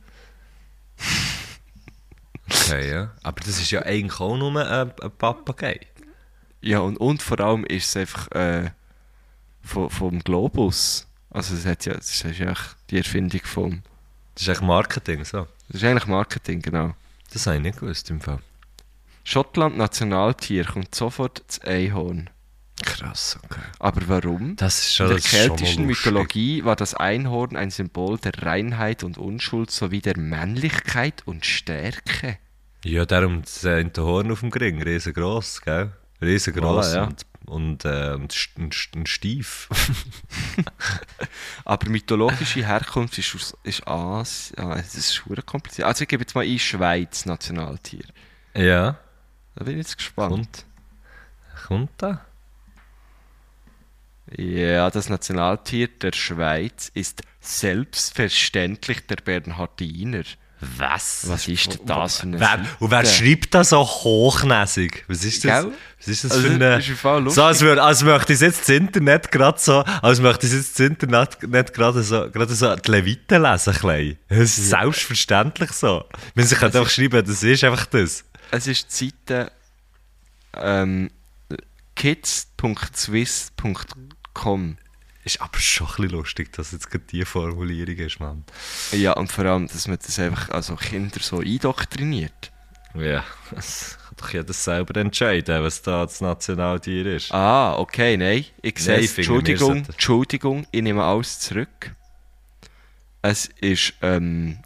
das? 2.48 2.68
Okay, 2.68 2.92
ja. 2.92 3.12
Aber 3.24 3.40
das 3.42 3.60
ist 3.60 3.72
ja 3.72 3.84
eigentlich 3.84 4.20
auch 4.20 4.38
nur 4.38 4.56
ein, 4.56 4.92
ein 4.92 5.12
Papagei. 5.18 5.80
Ja, 6.62 6.80
und, 6.80 6.98
und 6.98 7.22
vor 7.22 7.40
allem 7.40 7.66
ist 7.66 7.88
es 7.88 7.98
einfach 7.98 8.30
äh, 8.32 8.72
vom, 9.62 9.90
vom 9.90 10.20
Globus. 10.20 11.08
Also 11.30 11.56
es 11.56 11.66
hat 11.66 11.86
ja, 11.86 11.94
das 11.94 12.24
ist 12.24 12.40
ja 12.40 12.52
echt 12.52 12.76
die 12.90 12.98
Erfindung 12.98 13.42
vom... 13.44 13.82
Das 14.36 14.44
ist 14.44 14.50
eigentlich 14.50 14.62
Marketing, 14.62 15.24
so. 15.24 15.48
Das 15.70 15.82
ist 15.82 15.84
eigentlich 15.84 16.08
Marketing, 16.08 16.62
genau. 16.62 16.94
Das 17.32 17.48
habe 17.48 17.58
ich 17.58 17.64
nicht 17.64 17.80
gewusst 17.80 18.10
im 18.10 18.22
Fall. 18.22 18.40
Schottland 19.24 19.78
Nationaltier 19.78 20.66
kommt 20.66 20.94
sofort 20.94 21.44
das 21.48 21.60
Einhorn. 21.60 22.30
Krass, 22.84 23.38
okay. 23.44 23.62
Aber 23.80 24.02
warum? 24.08 24.56
Das 24.56 24.80
ist 24.80 25.00
In 25.00 25.08
schon 25.08 25.10
der 25.10 25.20
schon 25.22 25.40
mal 25.40 25.48
keltischen. 25.48 25.86
Mythologie 25.86 26.64
war 26.66 26.76
das 26.76 26.94
Einhorn 26.94 27.56
ein 27.56 27.72
Symbol 27.72 28.18
der 28.18 28.34
Reinheit 28.44 29.04
und 29.04 29.18
Unschuld 29.18 29.72
sowie 29.72 30.02
der 30.02 30.18
Männlichkeit 30.18 31.24
und 31.26 31.46
Stärke. 31.46 32.38
Ja, 32.84 33.06
darum 33.06 33.42
das 33.44 33.64
äh, 33.64 33.90
Horn 33.98 34.32
auf 34.32 34.40
dem 34.40 34.50
Gring, 34.50 34.82
riesengroß, 34.82 35.62
gell? 35.62 35.92
Riesengroß 36.22 36.88
Voilà, 36.88 36.96
ja. 36.96 37.04
und, 37.04 37.26
und, 37.46 37.86
äh, 37.86 38.14
und 38.14 39.08
Stief. 39.10 39.70
Aber 41.66 41.90
mythologische 41.90 42.66
Herkunft 42.66 43.18
ist 43.18 43.36
aus 43.36 43.56
ist 43.64 43.88
Asien. 43.88 44.60
Ah, 44.60 44.76
das 44.76 44.96
ist 44.96 45.16
verdammt 45.18 45.46
kompliziert. 45.48 45.88
Also 45.88 46.04
ich 46.04 46.08
gebe 46.08 46.24
jetzt 46.24 46.36
mal 46.36 46.46
ein 46.46 46.60
Schweiz 46.60 47.26
Nationaltier. 47.26 48.06
ja, 48.56 49.00
Da 49.56 49.64
bin 49.64 49.74
ich 49.74 49.80
jetzt 49.86 49.98
gespannt. 49.98 50.32
Kommt. 50.32 50.66
kommt 51.68 51.92
da? 51.98 52.26
Ja, 54.38 54.90
das 54.90 55.10
Nationaltier 55.10 55.88
der 55.88 56.14
Schweiz 56.14 56.90
ist 56.94 57.22
selbstverständlich 57.42 59.06
der 59.08 59.18
Bernhardiner. 59.18 60.24
Was? 60.78 61.28
Was 61.28 61.48
ist 61.48 61.74
denn 61.74 61.88
das 61.88 62.18
für 62.18 62.24
eine 62.24 62.40
Wer, 62.40 62.64
und 62.80 62.92
wer 62.92 63.04
schreibt 63.04 63.56
das 63.56 63.70
so 63.70 63.84
hochnäsig? 63.84 65.06
Was 65.08 65.26
ist 65.26 65.44
das? 65.44 65.64
Gell? 65.64 65.74
Was 65.98 66.08
ist 66.08 66.24
das 66.24 66.32
Also, 66.34 66.44
für 66.44 66.50
eine... 66.54 66.78
das 66.78 66.88
ist 66.88 67.02
so, 67.36 67.44
als, 67.44 67.62
würde, 67.62 67.82
als 67.82 68.04
möchte 68.04 68.34
ich 68.34 68.42
jetzt 68.42 68.62
das 68.62 68.70
Internet 68.70 69.32
gerade 69.32 69.60
so... 69.60 69.84
Als 70.04 70.22
möchte 70.22 70.46
ich 70.46 70.54
jetzt 70.54 70.80
das 70.80 70.86
Internet 70.86 71.42
nicht 71.42 71.74
gerade 71.74 72.04
so, 72.04 72.30
gerade 72.30 72.54
so 72.54 72.76
die 72.76 72.92
Leviten 72.92 73.42
lesen, 73.42 73.74
klein. 73.74 74.20
Das 74.30 74.38
ist 74.38 74.70
selbstverständlich 74.70 75.72
so. 75.72 76.06
Sie 76.36 76.56
können 76.56 76.76
einfach 76.76 76.92
schreiben, 76.92 77.26
das 77.26 77.42
ist 77.42 77.64
einfach 77.64 77.88
das. 77.88 78.24
Es 78.52 78.68
ist 78.68 79.02
die 79.02 79.12
Seite 79.28 79.52
ähm, 80.54 81.10
kids.swiss.com. 81.96 84.10
Ist 85.24 85.40
aber 85.40 85.60
schon 85.60 85.88
ein 85.88 85.96
bisschen 85.96 86.10
lustig, 86.12 86.52
dass 86.54 86.72
jetzt 86.72 86.90
gerade 86.90 87.06
diese 87.12 87.26
Formulierung 87.26 87.96
ist, 87.96 88.20
Mann. 88.20 88.44
Ja, 88.92 89.14
und 89.14 89.32
vor 89.32 89.46
allem, 89.46 89.68
dass 89.68 89.88
man 89.88 90.00
das 90.04 90.18
einfach, 90.18 90.50
also 90.50 90.76
Kinder 90.76 91.20
so 91.22 91.42
indoktriniert. 91.42 92.52
Ja, 92.96 93.24
das 93.52 93.98
kann 94.04 94.16
doch 94.18 94.34
jeder 94.34 94.54
selber 94.54 95.00
entscheiden, 95.00 95.64
was 95.64 95.82
da 95.82 96.06
das 96.06 96.22
Nationaltier 96.22 97.06
ist. 97.06 97.32
Ah, 97.32 97.78
okay, 97.78 98.18
nein. 98.18 98.46
Ich 98.62 98.80
sehe 98.80 99.00
wir 99.00 99.18
Entschuldigung, 99.18 99.86
Entschuldigung, 99.86 100.68
ich 100.72 100.82
nehme 100.82 101.04
alles 101.04 101.40
zurück. 101.40 101.92
Es 103.22 103.46
ist 103.62 103.94
ähm, 104.02 104.58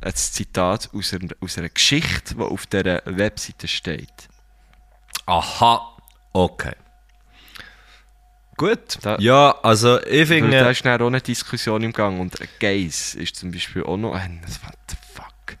ein 0.00 0.14
Zitat 0.14 0.90
aus 0.92 1.14
einer, 1.14 1.34
aus 1.40 1.56
einer 1.56 1.68
Geschichte, 1.68 2.34
die 2.34 2.40
auf 2.40 2.66
dieser 2.66 3.02
Webseite 3.04 3.68
steht. 3.68 4.28
Aha, 5.26 5.96
okay. 6.32 6.74
Gut. 8.56 8.98
Da- 9.02 9.18
ja, 9.18 9.54
also 9.62 10.00
ich 10.02 10.28
Weil 10.30 10.40
da 10.40 10.46
finde... 10.46 10.70
ist 10.70 10.84
dann 10.84 11.00
auch 11.02 11.06
eine 11.06 11.20
Diskussion 11.20 11.82
im 11.82 11.92
Gang. 11.92 12.18
Und 12.20 12.40
ein 12.40 12.48
Gaze 12.58 13.18
ist 13.18 13.36
zum 13.36 13.50
Beispiel 13.50 13.82
auch 13.82 13.96
noch 13.96 14.14
ein. 14.14 14.40
What 14.64 14.74
the 14.90 14.96
fuck? 15.14 15.56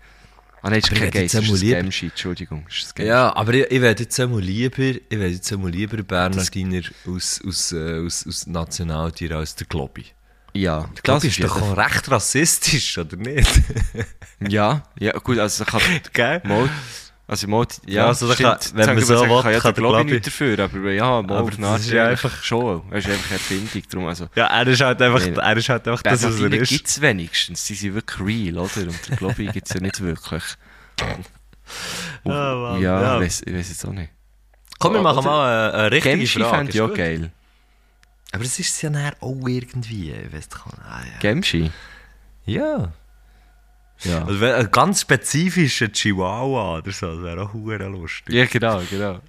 Ah, 0.62 0.70
nein, 0.70 0.78
ist 0.80 0.90
kein 0.90 1.10
Gaze, 1.10 1.38
ist 1.40 1.52
ein 1.52 1.60
Gemschi, 1.60 2.06
Entschuldigung. 2.06 2.66
Ja, 2.98 3.34
aber 3.36 3.54
ich, 3.54 3.70
ich 3.70 3.80
werde 3.80 4.02
jetzt 4.04 4.18
einmal 4.18 4.40
lieber, 4.40 4.78
ich 4.82 5.02
werde 5.10 5.28
jetzt 5.28 5.52
einmal 5.52 5.70
lieber 5.70 5.98
Bernardiner 6.02 6.82
aus, 7.06 7.40
aus, 7.46 7.72
äh, 7.72 8.00
aus, 8.04 8.26
aus 8.26 8.46
Nationaltier 8.46 9.32
als 9.36 9.54
der 9.54 9.66
Globi. 9.68 10.06
ja 10.54 10.88
Der 10.96 11.02
Globi 11.02 11.28
ist 11.28 11.42
doch 11.44 11.60
auch 11.60 11.76
recht 11.76 12.10
rassistisch, 12.10 12.98
oder 12.98 13.16
nicht? 13.16 13.50
Ja, 14.48 14.82
ja, 14.98 15.12
gut, 15.12 15.38
also 15.38 15.64
ich 15.64 15.70
kann. 15.70 15.80
Gell? 16.12 16.40
Mal, 16.44 16.68
also 17.28 17.48
mal, 17.48 17.66
ja, 17.86 17.94
Ja, 17.94 18.06
also 18.06 18.28
da 18.28 18.34
stimmt. 18.34 18.72
wenn 18.76 18.86
man 18.94 19.00
so 19.04 19.20
will, 19.20 19.42
kann 19.42 19.52
ja 19.52 19.58
Globi 19.58 19.80
Globi- 19.80 20.12
nicht 20.12 20.26
dafür, 20.28 20.58
aber 20.60 20.90
ja, 20.92 21.22
mal 21.22 21.38
Aber 21.38 21.50
das 21.50 21.80
ist 21.80 21.90
ja 21.90 22.06
einfach 22.06 22.42
schon. 22.44 22.82
Er 22.90 22.98
ist 22.98 23.08
einfach 23.08 23.30
Erfindung, 23.32 23.82
darum 23.90 24.06
also. 24.08 24.28
Ja, 24.36 24.46
er 24.46 24.66
ist 24.68 24.80
halt 24.80 25.02
einfach, 25.02 25.26
Nee. 25.26 25.34
er 25.36 25.56
ist 25.56 25.68
halt 25.68 25.88
einfach 25.88 26.02
das, 26.02 26.22
was 26.22 26.40
er 26.40 26.52
ist. 26.52 26.68
gibt 26.68 26.86
es 26.86 27.00
wenigstens, 27.00 27.64
die 27.66 27.74
sind 27.74 27.94
wirklich 27.94 28.20
real, 28.54 28.58
oder? 28.58 28.80
Und 28.82 29.20
der 29.38 29.44
gibt 29.52 29.66
es 29.68 29.74
ja 29.74 29.80
nicht 29.80 30.00
wirklich. 30.00 30.42
Mann, 32.24 32.80
ja, 32.80 33.02
ja. 33.02 33.20
Weiss, 33.20 33.42
ich 33.44 33.52
weiß 33.54 33.68
jetzt 33.70 33.84
auch 33.84 33.92
nicht. 33.92 34.10
Komm, 34.78 34.94
wir 34.94 35.02
machen 35.02 35.18
Oder- 35.18 35.26
mal 35.28 35.68
eine, 35.70 35.74
eine 35.78 35.90
richtige 35.92 36.16
Gemschi 36.18 36.40
Frage. 36.40 36.56
fände 36.56 36.72
ich 36.72 36.80
auch 36.80 36.94
geil. 36.94 37.30
Aber 38.32 38.44
es 38.44 38.58
ist 38.58 38.82
ja 38.82 38.90
nachher 38.90 39.16
auch 39.20 39.46
irgendwie, 39.46 40.12
ich 40.12 40.32
weiß 40.32 40.48
doch 40.50 40.66
nicht. 40.66 40.78
Ah, 40.84 41.00
ja. 41.04 41.18
Gemschi? 41.20 41.70
ja. 42.44 42.92
Ja. 44.04 44.24
Also 44.24 44.40
wenn- 44.40 44.54
ein 44.54 44.70
ganz 44.70 45.00
spezifischer 45.00 45.90
Chihuahua 45.90 46.78
oder 46.78 46.92
so, 46.92 47.14
das 47.14 47.22
wäre 47.24 47.42
auch 47.42 47.52
hure 47.52 47.86
lustig. 47.88 48.34
Ja, 48.34 48.44
genau, 48.44 48.82
genau. 48.90 49.20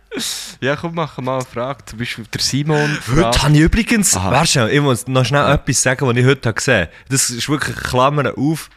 ja, 0.60 0.76
komm, 0.76 0.94
machen 0.94 1.24
mal 1.24 1.36
eine 1.36 1.44
Frage. 1.44 1.84
Zum 1.84 1.98
Beispiel 1.98 2.24
der 2.32 2.40
Simon 2.40 2.90
Heute 2.92 3.02
fragt... 3.02 3.42
habe 3.42 3.54
ich 3.54 3.60
übrigens, 3.60 4.16
Aha. 4.16 4.30
warte 4.30 4.46
schnell, 4.48 4.70
ich 4.70 4.80
muss 4.80 5.06
noch 5.06 5.24
schnell 5.24 5.52
etwas 5.52 5.82
sagen, 5.82 6.06
was 6.06 6.16
ich 6.16 6.24
heute 6.24 6.52
gesehen 6.52 6.80
habe. 6.86 6.92
Das 7.10 7.30
ist 7.30 7.48
wirklich 7.48 7.76
Klammern 7.76 8.28
auf. 8.34 8.70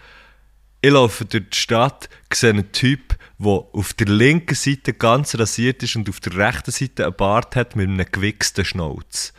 Ich 0.81 0.91
laufe 0.91 1.25
durch 1.25 1.49
die 1.49 1.57
Stadt, 1.57 2.09
sehe 2.33 2.51
einen 2.51 2.71
Typ, 2.71 3.15
der 3.37 3.51
auf 3.73 3.93
der 3.93 4.07
linken 4.07 4.55
Seite 4.55 4.93
ganz 4.93 5.35
rasiert 5.37 5.83
ist 5.83 5.95
und 5.95 6.09
auf 6.09 6.19
der 6.19 6.35
rechten 6.35 6.71
Seite 6.71 7.05
einen 7.05 7.15
Bart 7.15 7.55
hat 7.55 7.75
mit 7.75 7.87
einem 7.89 8.05
gewichsten 8.09 8.63
Schnauz. 8.65 9.33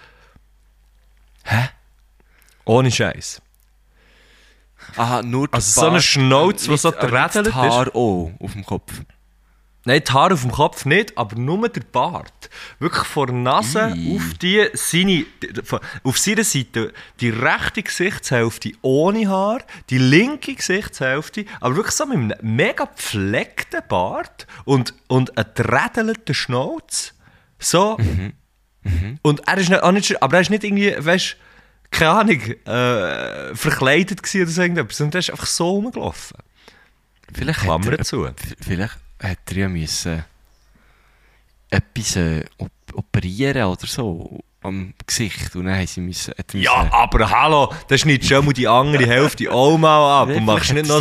Hä? 1.45 1.69
Ohne 2.65 2.91
Scheiß. 2.91 3.41
Aha, 4.97 5.22
nur 5.22 5.49
der 5.49 5.55
Also 5.57 5.80
so 5.80 5.86
ein 5.86 5.93
Bart, 5.93 6.03
Schnauz, 6.03 6.62
nicht- 6.62 6.70
was 6.70 6.82
so 6.82 6.88
aber 6.88 7.03
nicht 7.03 7.11
gerädelt 7.11 7.47
das 7.47 7.55
Haar 7.55 7.88
auch 7.95 8.32
auf 8.41 8.53
dem 8.53 8.64
Kopf. 8.64 8.93
Nein, 9.86 10.03
die 10.07 10.12
Haare 10.12 10.34
auf 10.34 10.43
dem 10.43 10.53
Kopf 10.53 10.84
nicht, 10.84 11.16
aber 11.16 11.36
nur 11.36 11.66
der 11.70 11.80
Bart. 11.80 12.51
Wirklich 12.80 13.05
von 13.07 13.26
der 13.28 13.36
Nase 13.36 13.86
auf 14.14 14.34
die, 14.43 14.66
seine, 14.74 15.24
die- 15.43 15.53
auf 16.05 16.18
seiner 16.18 16.45
Seite 16.45 16.93
die 17.20 17.30
rechte 17.30 17.82
Gesichtshälfte 17.82 18.72
ohne 18.82 19.26
Haar, 19.26 19.61
die 19.88 19.97
linke 19.97 20.55
Gesichtshälfte, 20.55 21.47
aber 21.62 21.76
wirklich 21.76 21.95
so 21.97 22.05
mit 22.05 22.18
einem 22.18 22.57
mega 22.57 22.84
gepflegten 22.84 23.80
Bart 23.88 24.47
und, 24.66 24.93
und 25.09 25.38
einem 25.38 25.47
gerädelten 25.55 26.34
Schnauz. 26.34 27.14
So. 27.59 27.97
Und 29.22 29.43
er 29.49 29.59
ist 29.59 29.68
nicht, 29.70 29.82
auch 29.82 29.93
nicht, 29.93 30.22
aber 30.22 30.36
er 30.36 30.41
ist 30.43 30.51
nicht 30.51 30.64
irgendwie, 30.64 30.95
weißt 30.99 31.36
keine 31.91 32.11
Ahnung, 32.11 32.41
äh, 32.41 33.55
verkleidet 33.55 34.22
gewesen 34.22 34.43
oder 34.43 34.51
so 34.51 34.62
irgendetwas, 34.62 34.97
sondern 34.99 35.14
er 35.14 35.18
ist 35.20 35.30
einfach 35.30 35.47
so 35.47 35.68
rumgelaufen. 35.70 36.38
Vielleicht 37.32 37.61
Klammer 37.61 37.93
er, 37.93 38.05
zu. 38.05 38.28
Vielleicht 38.61 38.97
hat 39.22 39.38
er 39.51 39.57
ja 39.57 39.68
müssen 39.68 40.24
etwas 41.70 42.16
äh, 42.16 42.45
op 42.59 42.70
operieren 42.93 43.64
oder 43.64 43.86
so 43.86 44.41
am 44.62 44.93
Gesicht 45.07 45.55
und 45.57 45.66
dann 45.66 45.76
haben 45.76 45.86
sie 45.86 46.01
müssen... 46.01 46.34
er 46.36 46.45
Ja, 46.61 46.78
müssen- 46.82 46.93
aber 46.93 47.30
hallo, 47.30 47.72
dann 47.88 47.99
schneidest 47.99 48.30
du 48.30 48.34
schon 48.34 48.45
mal 48.45 48.53
die 48.53 48.68
andere 48.68 49.07
Hälfte 49.07 49.51
auch 49.51 49.78
mal 49.78 50.22
ab 50.22 50.28
und 50.28 50.45
machst 50.45 50.72
nicht 50.72 50.86
noch 50.88 50.97
ein 50.97 51.01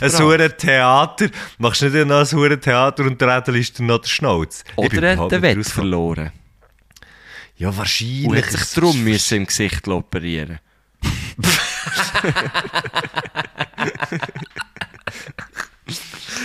das 0.00 0.18
hure 0.20 0.56
Theater, 0.56 1.26
machst 1.58 1.82
nicht 1.82 2.06
noch 2.06 2.20
ein 2.20 2.32
hure 2.32 2.58
Theater 2.58 3.04
und 3.04 3.20
der 3.20 3.46
ist 3.54 3.78
dann 3.78 3.86
noch 3.86 3.98
der 4.00 4.08
Schnauz. 4.08 4.64
Oder 4.76 5.02
er 5.02 5.16
nicht 5.16 5.42
Wett 5.42 5.66
verloren. 5.66 6.32
Ja, 7.60 7.68
Und 7.68 7.76
wahrscheinlich. 7.76 8.42
hat 8.46 8.50
sich 8.52 8.70
darum 8.74 9.04
müssen 9.04 9.36
im 9.36 9.46
Gesicht 9.46 9.86
operieren 9.86 10.60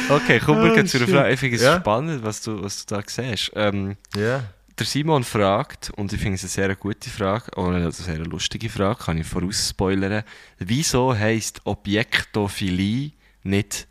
Okay, 0.09 0.39
kommen 0.39 0.63
wir 0.63 0.71
Oh, 0.71 0.73
gleich 0.73 0.89
zu 0.89 0.97
einer. 0.97 1.07
Frage. 1.07 1.33
Ich 1.33 1.39
finde 1.39 1.55
es 1.57 1.61
Ja. 1.61 1.79
spannend, 1.79 2.23
was 2.23 2.41
du, 2.41 2.61
was 2.63 2.85
du 2.85 2.95
da 2.95 3.01
siehst. 3.05 3.51
Ähm, 3.55 3.97
Ja. 4.15 4.43
der 4.77 4.85
Simon 4.85 5.23
fragt, 5.23 5.89
und 5.91 6.11
ich 6.13 6.19
finde 6.19 6.35
es 6.35 6.41
eine 6.43 6.49
sehr 6.49 6.75
gute 6.75 7.09
Frage, 7.09 7.51
oder 7.55 7.77
eine 7.77 7.91
sehr 7.91 8.17
lustige 8.19 8.69
Frage, 8.69 9.03
kann 9.03 9.17
ich 9.17 9.27
vorausspoilern. 9.27 10.23
Wieso 10.59 11.15
heisst 11.17 11.61
Objektophilie 11.65 13.11
nicht 13.43 13.87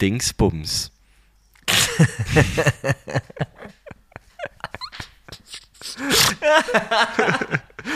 Dingsbums? 0.00 0.90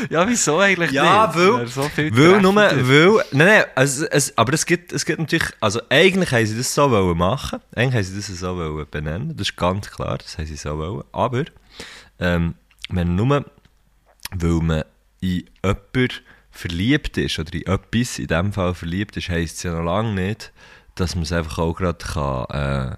ja, 0.09 0.29
wieso 0.29 0.59
eigentlich 0.59 0.91
Ja, 0.93 1.27
nicht? 1.27 1.37
weil- 1.37 1.67
so 1.67 1.83
Weil 1.83 2.41
nur, 2.41 2.55
weil, 2.55 3.25
nein, 3.33 3.47
nein, 3.47 3.65
also, 3.75 4.07
es, 4.11 4.37
aber 4.39 4.53
es 4.55 4.65
gibt, 4.67 4.93
es 4.93 5.05
gibt 5.05 5.19
natürlich, 5.19 5.49
also 5.61 5.81
eigentlich 5.89 6.31
haben 6.33 6.47
sie 6.47 6.57
das 6.57 6.75
so 6.75 6.91
wollen 6.91 7.17
machen, 7.19 7.61
eigentlich 7.75 7.95
haben 7.95 8.05
sie 8.05 8.17
das 8.17 8.27
so 8.39 8.57
wollen 8.57 8.87
benennen, 8.91 9.37
das 9.37 9.49
ist 9.49 9.57
ganz 9.57 9.91
klar, 9.91 10.19
das 10.19 10.39
haben 10.39 10.47
sie 10.47 10.57
so 10.57 10.77
wollen, 10.79 11.05
aber, 11.13 11.45
ähm, 12.19 12.55
wenn 12.89 13.15
nur, 13.17 13.45
weil 14.33 14.51
man 14.63 14.85
in 15.21 15.45
jemanden 15.63 16.13
verliebt 16.51 17.17
ist, 17.17 17.39
oder 17.39 17.53
in 17.55 17.67
etwas 17.67 18.19
in 18.19 18.27
dem 18.27 18.53
Fall 18.53 18.75
verliebt 18.75 19.17
ist, 19.17 19.29
heisst 19.29 19.59
es 19.59 19.63
ja 19.65 19.73
noch 19.73 19.85
lange 19.85 20.13
nicht, 20.15 20.53
dass 20.97 21.15
man 21.15 21.23
es 21.23 21.33
einfach 21.33 21.59
auch 21.59 21.75
gerade 21.75 22.05
kann, 22.05 22.45
äh, 22.51 22.97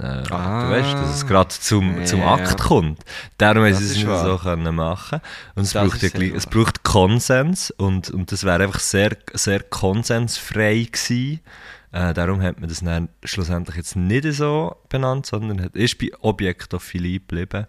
äh, 0.00 0.22
Ah. 0.30 0.64
du 0.64 0.70
weißt, 0.70 0.94
dass 0.94 1.16
es 1.16 1.26
gerade 1.26 1.48
zum, 1.50 2.04
zum 2.06 2.20
Ja. 2.20 2.34
Akt 2.34 2.58
kommt. 2.60 3.04
Darum 3.38 3.64
haben 3.64 3.74
sie 3.74 3.84
es 3.84 3.94
nicht 3.96 4.06
wahr. 4.06 4.24
so 4.24 4.38
können 4.38 4.74
machen 4.74 5.20
Und 5.54 5.62
es 5.64 5.72
Das 5.72 5.84
braucht, 5.90 6.02
ja 6.02 6.08
gleich, 6.08 6.32
es 6.34 6.46
braucht 6.46 6.82
Konsens 6.84 7.70
und, 7.72 8.10
und 8.10 8.30
das 8.32 8.44
wäre 8.44 8.62
einfach 8.64 8.80
sehr, 8.80 9.16
sehr 9.34 9.60
konsensfrei 9.62 10.86
gewesen. 10.90 11.40
Äh, 11.90 12.12
darum 12.14 12.42
hat 12.42 12.60
man 12.60 12.68
das 12.68 12.80
dann 12.80 13.08
schlussendlich 13.24 13.76
jetzt 13.76 13.96
nicht 13.96 14.30
so 14.34 14.76
benannt, 14.88 15.24
sondern 15.26 15.62
hat, 15.62 15.74
ist 15.74 15.98
bei 15.98 16.10
Objektophilie 16.20 17.20
geblieben. 17.20 17.66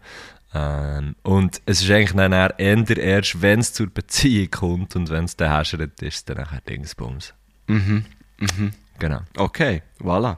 Ähm, 0.53 1.15
und 1.23 1.61
es 1.65 1.81
ist 1.81 1.91
eigentlich 1.91 2.13
dann 2.13 2.33
eher 2.33 2.97
erst, 2.97 3.41
wenn 3.41 3.59
es 3.59 3.71
zur 3.71 3.87
Beziehung 3.87 4.49
kommt 4.51 4.95
und 4.95 5.09
wenn 5.09 5.25
es 5.25 5.37
dann 5.37 5.55
häschert 5.55 6.01
ist, 6.01 6.27
dann 6.29 6.37
nachher 6.37 6.61
Dingsbums. 6.61 7.33
Mhm, 7.67 8.03
mhm. 8.39 8.71
Genau. 8.97 9.21
Okay, 9.37 9.83
voilà. 10.01 10.37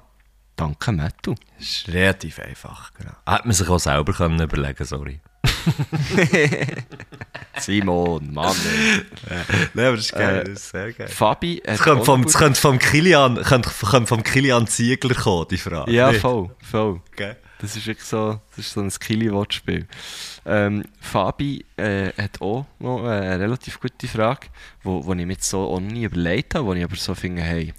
Danke, 0.55 0.91
Mattu. 0.91 1.35
Das 1.57 1.67
ist 1.67 1.87
relativ 1.87 2.39
einfach. 2.39 2.93
Genau. 2.93 3.11
Hat 3.25 3.45
man 3.45 3.53
sich 3.53 3.67
auch 3.67 3.79
selber 3.79 4.13
können 4.13 4.41
überlegen 4.41 4.85
sorry. 4.85 5.19
Simon, 7.57 8.33
Mann. 8.33 8.55
Nein, 9.73 9.87
aber 9.87 9.95
das 9.95 10.05
ist 10.05 10.13
geil, 10.13 10.43
das 10.45 10.53
ist 10.53 10.69
sehr 10.69 10.93
geil. 10.93 11.07
Fabi 11.07 11.61
Es 11.63 11.81
könnte 11.81 12.05
vom, 12.05 12.23
es 12.23 12.33
könnte 12.33 12.59
vom 12.59 12.79
Kilian, 12.79 13.35
könnte, 13.43 13.69
könnte 13.69 14.07
vom 14.07 14.23
Kilian 14.23 14.67
Ziegler 14.67 15.15
kommen, 15.15 15.47
die 15.49 15.57
Frage. 15.57 15.91
Ja, 15.91 16.11
Nicht? 16.11 16.21
voll, 16.21 16.49
voll. 16.59 17.01
Gell? 17.15 17.37
Das 17.59 17.75
ist 17.75 17.85
wirklich 17.85 18.07
so, 18.07 18.41
das 18.55 18.65
ist 18.65 18.73
so 18.73 18.81
ein 18.81 18.89
Skilly-Wortspiel. 18.89 19.87
Ähm, 20.45 20.83
Fabi 20.99 21.63
äh, 21.77 22.11
hat 22.13 22.41
auch 22.41 22.65
noch 22.79 23.03
eine 23.03 23.39
relativ 23.39 23.79
gute 23.79 24.07
Frage, 24.07 24.47
wo, 24.81 25.05
wo 25.05 25.13
ich 25.13 25.25
mir 25.25 25.33
jetzt 25.33 25.49
so 25.49 25.69
auch 25.69 25.79
nie 25.79 26.05
überlegt 26.05 26.55
habe, 26.55 26.65
wo 26.65 26.73
ich 26.73 26.83
aber 26.83 26.95
so 26.95 27.13
finde, 27.13 27.43
hey, 27.43 27.73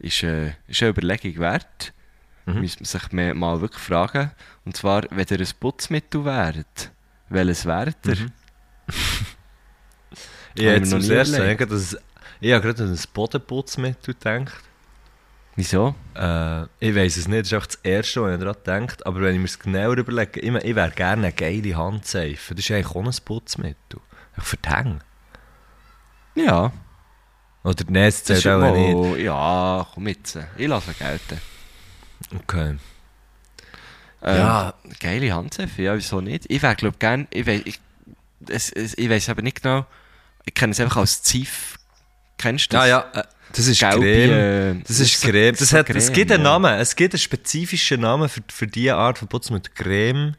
ist, 0.00 0.24
äh, 0.24 0.54
ist 0.66 0.82
eine 0.82 0.90
Überlegung 0.90 1.38
wert. 1.38 1.92
Mhm. 2.46 2.60
Müsste 2.60 2.80
man 2.80 2.86
sich 2.86 3.12
mehr, 3.12 3.34
mal 3.34 3.60
wirklich 3.60 3.82
fragen. 3.82 4.30
Und 4.64 4.76
zwar, 4.76 5.02
wenn 5.10 5.26
ihr 5.30 5.40
ein 5.40 5.48
Putzmittel 5.60 6.24
wäret, 6.24 6.90
welches 7.28 7.66
wäret 7.66 7.96
ihr? 8.06 8.16
Mhm. 8.16 8.32
Ich 10.54 10.64
ich 10.64 10.66
nie 11.08 11.08
erstes 11.08 11.38
überlegt. 11.38 11.60
denken, 11.60 11.68
dass 11.70 11.96
ich 12.40 12.52
habe 12.52 12.62
gerade 12.62 12.82
an 12.82 12.90
ein 12.92 12.98
Bodenputzmittel 13.14 14.14
gedacht. 14.14 14.62
Wieso? 15.56 15.94
Äh, 16.14 16.62
ich 16.80 16.94
weiß 16.94 17.16
es 17.16 17.28
nicht, 17.28 17.40
das 17.40 17.46
ist 17.48 17.52
einfach 17.54 17.66
das 17.68 17.76
Erste, 17.76 18.22
was 18.22 18.34
ich 18.34 18.40
daran 18.40 18.56
denke. 18.66 18.96
Aber 19.06 19.20
wenn 19.22 19.34
ich 19.34 19.38
mir 19.38 19.46
es 19.46 19.58
genauer 19.58 19.96
überlege, 19.96 20.40
ich, 20.40 20.50
meine, 20.50 20.64
ich 20.64 20.74
wäre 20.74 20.90
gerne 20.90 21.28
eine 21.28 21.32
geile 21.32 21.76
Handseife. 21.76 22.54
Das 22.54 22.64
ist 22.64 22.70
eigentlich 22.70 22.86
auch 22.86 23.04
ein 23.04 23.24
Putzmittel. 23.24 24.00
Einfach 24.34 24.46
für 24.46 24.56
die 24.58 24.68
Hänge. 24.68 24.98
Ja. 26.34 26.72
Oder 27.64 27.84
es 28.06 28.24
Das 28.24 28.40
zählt 28.42 28.46
auch 28.46 28.74
nicht. 28.74 29.24
ja, 29.24 29.86
komm 29.94 30.08
jetzt. 30.08 30.38
Ich 30.56 30.68
lasse 30.68 30.92
gelten. 30.94 31.40
Okay. 32.34 32.76
Ähm, 34.22 34.36
Ja. 34.36 34.74
Geile 35.00 35.34
Handseife, 35.34 35.82
ja, 35.82 35.96
wieso 35.96 36.20
nicht? 36.20 36.44
Ich 36.48 36.62
wäre, 36.62 36.74
glaube 36.76 36.96
gern, 36.98 37.26
ich 37.30 37.46
weiß, 37.46 37.62
ich, 37.64 37.80
es, 38.48 38.70
es, 38.72 38.96
ich 38.96 39.08
weiß 39.10 39.28
aber 39.28 39.42
nicht 39.42 39.62
genau, 39.62 39.86
ich 40.44 40.54
kenne 40.54 40.72
es 40.72 40.80
einfach 40.80 40.98
als 40.98 41.22
Ziff. 41.22 41.76
Kennst 42.38 42.72
du 42.72 42.76
das? 42.76 42.88
Ja, 42.88 43.04
ja, 43.14 43.20
äh, 43.20 43.24
das 43.52 43.66
ist 43.66 43.80
Gelbe, 43.80 44.00
Creme. 44.00 44.78
äh, 44.78 44.82
Das 44.86 44.98
ist 45.00 45.20
so- 45.20 45.28
Creme. 45.28 45.54
Das 45.56 45.68
so 45.68 45.78
hat, 45.78 45.90
es 45.90 46.06
Creme, 46.06 46.14
gibt 46.14 46.32
einen 46.32 46.44
ja. 46.44 46.50
Namen. 46.50 46.74
Es 46.80 46.96
gibt 46.96 47.14
einen 47.14 47.20
spezifischen 47.20 48.00
Namen 48.00 48.28
für, 48.28 48.40
für 48.50 48.66
diese 48.66 48.94
Art 48.96 49.18
von 49.18 49.28
Putzmittel. 49.28 49.72
Creme. 49.74 50.34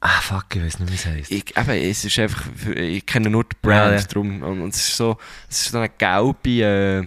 Ah, 0.00 0.20
fuck, 0.20 0.46
ich 0.56 0.62
weiß 0.62 0.80
nicht, 0.80 0.90
wie 0.90 0.94
es 0.96 1.06
heisst. 1.06 1.30
Ich, 1.30 1.56
eben, 1.56 1.70
es 1.70 2.04
ist 2.04 2.18
einfach, 2.18 2.44
ich 2.74 3.06
kenne 3.06 3.30
nur 3.30 3.44
die 3.44 3.56
Brand 3.62 3.92
Ja, 3.92 3.98
ja. 4.00 4.02
drum. 4.06 4.42
Und, 4.42 4.60
und 4.60 4.74
es 4.74 4.88
ist 4.88 4.96
so, 4.96 5.16
es 5.48 5.62
ist 5.62 5.70
so 5.72 5.78
eine 5.78 5.88
gelbe 5.90 6.50
äh, 6.50 7.06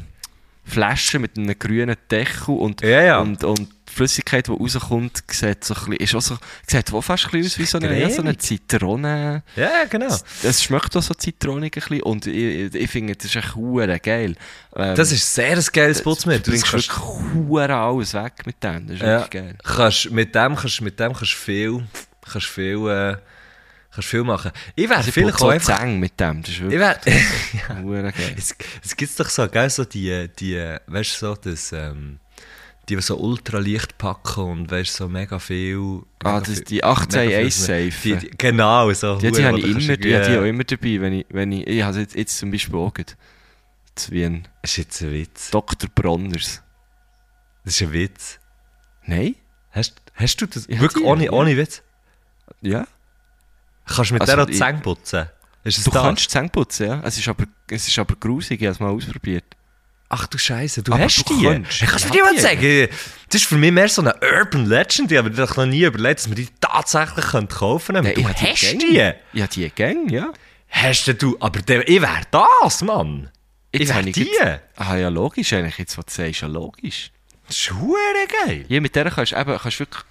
Flasche 0.67 1.19
mit 1.19 1.37
einem 1.37 1.57
grünen 1.57 1.95
Deckel 2.09 2.55
und, 2.55 2.81
Ja, 2.81 3.01
ja. 3.01 3.19
und, 3.19 3.43
und 3.43 3.59
die 3.87 3.93
Flüssigkeit, 3.93 4.47
die 4.47 4.51
rauskommt, 4.51 5.23
sieht 5.31 5.63
so 5.63 5.73
ein 5.75 5.79
bisschen, 5.91 5.93
ist 5.97 6.15
auch 6.15 6.21
so, 6.21 6.37
sieht 6.67 6.91
auch 6.91 7.01
fast 7.01 7.31
ein 7.33 7.45
aus 7.45 7.57
wie 7.59 7.65
so 7.65 7.77
eine, 7.77 7.99
ja, 7.99 8.09
so 8.09 8.21
eine. 8.21 8.35
Zitrone. 8.37 9.43
Ja, 9.55 9.85
genau. 9.89 10.13
Es 10.43 10.63
schmeckt 10.63 10.97
auch 10.97 11.03
so 11.03 11.13
zitronig 11.13 11.77
ein 11.77 11.79
bisschen 11.81 12.01
und 12.03 12.25
ich, 12.27 12.73
ich, 12.73 12.89
finde, 12.89 13.15
das 13.15 13.25
ist 13.25 13.35
echt 13.35 13.55
hure 13.55 13.99
geil. 13.99 14.35
Ähm, 14.75 14.95
Das 14.95 15.11
ist 15.11 15.33
sehr 15.33 15.55
ein 15.55 15.65
geiles 15.71 16.01
Putzmittel. 16.01 16.41
Du 16.43 16.51
bringst 16.51 16.73
wirklich 16.73 16.97
hure 17.47 17.73
alles 17.75 18.13
weg 18.15 18.33
mit 18.45 18.61
dem. 18.63 18.87
Das 18.87 18.95
ist 18.95 19.01
Ja. 19.01 19.07
wirklich 19.19 19.29
geil. 19.43 19.55
Kannst, 19.63 20.11
mit 20.11 20.33
dem 20.35 20.55
kannst 20.55 20.81
mit 20.81 20.99
dem 20.99 21.13
kannst 21.13 21.33
viel, 21.33 21.83
kannst 22.29 22.47
viel, 22.47 22.87
äh, 22.89 23.17
kannst 23.95 24.09
viel 24.09 24.23
machen. 24.23 24.51
Ich 24.75 24.83
wäre 24.87 24.97
Also 24.97 25.07
ich 25.09 25.13
vielleicht 25.13 25.41
auch 25.41 25.49
einfach... 25.49 25.79
Zähne 25.79 25.97
mit 25.97 26.19
dem. 26.19 26.41
Das 26.41 26.51
ist 26.51 26.57
Ich 26.57 26.63
wirklich 26.63 26.79
wär, 27.69 27.83
hure 27.83 28.01
geil. 28.11 28.35
es, 28.37 28.55
es 28.83 28.95
gibt 28.95 29.19
doch 29.19 29.29
so, 29.29 29.47
gell, 29.47 29.69
so 29.69 29.85
die, 29.85 30.27
die, 30.39 30.57
weißt 30.87 31.21
du, 31.21 31.27
so 31.27 31.35
das, 31.35 31.71
ähm, 31.73 32.19
die, 32.87 32.95
die 32.95 33.01
so 33.01 33.17
Ultralicht 33.17 33.97
packen 33.97 34.43
und 34.43 34.71
weißt 34.71 34.93
so 34.95 35.07
mega 35.09 35.39
viel... 35.39 36.01
Ah, 36.23 36.33
mega 36.35 36.39
das, 36.41 36.49
viel- 36.55 36.63
die 36.65 36.75
mega 36.75 36.87
181 36.91 37.41
viel- 37.41 37.51
Safe. 37.51 37.91
Die, 38.03 38.15
die, 38.29 38.37
genau, 38.37 38.93
so. 38.93 39.15
Die, 39.17 39.31
die 39.31 39.43
habe 39.45 39.59
ich 39.59 39.65
immer, 39.65 39.97
die, 39.97 39.97
die 39.97 40.15
auch 40.37 40.43
immer 40.43 40.63
dabei, 40.63 41.01
wenn 41.01 41.13
ich, 41.13 41.25
wenn 41.29 41.51
ich, 41.51 41.65
ich 41.67 41.81
habe 41.83 41.99
jetzt, 41.99 42.15
jetzt 42.15 42.37
zum 42.37 42.51
Beispiel 42.51 42.75
auch 42.75 42.93
zu 43.95 44.11
Wien, 44.11 44.47
Das 44.61 44.71
ist 44.71 44.77
jetzt 44.77 45.01
ein 45.01 45.11
Witz. 45.13 45.49
Dr. 45.51 45.89
Bronners. 45.95 46.61
Das 47.63 47.75
ist 47.75 47.81
ein 47.81 47.93
Witz. 47.93 48.39
Nein? 49.05 49.35
Hast, 49.71 49.95
hast 50.13 50.37
du 50.41 50.45
das 50.45 50.67
Ja, 50.67 50.79
wirklich 50.79 51.03
ohne, 51.03 51.25
ja. 51.25 51.31
ohne 51.31 51.57
Witz? 51.57 51.81
Ja. 52.61 52.85
Kannst 53.85 54.09
du 54.11 54.13
mit 54.15 54.21
Also, 54.21 54.35
der 54.35 54.43
auch 54.43 54.47
die 54.47 54.53
Zähne 54.57 54.79
putzen? 54.79 55.29
Es 55.63 55.83
Du 55.83 55.89
das? 55.91 56.01
kannst 56.03 56.25
die 56.25 56.29
Zähne 56.29 56.49
putzen, 56.49 56.87
ja. 56.87 57.01
Es 57.03 57.17
ist 57.17 57.27
aber, 57.27 57.45
es 57.69 57.87
ist 57.87 57.97
aber 57.99 58.15
grusig, 58.15 58.61
ich 58.61 58.67
habe 58.67 58.73
es 58.73 58.79
mal 58.79 58.89
ausprobiert. 58.89 59.43
Ach 60.09 60.27
du 60.27 60.37
Scheiße, 60.37 60.83
du 60.83 60.93
Aber 60.93 61.03
hast 61.03 61.27
du 61.27 61.35
die? 61.37 61.43
kannst. 61.45 61.81
Ich 61.81 61.89
du 61.89 62.13
mir 62.13 62.23
hab 62.23 62.29
die 62.29 62.35
die. 62.35 62.41
sagen? 62.41 62.87
Das 63.29 63.41
ist 63.41 63.47
für 63.47 63.57
mich 63.57 63.71
mehr 63.71 63.89
so 63.89 64.03
eine 64.03 64.13
Urban 64.21 64.67
Legend. 64.67 65.11
Ich 65.11 65.17
habe 65.17 65.31
mir 65.31 65.35
noch 65.35 65.65
nie 65.65 65.81
überlegt, 65.83 66.19
dass 66.19 66.27
man 66.27 66.35
die 66.35 66.47
tatsächlich 66.61 67.25
kaufen 67.25 67.95
könnte. 67.95 68.03
Nein, 68.03 68.13
Du 68.15 68.27
hast 68.27 68.61
die. 68.73 68.77
die? 68.77 69.01
Habe 69.41 69.47
die 69.51 69.69
Gang, 69.71 70.09
ja. 70.11 70.31
Hast 70.69 71.07
du? 71.21 71.35
Aber 71.39 71.59
der, 71.61 71.87
ich 71.89 72.01
wäre 72.01 72.21
das, 72.29 72.81
Mann. 72.83 73.31
Ich 73.71 73.79
Jetzt 73.81 73.89
wäre 73.89 73.99
habe 73.99 74.09
ich 74.09 74.15
die. 74.15 74.31
grad- 74.37 74.61
Ah 74.75 74.95
ja, 74.95 75.09
logisch 75.09 75.51
eigentlich, 75.53 75.77
jetzt 75.79 75.97
was 75.97 76.05
du 76.05 76.11
sagst, 76.13 76.41
ja 76.41 76.47
logisch. 76.47 77.11
Das 77.47 77.57
ist 77.57 77.71
geil. 78.45 78.65
Ja, 78.67 78.79
mit 78.81 78.95
der 78.95 79.09
kannst 79.09 79.31
du 79.31 79.37
eben, 79.39 79.57
kannst 79.57 79.79
wirklich, 79.79 80.03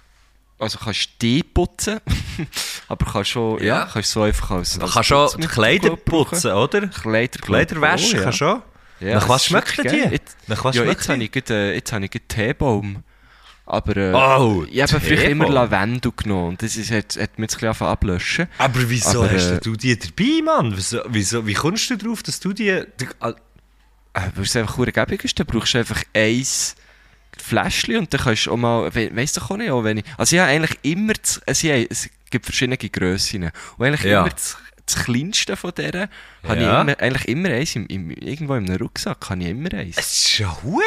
also 0.59 0.77
kannst 0.77 1.09
die 1.21 1.43
putzen, 1.55 1.99
aber 2.87 3.05
kannst 3.11 3.31
schon, 3.31 3.57
ja, 3.59 3.65
Ja. 3.79 3.89
kannst 3.91 4.11
so 4.11 4.21
einfach 4.21 4.51
als, 4.51 4.79
als 4.79 4.93
kannst 4.93 5.09
schon 5.09 5.29
die 5.41 5.47
Kleider 5.47 5.95
putzen, 5.95 6.51
oder? 6.51 6.87
Kleider, 6.89 7.39
Kleider 7.39 7.81
waschen 7.81 8.11
oh, 8.13 8.17
ja. 8.17 8.23
kannst 8.23 8.37
schon. 8.37 8.61
Ja, 8.99 9.15
Nach 9.15 9.27
was 9.29 9.45
schmeckt 9.45 9.77
die? 9.83 9.97
Jetzt, 9.97 10.37
Nach 10.47 10.63
was 10.63 10.75
ja, 10.75 10.83
schmeckt 10.83 10.99
jetzt 11.01 11.09
habe 11.09 11.19
die? 11.19 11.25
ich 11.25 11.31
gerade, 11.31 11.73
äh, 11.73 12.19
Teebaum. 12.27 13.03
Aber 13.65 13.97
äh, 13.97 14.13
Oh, 14.13 14.63
ich 14.69 14.79
habe 14.81 14.99
vielleicht 14.99 15.29
immer 15.29 15.49
Lavendel 15.49 16.11
genommen. 16.15 16.49
und 16.49 16.61
Das 16.61 16.75
ist, 16.77 16.91
hat, 16.91 17.17
hat 17.19 17.39
mir 17.39 17.45
jetzt 17.45 17.55
ein 17.63 17.69
bisschen 17.69 17.87
ablöschen. 17.87 18.47
Aber 18.59 18.79
wieso 18.89 19.23
Aber, 19.23 19.33
hast 19.33 19.49
äh, 19.51 19.59
du 19.59 19.75
die 19.75 19.97
dabei, 19.97 20.41
Mann? 20.43 20.73
Wieso, 20.77 20.99
wieso, 21.07 21.47
wie 21.47 21.53
kommst 21.55 21.89
du 21.89 21.97
drauf, 21.97 22.21
dass 22.21 22.39
du 22.39 22.53
die... 22.53 22.71
Ah, 23.19 23.29
Äh, 24.13 24.29
Weil 24.35 24.43
es 24.45 24.55
einfach 24.55 24.77
urgebig 24.77 25.23
ist, 25.25 25.37
dann 25.39 25.47
brauchst 25.47 25.73
du 25.73 25.79
einfach 25.79 26.03
eins 26.13 26.75
Fläschchen 27.45 27.97
und 27.97 28.13
dann 28.13 28.21
kannst 28.21 28.45
du 28.47 28.51
auch 28.51 28.57
mal, 28.57 28.93
we 28.95 29.15
weiss 29.15 29.33
doch 29.33 29.49
auch 29.51 29.57
nicht, 29.57 29.71
auch 29.71 29.83
wenn 29.83 29.97
ich, 29.97 30.05
also 30.17 30.35
ich 30.35 30.41
habe 30.41 30.51
eigentlich 30.51 30.77
immer, 30.81 31.13
das, 31.13 31.41
also 31.45 31.67
ich, 31.67 31.87
es 31.91 32.09
gibt 32.31 32.45
verschiedene 32.45 32.77
Grössen 32.77 33.51
und 33.77 33.85
eigentlich 33.85 34.03
Ja. 34.03 34.21
immer 34.21 34.29
das, 34.29 34.57
das 34.85 35.03
kleinste 35.03 35.55
von 35.55 35.71
denen 35.73 36.07
habe 36.47 36.61
Ja. 36.61 36.81
ich 36.81 36.81
immer, 36.87 36.99
eigentlich 36.99 37.27
immer 37.27 37.49
eins, 37.49 37.75
im, 37.75 37.87
im, 37.87 38.11
irgendwo 38.11 38.53
in 38.55 38.65
einem 38.69 38.77
Rucksack 38.77 39.29
habe 39.29 39.41
ich 39.41 39.49
immer 39.49 39.73
eins. 39.73 39.95
es 39.97 40.25
ist 40.25 40.37
ja 40.39 40.55
hure 40.63 40.83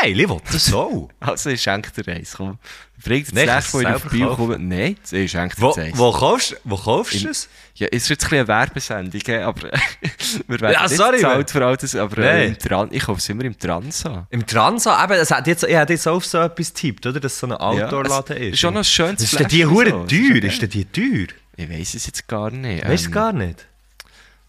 geil, 0.00 0.20
ich 0.20 0.28
will 0.28 0.40
das 0.52 0.72
auch. 0.72 1.08
Also 1.20 1.50
ich 1.50 1.60
schenke 1.62 1.90
dir 2.02 2.12
eins, 2.12 2.34
komm. 2.36 2.58
Bring 3.02 3.24
dir 3.24 3.32
Nein, 3.34 3.46
das 3.46 3.72
nächste, 3.72 3.72
wo 3.72 3.80
ich 3.80 3.86
auf 3.88 4.02
die 4.02 4.08
Bio 4.10 4.26
kaufen. 4.28 4.36
komme. 4.52 4.58
Nein, 4.58 4.96
ich 5.10 5.30
schenke 5.30 5.56
dir 5.56 5.62
Wo, 5.62 5.68
das 5.68 5.78
eins. 5.78 5.98
wo 5.98 6.12
kaufst, 6.12 6.56
wo 6.64 6.76
kaufst 6.76 7.24
du 7.24 7.28
es? 7.30 7.48
Ja, 7.74 7.86
es 7.90 8.02
ist 8.04 8.08
jetzt 8.10 8.24
ein 8.24 8.30
bisschen 8.30 8.38
eine 8.40 8.48
Werbesendung, 8.48 9.42
aber 9.42 9.62
wir 10.48 10.60
werden 10.60 10.72
Ja, 10.74 10.82
nicht 10.82 10.96
sorry, 10.96 11.16
bezahlt 11.16 11.50
für 11.50 11.64
all 11.66 11.76
das, 11.78 11.96
aber 11.96 12.18
äh, 12.18 12.38
Nein. 12.40 12.48
im 12.48 12.58
Tran 12.58 12.88
ich 12.92 13.02
kaufe 13.02 13.18
es 13.18 13.28
immer 13.30 13.44
im 13.44 13.58
Transa. 13.58 14.26
Im 14.30 14.46
Transa, 14.46 15.02
eben, 15.02 15.14
es 15.14 15.30
hat 15.30 15.46
jetzt, 15.46 15.64
ich 15.64 15.74
hätte 15.74 15.94
jetzt 15.94 16.06
auf 16.06 16.26
so 16.26 16.38
etwas 16.38 16.74
getippt, 16.74 17.06
oder? 17.06 17.18
Dass 17.20 17.32
es 17.32 17.38
so 17.40 17.46
ein 17.46 17.52
Outdoor-Laden 17.54 18.36
es 18.36 18.42
ist. 18.48 18.52
ist 18.54 18.60
schon 18.60 18.74
noch 18.74 18.80
ein 18.82 18.84
schönes 18.84 19.22
Ist 19.22 19.38
denn 19.40 19.48
die 19.48 19.64
hure 19.66 19.90
so, 19.90 20.02
das 20.04 20.08
teuer? 20.10 20.44
Ist 20.44 20.62
denn 20.62 20.70
die 20.70 20.84
teuer? 20.84 21.26
Ich 21.60 21.70
weiß 21.70 21.94
es 21.94 22.06
jetzt 22.06 22.26
gar 22.28 22.50
nicht. 22.50 22.86
Weißt 22.86 23.04
du 23.04 23.08
Ähm, 23.08 23.12
gar 23.14 23.32
nicht? 23.32 23.66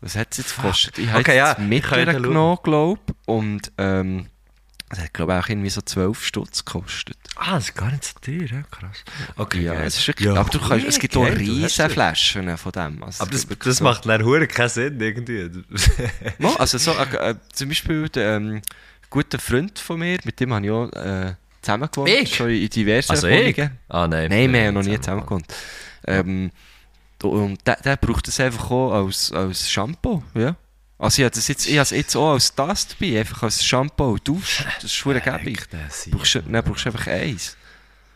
Was 0.01 0.15
hat 0.15 0.29
es 0.31 0.37
jetzt 0.39 0.55
gekostet? 0.55 0.97
Ich 0.97 1.09
habe 1.09 1.19
Okay, 1.19 1.37
ja, 1.37 1.53
das 1.53 1.63
mittlere 1.63 2.05
ja 2.13 2.19
genommen, 2.19 2.57
glaube 2.63 2.99
ich. 3.07 3.13
Und 3.27 3.71
ähm, 3.77 4.27
das 4.89 4.99
hat, 4.99 5.13
glaube 5.13 5.33
ich, 5.37 5.43
auch 5.43 5.49
irgendwie 5.49 5.69
so 5.69 5.81
12 5.81 6.25
Stutz 6.25 6.65
gekostet. 6.65 7.17
Ah, 7.35 7.53
das 7.55 7.65
ist 7.69 7.75
gar 7.75 7.91
nicht 7.91 8.03
so 8.03 8.13
teuer, 8.19 8.47
ja, 8.47 8.61
krass. 8.71 9.03
Okay, 9.37 9.61
Ja, 9.61 9.73
geil. 9.75 9.87
es 9.87 9.97
ist 9.99 10.07
wirklich, 10.07 10.25
Ja, 10.27 10.35
aber 10.35 10.49
du 10.49 10.59
kannst, 10.59 10.85
es 10.87 10.99
gibt 10.99 11.15
auch 11.15 11.27
es. 11.27 11.75
Flaschen 11.93 12.57
von 12.57 12.71
dem. 12.71 13.03
Also, 13.03 13.23
Aber 13.23 13.31
das, 13.31 13.47
das 13.47 13.77
so- 13.77 13.83
macht 13.83 14.05
dann 14.05 14.23
hure 14.25 14.47
keinen 14.47 14.69
Sinn, 14.69 14.99
irgendwie. 14.99 15.49
Also 16.57 16.77
so, 16.77 16.91
äh, 16.93 17.29
äh, 17.31 17.35
zum 17.53 17.69
Beispiel 17.69 18.09
der 18.09 18.37
ähm, 18.37 18.61
gute 19.09 19.37
Freund 19.39 19.77
von 19.79 19.99
mir, 19.99 20.17
mit 20.23 20.39
dem 20.39 20.53
habe 20.53 20.65
ich 20.65 20.71
auch 20.71 20.91
äh, 20.93 21.35
zusammen 21.61 21.89
gewohnt. 21.91 22.09
Ich? 22.09 22.35
Schon 22.35 22.49
in 22.49 22.69
diversen 22.69 23.11
Also. 23.11 23.27
Ah, 23.27 24.07
nein. 24.07 24.29
Nein, 24.29 24.51
wir 24.51 24.65
haben 24.67 24.73
noch 24.73 24.83
nie 24.83 24.99
zusammen 24.99 25.21
gewohnt. 25.21 25.45
Ähm, 26.07 26.51
und 27.29 27.65
der, 27.67 27.75
der 27.77 27.97
braucht 27.97 28.27
das 28.27 28.39
einfach 28.39 28.69
auch 28.71 28.91
als, 29.05 29.31
als 29.31 29.69
Shampoo, 29.69 30.23
ja. 30.33 30.55
Also 30.97 31.21
ich 31.21 31.25
habe 31.25 31.33
das 31.35 31.47
jetzt, 31.47 31.65
ich 31.67 31.73
habe 31.73 31.81
es 31.81 31.89
jetzt 31.89 32.15
auch 32.15 32.33
als 32.33 32.53
dabei, 32.53 33.19
einfach 33.19 33.43
als 33.43 33.63
Shampoo 33.65 34.11
und 34.13 34.27
Dusch. 34.27 34.63
Das 34.75 34.83
ist 34.83 34.93
schon 34.93 35.19
gäbig. 35.19 35.67
Du- 35.69 36.41
dann 36.51 36.63
brauchst 36.63 36.85
du 36.85 36.89
einfach 36.89 37.07
eins. 37.07 37.57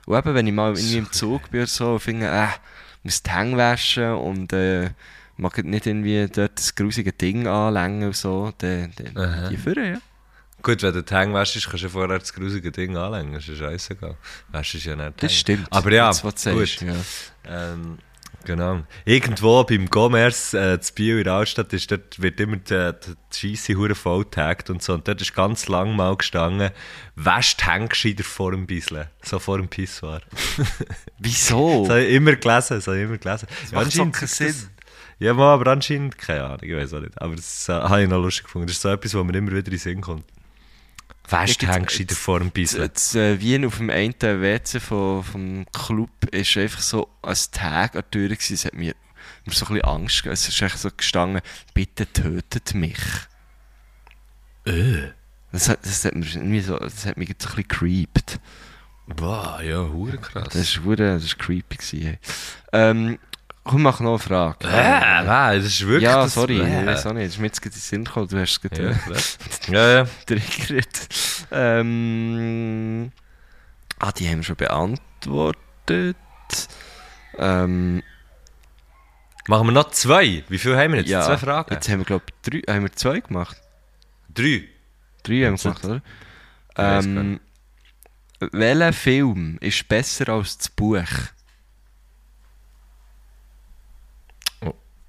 Und 0.06 0.16
eben, 0.18 0.36
wenn 0.36 0.46
ich 0.48 0.54
mal 0.54 0.76
irgendwie 0.76 0.98
im 0.98 1.12
Zug 1.12 1.50
bin 1.50 1.62
oder 1.62 1.68
so 1.68 1.94
und 1.94 2.00
finde, 2.00 2.28
äh, 2.28 2.46
ich 2.46 3.04
muss 3.06 3.24
die 3.24 3.32
Hänge 3.32 3.58
waschen 3.58 4.14
und 4.14 4.54
äh, 4.54 4.92
mag 5.38 5.58
nicht 5.64 5.88
irgendwie 5.88 6.28
dort 6.32 6.60
das 6.60 6.76
grusige 6.76 7.12
Ding 7.12 7.48
anlängen 7.48 8.04
und 8.10 8.16
so, 8.16 8.54
dann, 8.60 8.92
dann 8.98 9.50
die 9.50 9.58
führen, 9.58 9.94
ja. 9.94 9.98
Gut, 10.62 10.82
wenn 10.84 10.94
du 10.94 11.02
die 11.04 11.14
Hänge 11.16 11.34
wäschst, 11.34 11.68
kannst 11.68 11.84
du 11.84 11.90
vorher 11.90 12.20
das 12.20 12.34
grusige 12.34 12.72
Ding 12.72 12.96
anlängen. 12.98 13.34
Das 13.34 13.48
ist 13.48 13.58
scheißegal. 13.58 14.16
Wäschst 14.52 14.86
ja 14.86 14.96
nicht 14.96 15.24
Das 15.24 15.34
stimmt. 15.34 15.68
Aber 15.72 15.92
ja, 15.92 16.08
das, 16.08 16.24
was 16.24 16.36
du 16.44 16.52
gut. 16.54 16.68
sagst, 16.68 16.82
ja. 16.82 16.94
Ähm, 17.74 17.98
genau. 18.46 18.84
Irgendwo 19.04 19.64
beim 19.64 19.90
Gomers 19.90 20.54
äh, 20.54 20.80
zu 20.80 20.94
Biel 20.94 21.18
in 21.18 21.24
der 21.26 21.34
Altstadt 21.34 21.74
ist, 21.74 21.92
dort 21.92 22.22
wird 22.22 22.40
immer 22.40 22.58
die, 22.58 22.92
die, 23.06 23.16
Scheisse 23.38 23.76
hure 23.76 23.96
voll 23.96 24.24
getaggt 24.24 24.70
und 24.70 24.82
so. 24.82 24.94
Und 24.94 25.08
dort 25.08 25.22
ist 25.22 25.36
ganz 25.36 25.68
lang 25.68 25.96
mal 25.96 26.16
gestanden, 26.16 26.72
wäscht 27.16 27.64
gescheiter 27.90 28.24
vor 28.24 28.52
dem 28.52 28.66
Bisseln. 28.66 29.08
So 29.22 29.40
vor 29.40 29.58
dem 29.58 29.68
Pissoir. 29.68 30.22
Wieso? 31.20 31.82
Das 31.82 31.90
habe 31.90 32.04
ich 32.06 32.14
immer 32.16 32.36
gelesen. 32.36 32.78
Das 32.78 32.88
habe 32.88 32.98
ich 32.98 33.04
immer 33.04 33.18
gelesen. 33.18 33.48
Das 33.62 33.72
macht 33.72 33.92
so 33.92 34.04
keinen 34.04 34.12
das- 34.22 34.38
Sinn. 34.38 34.70
Ja, 35.18 35.34
aber 35.34 35.72
anscheinend, 35.72 36.18
keine 36.18 36.44
Ahnung, 36.44 36.60
ich 36.64 36.76
weiß 36.76 36.94
auch 36.94 37.00
nicht. 37.00 37.22
Aber 37.22 37.36
das 37.36 37.70
äh, 37.70 37.74
habe 37.74 38.04
ich 38.04 38.10
noch 38.10 38.22
lustig 38.22 38.46
gefunden. 38.46 38.68
Das 38.68 38.76
ist 38.76 38.82
so 38.82 38.90
etwas, 38.90 39.14
wo 39.16 39.24
mir 39.24 39.38
immer 39.38 39.52
wieder 39.52 39.60
in 39.60 39.72
den 39.72 39.80
Sinn 39.80 40.02
kommt. 40.02 40.26
Wäscht 41.30 41.60
gescheiter 41.60 42.16
vor 42.16 42.40
dem 42.40 42.52
Bisseln. 42.52 42.90
Das 42.94 43.16
äh, 43.16 43.40
Wien 43.40 43.66
auf 43.66 43.78
dem 43.78 43.90
einen 43.90 44.14
WC 44.20 44.80
von, 44.80 45.24
vom 45.24 45.66
Club 45.72 46.10
ist 46.32 46.58
einfach 46.58 46.82
so 46.82 47.10
als 47.22 47.52
Tag 47.52 47.96
an 47.96 48.04
der 48.04 48.12
Tür 48.12 48.30
gewesen. 48.30 48.54
Es 48.54 48.66
hat 48.66 48.74
mir, 48.74 48.96
mir 49.46 49.54
so 49.54 49.66
ein 49.66 49.74
bisschen 49.74 49.82
Angst 49.86 50.18
gegeben. 50.18 50.34
Es 50.34 50.48
ist 50.48 50.62
echt 50.62 50.78
so 50.78 50.90
gestanden, 50.96 51.42
bitte 51.74 52.06
tötet 52.12 52.74
mich. 52.74 53.00
Äh. 54.66 55.10
Das 55.52 55.70
hat, 55.70 55.86
das 55.86 56.04
hat, 56.04 56.16
mir, 56.16 56.62
so, 56.62 56.78
das 56.78 57.06
hat 57.06 57.18
mich 57.18 57.30
jetzt 57.30 57.44
so 57.44 57.50
ein 57.50 57.56
bisschen 57.56 57.70
creeped. 57.70 58.40
Boah, 59.08 59.62
ja, 59.64 59.88
hure 59.88 60.18
krass. 60.18 60.50
Das 60.52 60.78
ist 60.78 61.40
creepy 61.40 61.78
gewesen. 61.78 62.02
Hey. 62.02 62.20
Ähm, 62.74 63.20
komm, 63.66 63.82
mach 63.82 64.00
noch 64.00 64.12
eine 64.12 64.20
Frage. 64.20 64.66
äh, 64.68 65.24
nein, 65.24 65.58
das 65.58 65.66
ist 65.66 65.82
wirklich... 65.86 66.04
ja, 66.04 66.24
das, 66.24 66.34
sorry, 66.34 66.60
äh. 66.62 66.82
ich 66.82 66.88
weiß 66.88 67.06
auch 67.08 67.14
nicht. 67.14 67.26
Das 67.26 67.34
ist 67.34 67.40
mir 67.40 67.48
jetzt 67.48 67.62
gerade 67.62 67.76
in 67.76 67.80
den 67.82 67.84
Sinn 67.84 68.04
gekommen. 68.06 68.28
Du 68.30 68.40
hast 68.40 68.52
es 68.52 68.62
gerade 68.62 69.00
Ja, 69.68 69.90
ja, 69.98 70.08
triggert. 70.26 71.10
Ähm, 71.52 73.12
ah, 74.00 74.12
die 74.14 74.30
haben 74.30 74.38
wir 74.38 74.44
schon 74.44 74.56
beantwortet. 74.56 76.16
Ähm, 77.38 78.02
Machen 79.48 79.68
wir 79.68 79.74
noch 79.74 79.92
zwei. 79.92 80.44
Wie 80.48 80.58
viel 80.58 80.76
haben 80.76 80.94
wir 80.94 81.02
jetzt? 81.02 81.10
ja, 81.10 81.22
Zwei 81.22 81.38
Fragen? 81.38 81.74
Jetzt 81.74 81.88
haben 81.90 82.00
wir, 82.00 82.06
glaube 82.06 82.26
ich, 82.28 82.62
drei, 82.64 82.74
haben 82.74 82.84
wir 82.84 82.92
zwei 82.94 83.20
gemacht. 83.20 83.58
Drei. 84.34 84.64
Drei 85.24 85.46
haben 85.46 85.58
wir 85.58 85.58
gemacht, 85.58 85.86
oder? 85.86 86.02
Ähm, 86.78 87.40
welcher 88.40 88.94
Film 88.94 89.58
ist 89.62 89.88
besser 89.88 90.30
als 90.30 90.58
das 90.58 90.70
Buch? 90.70 91.04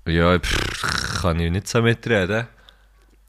Ja, 0.06 0.38
pff, 0.38 1.20
kann 1.22 1.40
ich 1.40 1.50
nicht 1.50 1.68
so 1.68 1.82
mitreden. 1.82 2.46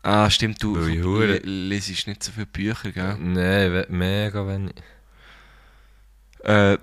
Ah, 0.04 0.30
stimmt, 0.30 0.62
du, 0.62 0.76
Weil 0.76 0.90
ich 0.90 1.02
du 1.02 1.08
hure- 1.18 1.42
lesest 1.44 2.08
nicht 2.08 2.24
so 2.24 2.32
viele 2.32 2.46
Bücher, 2.46 2.92
gell? 2.92 3.18
Nein, 3.20 3.72
we- 3.74 3.86
mega 3.90 4.48
wenig. 4.48 4.76
Äh, 6.44 6.78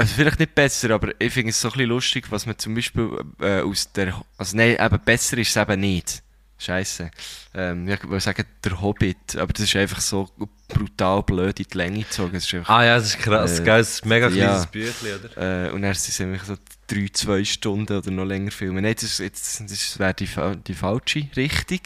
Also 0.00 0.14
vielleicht 0.14 0.38
nicht 0.38 0.54
besser, 0.54 0.90
aber 0.90 1.12
ich 1.20 1.32
finde 1.32 1.50
es 1.50 1.60
so 1.60 1.68
ein 1.68 1.72
bisschen 1.72 1.88
lustig, 1.88 2.30
was 2.30 2.46
man 2.46 2.56
zum 2.56 2.72
Beispiel 2.76 3.10
äh, 3.40 3.62
aus 3.62 3.90
der... 3.92 4.14
Also 4.36 4.56
nein, 4.56 4.76
eben 4.78 5.00
besser 5.04 5.38
ist 5.38 5.48
es 5.48 5.56
eben 5.56 5.80
nicht. 5.80 6.22
Scheiße. 6.56 7.10
Ähm, 7.54 7.88
ich 7.88 8.04
würde 8.04 8.20
sagen, 8.20 8.44
der 8.62 8.80
Hobbit, 8.80 9.34
aber 9.36 9.52
das 9.52 9.64
ist 9.64 9.74
einfach 9.74 10.00
so 10.00 10.30
brutal 10.68 11.22
blöd 11.22 11.58
in 11.60 11.66
die 11.72 11.76
Länge 11.76 11.98
gezogen. 12.00 12.36
Es 12.36 12.44
ist 12.46 12.54
einfach, 12.54 12.74
Ah 12.74 12.84
ja, 12.84 12.96
das 12.96 13.06
ist 13.08 13.18
krass, 13.18 13.58
Äh, 13.60 13.64
gell? 13.64 13.78
Das 13.78 13.88
ist 13.90 14.04
ein 14.04 14.08
mega 14.08 14.28
ja. 14.28 14.34
kleines 14.46 14.66
Büchlein, 14.66 15.14
oder? 15.34 15.66
äh, 15.66 15.70
und 15.70 15.82
dann 15.82 15.94
sind 15.94 16.12
es 16.12 16.20
einfach 16.20 16.46
so 16.46 16.54
drei, 16.86 17.08
zwei 17.12 17.44
Stunden 17.44 17.96
oder 17.96 18.10
noch 18.10 18.24
länger 18.24 18.50
filmen. 18.50 18.82
Nein, 18.84 18.94
das, 18.94 19.04
ist 19.04 19.18
jetzt, 19.20 19.60
das 19.70 19.98
wäre 19.98 20.14
die, 20.14 20.28
die 20.66 20.74
falsche 20.74 21.26
Richtung. 21.36 21.80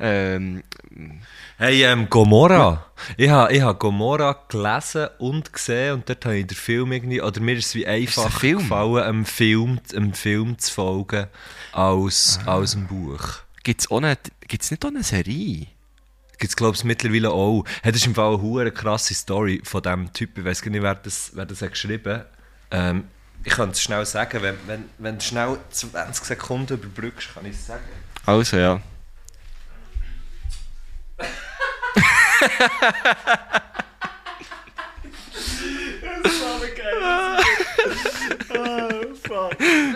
Ähm, 0.00 0.62
Hey, 1.60 1.82
ähm, 1.82 2.08
Gomorra. 2.08 2.86
Ich 3.16 3.28
habe 3.28 3.52
ich 3.52 3.60
ha 3.62 3.72
Gomorra 3.72 4.44
gelesen 4.48 5.08
und 5.18 5.52
gesehen 5.52 5.94
und 5.94 6.08
dort 6.08 6.24
habe 6.24 6.36
ich 6.38 6.46
den 6.46 6.56
Film 6.56 6.92
irgendwie, 6.92 7.20
oder 7.20 7.40
mir 7.40 7.54
ist 7.56 7.66
es 7.66 7.74
wie 7.74 7.84
ein 7.84 8.02
einfach 8.02 8.38
Film? 8.38 8.58
gefallen, 8.58 9.02
einem 9.02 9.24
Film, 9.24 9.80
einem 9.92 10.14
Film 10.14 10.56
zu 10.58 10.72
folgen, 10.72 11.26
als, 11.72 12.38
Ah. 12.46 12.58
als 12.58 12.76
einem 12.76 12.86
Buch. 12.86 13.20
Gibt 13.64 13.80
es 13.82 13.90
nicht 14.70 14.84
auch 14.84 14.88
eine 14.88 15.02
Serie? 15.02 15.66
Gibt 16.38 16.52
es, 16.52 16.56
glaube 16.56 16.76
ich, 16.76 16.84
mittlerweile 16.84 17.30
auch. 17.30 17.64
Hey, 17.82 17.90
das 17.90 18.00
ist 18.00 18.06
im 18.06 18.14
Fall 18.14 18.34
eine 18.34 18.42
hure 18.42 18.70
krasse 18.70 19.12
Story 19.12 19.60
von 19.64 19.82
diesem 19.82 20.12
Typ. 20.12 20.38
Ich 20.38 20.44
weiß 20.44 20.62
gar 20.62 20.70
nicht, 20.70 20.82
wer 20.82 20.94
das, 20.94 21.32
wer 21.34 21.44
das 21.44 21.60
hat 21.62 21.72
geschrieben 21.72 22.22
ähm, 22.70 23.08
Ich 23.42 23.52
kann 23.52 23.70
es 23.70 23.82
schnell 23.82 24.06
sagen, 24.06 24.40
wenn, 24.42 24.56
wenn, 24.68 24.84
wenn 24.98 25.18
du 25.18 25.24
schnell 25.24 25.58
20 25.70 26.24
Sekunden 26.24 26.74
überbrückst, 26.74 27.34
kann 27.34 27.44
ich 27.44 27.56
es 27.56 27.66
sagen. 27.66 27.82
Also 28.24 28.56
ja. 28.56 28.78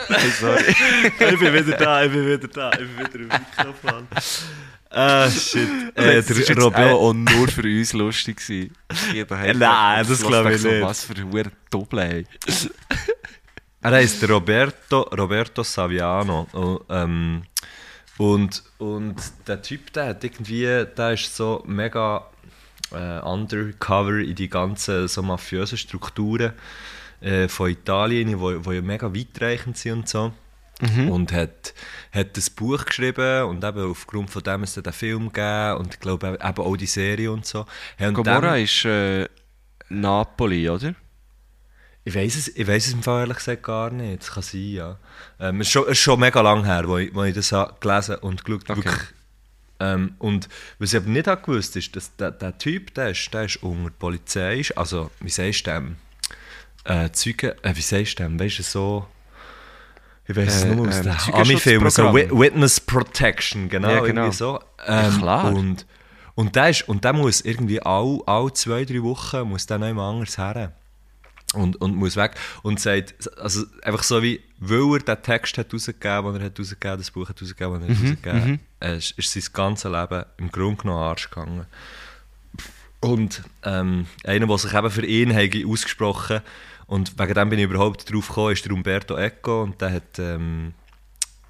Hey, 0.09 0.31
sorry. 0.31 0.63
ich 0.69 1.39
bin 1.39 1.55
wieder 1.55 1.77
da, 1.77 2.05
ich 2.05 2.13
bin 2.13 2.27
wieder 2.27 2.49
da, 2.49 2.73
ich 2.73 2.79
bin 2.79 2.99
wieder 2.99 3.15
im 3.15 3.29
Mikrofon. 3.29 4.09
Ah, 4.93 5.31
shit. 5.31 5.69
Äh, 5.97 6.17
das 6.17 6.31
ist 6.31 6.49
jetzt 6.49 6.61
Robert, 6.61 6.93
auch 6.93 7.13
nur 7.15 7.49
für 7.49 7.63
uns 7.63 7.93
lustig 7.95 8.37
gewesen. 8.37 8.75
Nein, 9.59 10.07
das 10.07 10.21
glaube 10.23 10.55
ich 10.55 10.61
so, 10.61 10.69
nicht. 10.69 10.83
Was 10.83 11.05
für 11.05 11.15
ein 11.15 11.53
Doppel, 11.71 11.99
er 13.81 13.91
heißt 13.91 14.29
Roberto, 14.29 15.01
Roberto 15.03 15.63
Saviano. 15.63 16.47
Und, 16.53 16.81
ähm, 16.91 17.43
und, 18.19 18.63
und 18.79 19.17
der 19.47 19.63
Typ, 19.63 19.93
der 19.95 20.09
hat 20.09 20.25
irgendwie, 20.25 20.65
der 20.65 21.13
ist 21.13 21.35
so 21.35 21.63
mega 21.67 22.27
äh, 22.93 23.21
undercover 23.21 24.19
in 24.19 24.35
die 24.35 24.49
ganzen 24.49 25.09
so 25.09 25.23
mafiösen 25.23 25.79
Strukturen 25.79 26.53
äh, 27.23 27.49
von 27.49 27.71
Italien, 27.71 28.39
wo, 28.39 28.53
wo 28.65 28.73
ja 28.73 28.83
mega 28.83 29.13
weitreichend 29.13 29.79
sind 29.79 29.93
und 29.93 30.09
so. 30.09 30.33
Und 30.83 31.33
hat, 31.33 31.75
hat 32.11 32.37
das 32.37 32.51
Buch 32.51 32.85
geschrieben 32.85 33.45
und 33.45 33.63
eben 33.63 33.89
aufgrund 33.89 34.31
von 34.31 34.43
dem 34.43 34.65
ist 34.65 34.77
es 34.77 34.83
den 34.83 34.93
Film 34.93 35.33
gegeben 35.33 35.77
und 35.79 35.95
ich 35.95 36.01
glaube 36.01 36.27
eben 36.43 36.59
auch 36.59 36.77
die 36.77 36.87
Serie 36.87 37.31
und 37.31 37.47
so. 37.47 37.67
Hey, 37.97 38.09
und 38.09 38.15
Gomorra 38.15 38.41
dann- 38.41 38.61
ist 38.63 38.85
äh, 38.85 39.29
Napoli, 39.89 40.69
oder? 40.69 40.95
Ich 42.05 42.15
weiß 42.17 42.35
es, 42.35 42.49
ich 42.57 42.67
weiss 42.67 42.89
es 42.89 42.95
im 42.95 43.03
Fall 43.05 43.21
ehrlich 43.21 43.37
gesagt 43.37 43.63
gar 43.63 43.91
nicht. 43.91 44.23
Das 44.23 44.33
kann 44.33 44.43
sein, 44.43 44.61
ja. 44.73 44.99
Ähm, 45.39 45.61
es, 45.61 45.69
ist 45.69 45.73
schon, 45.73 45.85
es 45.85 45.91
ist 45.93 45.99
schon 46.01 46.19
mega 46.19 46.41
lang 46.41 46.65
her, 46.65 46.89
wo 46.89 46.99
ich, 46.99 47.15
wo 47.15 47.23
ich 47.23 47.35
das 47.35 47.53
habe 47.53 47.75
gelesen 47.79 48.17
und 48.17 48.45
geschaut 48.45 48.69
Okay. 48.69 48.77
wirklich. 48.85 49.01
Ähm, 49.79 50.15
und 50.19 50.49
was 50.81 50.93
ich 50.93 51.01
aber 51.01 51.09
nicht 51.11 51.29
habe 51.29 51.43
gewusst 51.43 51.77
ist, 51.77 51.95
dass 51.95 52.17
der, 52.17 52.33
der 52.33 52.59
Typ, 52.59 52.93
der 52.95 53.11
ist, 53.11 53.33
der 53.33 53.45
ist 53.45 53.63
unter 53.63 53.85
der 53.91 53.97
Polizei, 53.99 54.59
ist, 54.59 54.77
also 54.77 55.13
wie 55.21 55.31
sagst 55.31 55.65
du 55.69 55.71
dem? 55.71 55.97
Äh, 56.85 57.11
Zeugen, 57.13 57.53
äh, 57.63 57.77
wie 57.77 57.81
sagst 57.83 58.19
du 58.19 58.25
dem? 58.25 58.41
Weißt 58.41 58.59
du, 58.59 58.63
so... 58.65 59.07
Ich 60.27 60.37
weiß 60.37 60.55
es 60.55 60.63
Äh, 60.65 60.75
nur 60.75 60.89
aus 60.89 60.99
ähm, 60.99 61.03
den 61.05 61.35
Ami-Filmen, 61.35 61.91
so 61.91 62.13
Witness 62.15 62.81
Protection, 62.81 63.69
genau, 63.69 63.91
Ja, 63.91 64.01
genau. 64.01 64.31
so. 64.31 64.61
Ja, 64.87 65.09
Ähm, 65.09 65.19
klar. 65.19 65.53
Und, 65.53 65.87
und, 66.35 66.57
der 66.57 66.71
ist, 66.71 66.89
und 66.89 67.05
der 67.05 67.13
muss 67.13 67.41
irgendwie 67.41 67.81
all, 67.83 68.21
all 68.27 68.53
zwei, 68.53 68.85
drei 68.85 69.03
Wochen 69.03 69.49
muss 69.49 69.67
der 69.67 69.79
noch 69.79 69.87
jemand 69.89 70.15
anders 70.15 70.39
her 70.39 70.73
und, 71.55 71.81
und 71.81 71.97
muss 71.97 72.17
weg 72.17 72.35
und 72.63 72.81
sagt, 72.81 73.15
also 73.39 73.65
einfach 73.83 74.03
so 74.03 74.23
wie, 74.23 74.41
weil 74.59 74.95
er 74.95 75.17
den 75.17 75.23
Text 75.23 75.59
hat 75.59 75.73
rausgegeben, 75.73 76.33
den 76.33 76.43
er 76.43 76.47
hat 76.47 76.59
rausgegeben, 76.59 76.99
das 76.99 77.11
Buch 77.11 77.29
hat 77.29 77.41
rausgegeben, 77.41 77.81
das 77.81 77.89
er 77.89 77.95
hat 77.95 78.03
rausgegeben, 78.03 78.61
äh, 78.81 78.97
ist, 78.97 79.19
ist 79.19 79.33
sein 79.33 79.45
ganzes 79.53 79.91
Leben 79.91 80.25
im 80.39 80.51
Grunde 80.51 80.83
genommen 80.83 81.03
Arsch 81.03 81.29
gegangen. 81.29 81.67
Und 83.01 83.43
ähm, 83.65 84.07
einer, 84.25 84.47
der 84.47 84.59
sich 84.59 84.73
eben 84.73 84.91
für 84.91 85.05
ihn 85.05 85.35
hat 85.35 85.51
ausgesprochen 85.67 86.41
und 86.93 87.19
wegen 87.19 87.33
dem 87.33 87.49
bin 87.49 87.59
ich 87.59 87.65
überhaupt 87.65 88.13
drauf 88.13 88.29
gekommen, 88.29 88.53
ist 88.53 88.67
der 88.67 88.73
Umberto 88.73 89.17
Eco 89.17 89.63
und 89.63 89.81
der 89.81 89.95
hat, 89.95 90.19
ähm, 90.19 90.75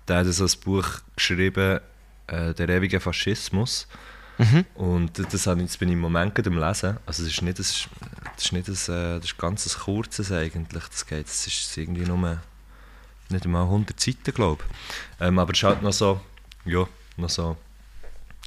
der 0.07 0.19
hat 0.19 0.27
so 0.27 0.45
ein 0.45 0.51
Buch 0.65 0.87
geschrieben, 1.17 1.81
äh, 2.29 2.55
«Der 2.55 2.69
ewige 2.69 3.01
Faschismus». 3.01 3.89
Und 4.75 5.19
das, 5.19 5.27
das, 5.29 5.47
habe 5.49 5.61
ich, 5.61 5.67
das 5.67 5.77
bin 5.79 5.89
ich 5.89 5.95
im 5.95 6.01
Moment 6.01 6.33
gerade 6.35 6.49
am 6.49 6.59
Lesen. 6.59 6.97
Also 7.07 7.25
das 7.25 7.33
ist 7.33 7.43
nicht, 7.43 7.59
das 7.59 7.71
ist, 7.71 7.89
das 8.37 8.45
ist 8.45 8.53
nicht 8.53 8.69
ein, 8.69 8.95
äh, 8.95 9.17
das 9.17 9.25
ist 9.25 9.39
ganz 9.39 9.67
ein 9.67 9.81
kurzes 9.81 10.31
eigentlich. 10.31 10.85
Das 10.89 11.07
geht, 11.07 11.27
das 11.27 11.45
ist 11.47 11.77
irgendwie 11.77 12.05
nur 12.05 12.39
nicht 13.29 13.45
einmal 13.45 13.65
100 13.65 13.99
Seiten, 13.99 14.33
glaube 14.33 14.63
ich. 14.65 15.27
Ähm, 15.27 15.41
aber 15.41 15.53
es 15.53 15.59
ist 15.59 15.65
halt 15.65 15.83
noch 15.83 15.93
so, 15.93 16.21
ja, 16.65 16.87
noch 17.17 17.31
so, 17.31 17.57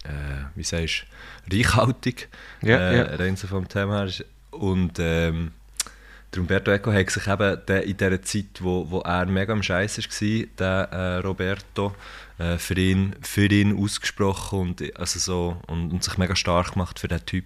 äh, 0.05 0.45
wie 0.55 0.63
sagst 0.63 1.07
du, 1.49 1.57
reichhaltig. 1.57 2.29
Ja, 2.61 2.77
äh, 2.77 2.97
ja. 2.97 3.03
Rein 3.15 3.35
so 3.35 3.47
vom 3.47 3.67
Thema 3.67 4.05
her. 4.05 4.25
Und 4.51 4.93
ähm, 4.99 5.51
der 6.36 6.41
Umberto 6.41 6.71
Eco 6.71 6.91
hat 6.91 7.09
sich 7.09 7.27
eben 7.27 7.59
der, 7.67 7.83
in 7.83 7.97
dieser 7.97 8.21
Zeit, 8.21 8.61
wo, 8.61 8.89
wo 8.89 8.99
er 8.99 9.25
mega 9.25 9.53
am 9.53 9.63
Scheiß 9.63 9.97
war, 9.97 10.45
der 10.59 10.89
äh, 10.91 11.15
Roberto, 11.17 11.95
äh, 12.38 12.57
für, 12.57 12.75
ihn, 12.75 13.15
für 13.21 13.45
ihn 13.45 13.81
ausgesprochen 13.81 14.59
und, 14.59 14.99
also 14.99 15.19
so, 15.19 15.61
und, 15.67 15.91
und 15.91 16.03
sich 16.03 16.17
mega 16.17 16.36
stark 16.36 16.73
gemacht 16.73 16.99
für 16.99 17.07
den 17.07 17.25
Typ, 17.25 17.45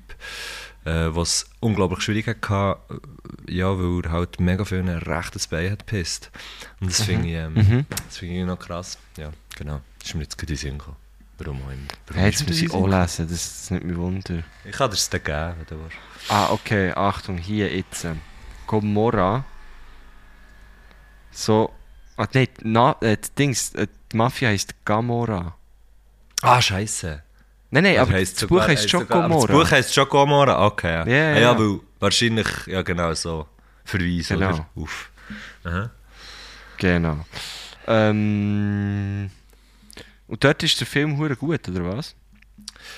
äh, 0.85 1.09
was 1.09 1.49
unglaublich 1.59 2.01
schwierig 2.01 2.27
hatte, 2.27 2.79
äh, 3.47 3.53
ja, 3.53 3.77
weil 3.77 4.03
er 4.05 4.11
halt 4.11 4.39
mega 4.39 4.65
viel 4.65 4.79
ein 4.79 4.89
rechtes 4.89 5.47
Bein 5.47 5.71
hat 5.71 5.85
gepisst. 5.85 6.31
Und 6.79 6.89
das 6.89 7.03
finde 7.03 7.27
ich, 7.27 7.35
ähm, 7.35 7.85
das 8.07 8.17
finde 8.17 8.39
ich 8.39 8.45
noch 8.45 8.59
krass. 8.59 8.97
Ja, 9.17 9.31
genau. 9.55 9.81
Das 9.99 10.09
ist 10.09 10.15
mir 10.15 10.23
jetzt 10.23 10.37
gerade 10.37 10.53
in 10.53 10.57
den 10.57 10.61
Sinn 10.61 10.77
gekommen. 10.79 10.97
Warum 11.37 11.61
auch 11.61 11.71
immer. 11.71 11.87
Warum 12.07 12.21
Hey, 12.21 12.29
ist 12.31 12.39
jetzt 12.39 12.49
muss 12.49 12.61
ich 12.61 12.73
auch 12.73 12.87
lesen, 12.87 13.27
das, 13.29 13.61
das 13.61 13.71
nimmt 13.71 13.85
mich 13.85 13.95
Wunder. 13.97 14.43
Ich 14.65 14.71
kann 14.71 14.89
dir 14.89 14.95
es 14.95 15.09
dann 15.09 15.23
geben, 15.23 15.53
wenn 15.57 15.65
du 15.77 15.83
willst. 15.83 15.97
Ah, 16.27 16.49
okay, 16.49 16.91
Achtung, 16.91 17.37
hier 17.37 17.73
jetzt. 17.73 18.03
ähm, 18.05 18.19
Gomorra. 18.69 19.43
So. 21.31 21.71
Ah, 22.17 22.27
nein, 22.33 22.47
na, 22.61 22.95
äh, 23.01 23.17
Dings, 23.37 23.73
äh, 23.75 23.87
die 24.11 24.17
Mafia 24.17 24.49
heisst 24.49 24.73
Gamora. 24.85 25.55
Ah, 26.41 26.61
scheiße. 26.61 27.23
Nein, 27.71 27.83
nein, 27.83 27.97
aber 27.97 28.19
das 28.19 28.33
Buch 28.33 28.39
sogar- 28.49 28.67
heisst 28.67 28.89
schon 28.89 29.07
Gomorra. 29.07 29.47
Das 29.47 29.55
Buch 29.55 29.71
heisst 29.71 29.93
schon 29.93 30.07
Gomorra, 30.09 30.65
okay. 30.65 30.93
Ja, 30.99 31.05
Ja, 31.05 31.13
ja, 31.15 31.31
Ah, 31.31 31.33
ja, 31.35 31.39
ja. 31.53 31.59
weil 31.59 31.79
wahrscheinlich, 31.99 32.47
ja 32.67 32.81
genau 32.83 33.13
so, 33.13 33.47
Verweis 33.85 34.27
Genau. 34.27 34.49
oder? 34.49 34.65
Auf. 34.75 35.09
Aha. 35.63 35.89
Genau. 36.77 37.25
Ähm, 37.87 39.29
und 40.27 40.43
dort 40.43 40.61
ist 40.63 40.79
der 40.79 40.87
Film 40.87 41.17
hure 41.17 41.35
gut, 41.35 41.67
oder 41.69 41.85
was? 41.97 42.15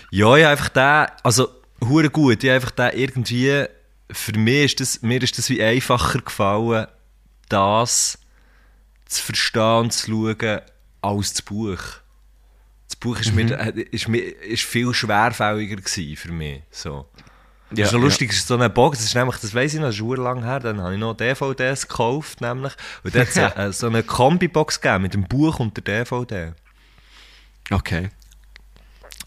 Ja, 0.10 0.36
ja, 0.38 0.50
einfach 0.52 0.70
der, 0.70 1.16
also, 1.24 1.48
hure 1.84 2.10
gut, 2.10 2.44
ja, 2.44 2.56
einfach 2.56 2.72
der 2.72 2.96
irgendwie, 2.98 3.66
für 4.12 4.38
mich 4.38 4.66
ist 4.66 4.80
das, 4.80 5.01
mir 5.01 5.22
ist 5.22 5.38
das 5.38 5.49
wie 5.49 5.64
einfacher 5.64 6.22
gefallen, 6.22 6.88
das 7.49 8.18
zu 9.05 9.24
verstehen 9.24 9.80
und 9.80 9.93
zu 9.93 10.12
schauen, 10.12 10.62
als 11.01 11.34
das 11.34 11.41
Buch. 11.41 11.80
Das 12.88 12.95
Buch 12.97 13.20
ist, 13.20 13.34
mir, 13.34 13.57
äh, 13.57 13.82
ist, 13.91 14.07
mir, 14.07 14.20
ist 14.20 14.64
viel 14.64 14.93
schwerfälliger 14.93 15.82
für 15.84 16.32
mich, 16.32 16.62
so. 16.72 17.09
Ja, 17.72 17.78
das 17.78 17.88
ist 17.88 17.93
noch 17.93 18.01
lustig, 18.01 18.32
es 18.32 18.38
ist 18.38 18.47
so 18.47 18.55
eine 18.55 18.70
Box, 18.70 18.97
das 18.97 19.07
ist 19.07 19.16
nämlich, 19.16 19.38
das 19.38 19.53
weiss 19.53 19.74
ich 19.74 19.80
noch, 19.80 19.88
das 19.88 19.95
ist 19.95 19.99
schon 19.99 20.18
lang 20.18 20.43
her, 20.43 20.59
dann 20.59 20.82
habe 20.82 20.93
ich 20.93 20.99
noch 20.99 21.16
DVDs 21.16 21.88
gekauft, 21.88 22.41
nämlich, 22.41 22.74
und 23.03 23.16
dort 23.16 23.34
hat 23.34 23.57
es 23.57 23.80
so 23.80 23.88
eine 23.88 24.03
Kombibox 24.03 24.82
gegeben 24.82 25.03
mit 25.03 25.14
dem 25.14 25.24
Buch 25.24 25.59
und 25.59 25.78
der 25.78 26.03
DVD. 26.03 26.53
Okay. 27.70 28.09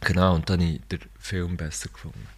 Genau, 0.00 0.34
und 0.34 0.50
dann 0.50 0.60
habe 0.60 0.72
ich 0.72 0.80
den 0.88 1.00
Film 1.18 1.56
besser 1.56 1.88
gefunden. 1.88 2.28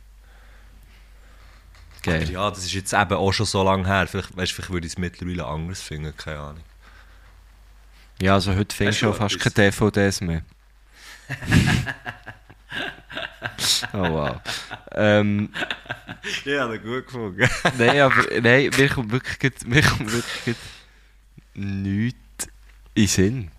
Aber 2.06 2.18
Geil. 2.18 2.30
ja, 2.30 2.50
das 2.50 2.60
ist 2.60 2.72
jetzt 2.72 2.92
eben 2.92 3.12
auch 3.14 3.32
schon 3.32 3.46
so 3.46 3.62
lange 3.62 3.86
her, 3.86 4.06
vielleicht, 4.06 4.36
weißt, 4.36 4.52
vielleicht 4.52 4.70
würde 4.70 4.86
ich 4.86 4.92
es 4.94 4.98
mittlerweile 4.98 5.46
anders 5.46 5.82
finden, 5.82 6.16
keine 6.16 6.38
Ahnung. 6.38 6.62
Ja, 8.20 8.34
also 8.34 8.54
heute 8.54 8.74
findest 8.74 9.02
du 9.02 9.12
fast 9.12 9.38
keine 9.38 9.70
DVDs 9.70 10.20
mehr. 10.20 10.42
oh 13.92 13.98
wow. 14.10 14.36
Ähm, 14.92 15.50
Ja, 16.44 16.68
das 16.68 16.82
gut 16.82 17.06
gefunden. 17.06 17.48
nein, 17.78 18.00
aber 18.00 18.22
nein, 18.40 18.70
mir 18.76 18.88
kommt 18.88 19.12
wirklich, 19.12 19.52
mir 19.66 19.82
kommt 19.82 20.12
wirklich 20.12 20.56
nichts 21.54 22.48
in 22.94 23.06
Sinn. 23.06 23.50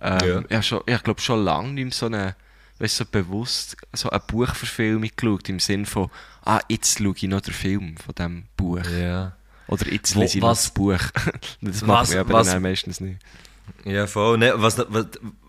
Ähm, 0.00 0.46
Ja. 0.48 0.58
Ich, 0.58 0.66
schon, 0.66 0.82
ich 0.86 1.02
glaube 1.02 1.20
schon 1.20 1.44
lange 1.44 1.72
nicht 1.72 1.84
mehr 1.84 1.92
so 1.92 2.06
eine, 2.06 2.34
weißt, 2.78 2.96
so 2.96 3.04
bewusst 3.04 3.76
so 3.92 4.10
eine 4.10 4.20
Buchverfilmung 4.20 5.10
geschaut, 5.16 5.48
im 5.48 5.60
Sinn 5.60 5.86
von, 5.86 6.10
ah, 6.44 6.60
jetzt 6.68 6.98
schaue 6.98 7.14
ich 7.16 7.22
noch 7.24 7.40
den 7.40 7.54
Film 7.54 7.96
von 7.96 8.14
diesem 8.14 8.44
Buch. 8.56 8.84
ja. 8.90 9.36
Oder 9.68 9.90
jetzt 9.92 10.16
lese 10.16 10.36
ich 10.38 10.42
noch 10.42 10.50
was- 10.50 10.64
das 10.64 10.74
Buch. 10.74 10.98
das 11.62 11.82
was- 11.82 11.82
mache 11.82 12.12
ich 12.14 12.18
aber 12.18 12.34
was- 12.34 12.48
dann 12.48 12.62
meistens 12.62 13.00
nicht. 13.00 13.20
Ja, 13.84 14.06
voll. 14.06 14.38
Ne, 14.38 14.52
was, 14.56 14.78
was, 14.88 15.06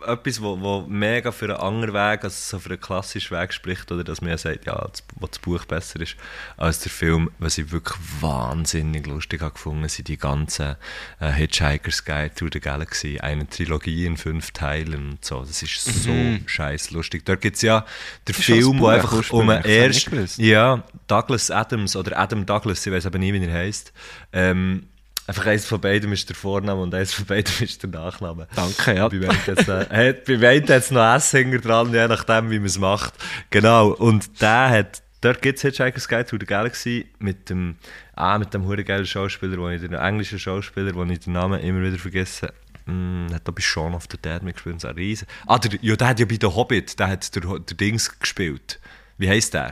etwas, 0.08 0.42
wo, 0.42 0.60
wo 0.60 0.82
mega 0.88 1.32
für 1.32 1.46
einen 1.46 1.58
anderen 1.58 1.94
Weg, 1.94 2.24
also 2.24 2.36
so 2.36 2.60
für 2.60 2.70
einen 2.70 2.82
klassischen 2.82 3.38
Weg 3.38 3.54
spricht, 3.54 3.92
oder 3.92 4.04
dass 4.04 4.22
man 4.22 4.32
ja 4.32 4.38
sagt, 4.38 4.66
ja, 4.66 4.76
das, 4.76 5.04
wo 5.16 5.28
das 5.28 5.40
Buch 5.40 5.66
besser 5.66 6.02
ist 6.02 6.16
als 6.58 6.80
der 6.80 6.92
Film, 6.92 7.30
was 7.40 7.58
ich 7.58 7.72
wirklich 7.72 7.98
wahnsinnig 8.22 9.06
lustig 9.06 9.42
habe 9.42 9.54
gefunden, 9.54 9.88
sind 9.88 10.08
die 10.08 10.18
ganzen 10.18 10.76
äh, 11.20 11.32
Hitchhiker's 11.32 12.06
Guide 12.06 12.34
to 12.36 12.48
the 12.52 12.60
Galaxy, 12.60 13.20
eine 13.20 13.48
Trilogie 13.48 14.06
in 14.06 14.18
fünf 14.18 14.52
Teilen 14.52 15.12
und 15.12 15.26
so. 15.26 15.42
Das 15.42 15.62
ist 15.62 15.84
so 15.84 16.12
scheiß 16.46 16.92
lustig. 16.92 17.26
Dort 17.26 17.42
gibt 17.42 17.58
es 17.58 17.62
ja 17.62 17.86
den 18.28 18.36
ist 18.36 18.44
Film, 18.44 18.60
das 18.60 18.68
wo 18.68 18.72
Buch 18.80 18.88
einfach 18.90 19.12
um 19.12 19.18
ursprünglich, 19.50 19.56
einen 19.56 19.64
das 19.64 19.72
habe 19.72 19.72
ich 19.72 19.78
erst, 19.78 19.96
nicht 19.96 20.12
gewusst. 20.12 20.38
ja, 20.40 20.84
Douglas 21.08 21.52
Adams 21.52 21.96
oder 21.96 22.18
Adam 22.18 22.46
Douglas, 22.46 22.86
ich 22.86 22.92
weiß 22.92 23.06
aber 23.06 23.20
nie, 23.20 23.34
wie 23.34 23.46
er 23.46 23.54
heißt. 23.54 23.94
Ähm, 24.32 24.88
einfach 25.28 25.46
eins 25.46 25.66
von 25.66 25.80
beidem 25.80 26.12
ist 26.14 26.28
der 26.30 26.36
Vorname 26.36 26.82
und 26.82 26.94
eins 26.94 27.14
von 27.14 27.26
beidem 27.26 27.54
ist 27.62 27.82
der 27.84 27.90
Nachname. 27.90 28.48
Danke, 28.56 28.96
ja. 28.96 29.08
Bei 29.08 29.18
beiden 29.20 29.90
hat- 29.90 30.26
beiden 30.26 30.70
es 30.70 30.92
noch 30.92 31.16
S 31.16 31.32
hinter 31.32 31.60
dran, 31.60 31.94
je 31.94 32.08
nachdem, 32.08 32.50
wie 32.50 32.60
man 32.60 32.66
es 32.68 32.78
macht. 32.80 33.14
Genau. 33.50 33.90
Und 33.90 34.42
der 34.42 34.70
hat, 34.70 35.02
dort 35.22 35.42
gibt 35.42 35.58
es 35.58 35.62
Hitchhiker's 35.64 36.08
Guide 36.08 36.26
to 36.26 36.38
the 36.40 36.46
Galaxy 36.46 37.08
mit 37.20 37.50
dem, 37.50 37.76
ah, 38.16 38.38
mit 38.38 38.54
dem 38.54 38.68
geilen 38.86 39.06
Schauspieler, 39.06 39.58
wo 39.58 39.70
ich 39.70 39.82
den 39.82 39.94
englischen 39.94 40.40
Schauspieler, 40.40 40.94
wo 40.96 41.04
ich 41.04 41.20
den 41.20 41.34
Namen 41.34 41.60
immer 41.62 41.82
wieder 41.82 41.98
vergesse. 41.98 42.54
Mm, 42.86 43.28
hat 43.34 43.48
da 43.48 43.52
bei 43.52 43.62
Shaun 43.62 43.94
of 43.94 44.08
the 44.12 44.18
Dead 44.18 44.44
mitgespielt, 44.44 44.82
so 44.82 44.90
ein 44.90 44.96
Riesen. 44.96 45.26
Ah, 45.48 45.58
der, 45.58 45.80
ja, 45.82 45.96
der 45.96 46.08
hat 46.10 46.20
ja 46.20 46.26
bei 46.26 46.38
The 46.42 46.48
Hobbit, 46.48 47.00
der 47.00 47.08
hat 47.08 47.34
der, 47.34 47.42
der 47.60 47.78
Dings 47.78 48.20
gespielt. 48.20 48.80
Wie 49.18 49.30
heisst 49.30 49.54
der? 49.54 49.72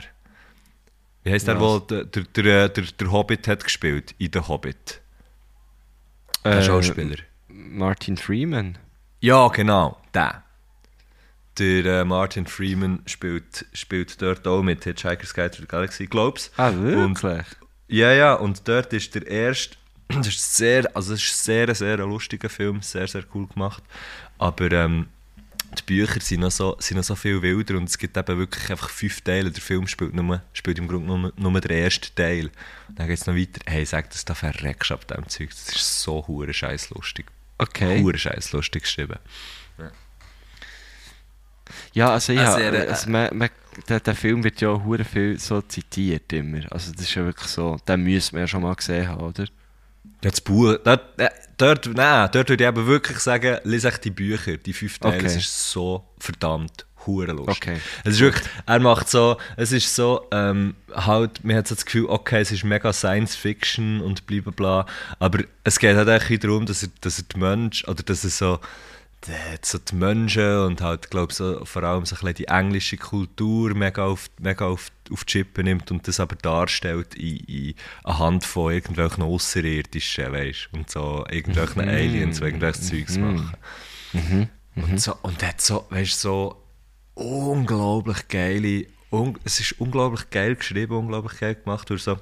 Wie 1.22 1.30
heisst 1.30 1.46
der, 1.46 1.60
wo 1.60 1.78
der, 1.78 2.04
der, 2.06 2.22
der, 2.22 2.68
der, 2.70 2.84
der 2.84 3.12
Hobbit 3.12 3.46
hat 3.48 3.62
gespielt? 3.64 4.14
In 4.16 4.30
The 4.32 4.40
Hobbit. 4.40 5.01
Der 6.44 6.58
Äh, 6.58 6.62
Schauspieler. 6.62 7.16
Martin 7.48 8.16
Freeman. 8.16 8.78
Ja, 9.20 9.48
genau, 9.48 9.98
der. 10.14 10.42
Der 11.58 11.84
äh, 11.84 12.04
Martin 12.04 12.46
Freeman 12.46 13.02
spielt, 13.06 13.66
spielt 13.74 14.20
dort 14.22 14.46
auch 14.48 14.62
mit 14.62 14.84
Hitchhiker's 14.84 15.34
Guide 15.34 15.50
to 15.50 15.60
the 15.62 15.68
Galaxy, 15.68 16.06
glaub's. 16.06 16.50
Ah, 16.56 16.68
Und, 16.68 17.22
wirklich? 17.22 17.46
ja, 17.88 18.12
ja, 18.12 18.34
und 18.34 18.66
dort 18.66 18.92
ist 18.94 19.14
der 19.14 19.26
erste, 19.26 19.76
das 20.08 20.28
ist 20.28 20.56
sehr, 20.56 20.90
also 20.96 21.12
es 21.14 21.22
ist 21.22 21.44
sehr, 21.44 21.74
sehr 21.74 21.98
ein 22.00 22.08
lustiger 22.08 22.48
Film, 22.48 22.80
sehr, 22.80 23.06
sehr 23.06 23.24
cool 23.34 23.46
gemacht. 23.48 23.82
Aber 24.38 24.72
ähm, 24.72 25.08
die 25.78 25.82
Bücher 25.82 26.20
sind 26.20 26.40
noch, 26.40 26.50
so, 26.50 26.76
sind 26.78 26.96
noch 26.96 27.04
so 27.04 27.14
viel 27.14 27.40
wilder 27.42 27.76
und 27.76 27.88
es 27.88 27.98
gibt 27.98 28.16
eben 28.16 28.38
wirklich 28.38 28.70
einfach 28.70 28.90
fünf 28.90 29.20
Teile. 29.20 29.50
Der 29.50 29.62
Film 29.62 29.86
spielt, 29.86 30.14
nur, 30.14 30.42
spielt 30.52 30.78
im 30.78 30.88
Grunde 30.88 31.06
nur, 31.06 31.32
nur 31.36 31.60
den 31.60 31.70
ersten 31.70 32.14
Teil. 32.14 32.50
Und 32.88 32.98
dann 32.98 33.08
geht 33.08 33.18
es 33.18 33.26
noch 33.26 33.34
weiter. 33.34 33.60
Hey, 33.66 33.84
sag 33.84 34.10
das, 34.10 34.24
da 34.24 34.34
verreckst 34.34 34.90
du 34.90 34.94
ab 34.94 35.06
dem 35.08 35.28
Zeug. 35.28 35.50
Das 35.50 35.74
ist 35.74 36.02
so 36.02 36.26
hure 36.26 36.52
scheiß 36.52 36.90
lustig. 36.90 37.26
Okay. 37.58 38.02
Hure 38.02 38.18
scheiß 38.18 38.52
lustig 38.52 38.82
geschrieben. 38.82 39.18
Ja, 41.92 42.10
also, 42.10 42.32
Eine 42.32 42.42
ja, 42.42 42.52
sehr, 42.52 42.72
äh, 42.72 42.88
also 42.88 43.10
man, 43.10 43.36
man, 43.36 43.50
der, 43.88 44.00
der 44.00 44.14
Film 44.14 44.44
wird 44.44 44.60
ja 44.60 44.68
hure 44.84 45.04
viel 45.04 45.38
so 45.38 45.62
zitiert 45.62 46.32
immer. 46.32 46.60
Also 46.70 46.92
das 46.92 47.02
ist 47.02 47.14
ja 47.14 47.24
wirklich 47.24 47.48
so, 47.48 47.78
den 47.86 48.02
müssen 48.02 48.34
wir 48.34 48.40
ja 48.40 48.46
schon 48.46 48.62
mal 48.62 48.74
gesehen 48.74 49.08
haben, 49.08 49.22
oder? 49.22 49.44
Ja, 49.44 50.30
das 50.30 50.40
Buch, 50.40 50.74
äh, 50.84 50.98
dort, 51.62 51.86
nein, 51.94 52.28
dort 52.32 52.48
würde 52.48 52.64
ich 52.64 52.68
eben 52.68 52.86
wirklich 52.86 53.18
sagen, 53.18 53.58
lese 53.64 53.88
echt 53.88 54.04
die 54.04 54.10
Bücher, 54.10 54.56
die 54.56 54.72
fünf 54.72 54.98
Teile, 54.98 55.16
Okay. 55.16 55.26
es 55.26 55.36
ist 55.36 55.70
so 55.70 56.04
verdammt 56.18 56.86
hure 57.06 57.32
lustig. 57.32 57.56
Okay. 57.56 57.76
Es 58.04 58.14
ist 58.14 58.20
wirklich, 58.20 58.46
er 58.66 58.78
macht 58.78 59.08
so, 59.08 59.36
es 59.56 59.72
ist 59.72 59.94
so, 59.94 60.26
ähm, 60.30 60.74
halt, 60.94 61.42
man 61.44 61.56
hat 61.56 61.66
so 61.68 61.74
das 61.74 61.84
Gefühl, 61.84 62.06
okay, 62.06 62.40
es 62.40 62.52
ist 62.52 62.64
mega 62.64 62.92
Science 62.92 63.34
Fiction 63.34 64.00
und 64.00 64.26
bla 64.26 64.40
bla 64.40 64.52
bla, 64.52 64.86
aber 65.18 65.40
es 65.64 65.78
geht 65.78 65.96
halt 65.96 66.08
eigentlich 66.08 66.40
darum, 66.40 66.66
dass 66.66 66.82
er, 66.82 66.90
dass 67.00 67.18
er 67.18 67.24
die 67.34 67.38
Mensch, 67.38 67.86
oder 67.88 68.02
dass 68.02 68.22
er 68.24 68.30
so, 68.30 68.58
so 69.62 69.78
die 69.78 69.94
Menschen 69.94 70.58
und 70.66 70.80
halt, 70.80 71.10
glaube 71.10 71.32
so, 71.32 71.64
vor 71.64 71.82
allem 71.82 72.04
so 72.04 72.16
ein 72.26 72.34
die 72.34 72.48
englische 72.48 72.96
Kultur 72.96 73.74
mega 73.74 74.04
auf, 74.04 74.30
mega 74.40 74.66
auf, 74.66 74.90
auf 75.10 75.24
die 75.24 75.32
Chippe 75.32 75.62
nimmt 75.62 75.90
und 75.90 76.06
das 76.08 76.20
aber 76.20 76.36
darstellt 76.36 77.14
in, 77.14 77.36
in 77.38 77.74
anhand 78.04 78.44
von 78.44 78.72
irgendwelchen 78.72 79.22
Außerirdischen, 79.22 80.32
weißt 80.32 80.68
und 80.72 80.90
so 80.90 81.24
irgendwelchen 81.30 81.88
Aliens, 81.88 82.38
die 82.38 82.44
irgendwelches 82.44 82.88
Zeugs 82.88 83.16
machen. 83.16 83.52
Und, 84.74 85.00
so, 85.00 85.16
und 85.22 85.42
hat 85.42 85.60
so, 85.60 85.86
weißt 85.90 86.20
so 86.20 86.56
unglaublich 87.14 88.28
geile, 88.28 88.86
un, 89.10 89.38
es 89.44 89.60
ist 89.60 89.80
unglaublich 89.80 90.30
geil 90.30 90.56
geschrieben, 90.56 90.96
unglaublich 90.96 91.38
geil 91.38 91.54
gemacht, 91.54 91.90
durch 91.90 92.02
so 92.02 92.18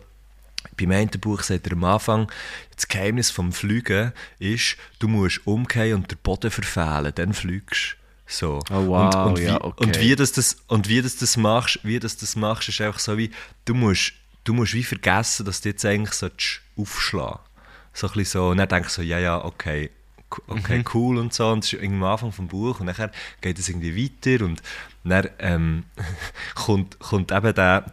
beim 0.80 0.92
einen 0.92 1.10
Buch 1.10 1.42
sagt 1.42 1.66
er 1.66 1.72
am 1.72 1.84
Anfang, 1.84 2.30
das 2.74 2.88
Geheimnis 2.88 3.30
vom 3.30 3.52
Fliegen 3.52 4.12
ist, 4.38 4.76
du 4.98 5.08
musst 5.08 5.46
umkehren 5.46 5.94
und 5.94 6.10
den 6.10 6.18
Boden 6.22 6.50
verfehlen, 6.50 7.12
dann 7.14 7.34
fliegst 7.34 7.96
so. 8.26 8.60
Oh, 8.70 8.86
wow, 8.86 9.14
und, 9.14 9.24
und, 9.26 9.38
wie, 9.38 9.44
ja, 9.44 9.62
okay. 9.62 9.84
und 9.84 10.00
wie 10.00 10.16
das, 10.16 10.32
das 10.32 10.56
und 10.68 10.88
wie 10.88 11.02
das, 11.02 11.16
das 11.16 11.36
machst, 11.36 11.80
wie 11.82 11.98
das, 11.98 12.16
das 12.16 12.36
machst, 12.36 12.68
ist 12.68 12.80
einfach 12.80 13.00
so 13.00 13.18
wie, 13.18 13.30
du 13.64 13.74
musst, 13.74 14.12
du 14.44 14.54
musst 14.54 14.74
wie 14.74 14.84
vergessen, 14.84 15.44
dass 15.46 15.60
du 15.60 15.70
jetzt 15.70 15.84
eigentlich 15.84 16.60
aufschlagen 16.76 17.40
So 17.92 18.06
ein 18.06 18.12
bisschen 18.14 18.40
so, 18.40 18.48
und 18.50 18.58
dann 18.58 18.68
denkst 18.68 18.94
du 18.94 19.02
so, 19.02 19.02
ja, 19.02 19.18
ja, 19.18 19.44
okay, 19.44 19.90
okay, 20.46 20.78
Mhm. 20.78 20.84
cool 20.94 21.18
und 21.18 21.34
so, 21.34 21.48
und 21.48 21.64
das 21.64 21.72
ist 21.72 21.82
am 21.82 22.02
Anfang 22.04 22.32
vom 22.32 22.48
Buch, 22.48 22.80
und 22.80 22.86
dann 22.86 23.10
geht 23.40 23.58
es 23.58 23.68
irgendwie 23.68 23.96
weiter, 23.96 24.44
und 24.44 24.62
dann 25.04 25.28
ähm, 25.38 25.84
kommt, 26.54 26.98
kommt 27.00 27.32
eben 27.32 27.54
der, 27.54 27.92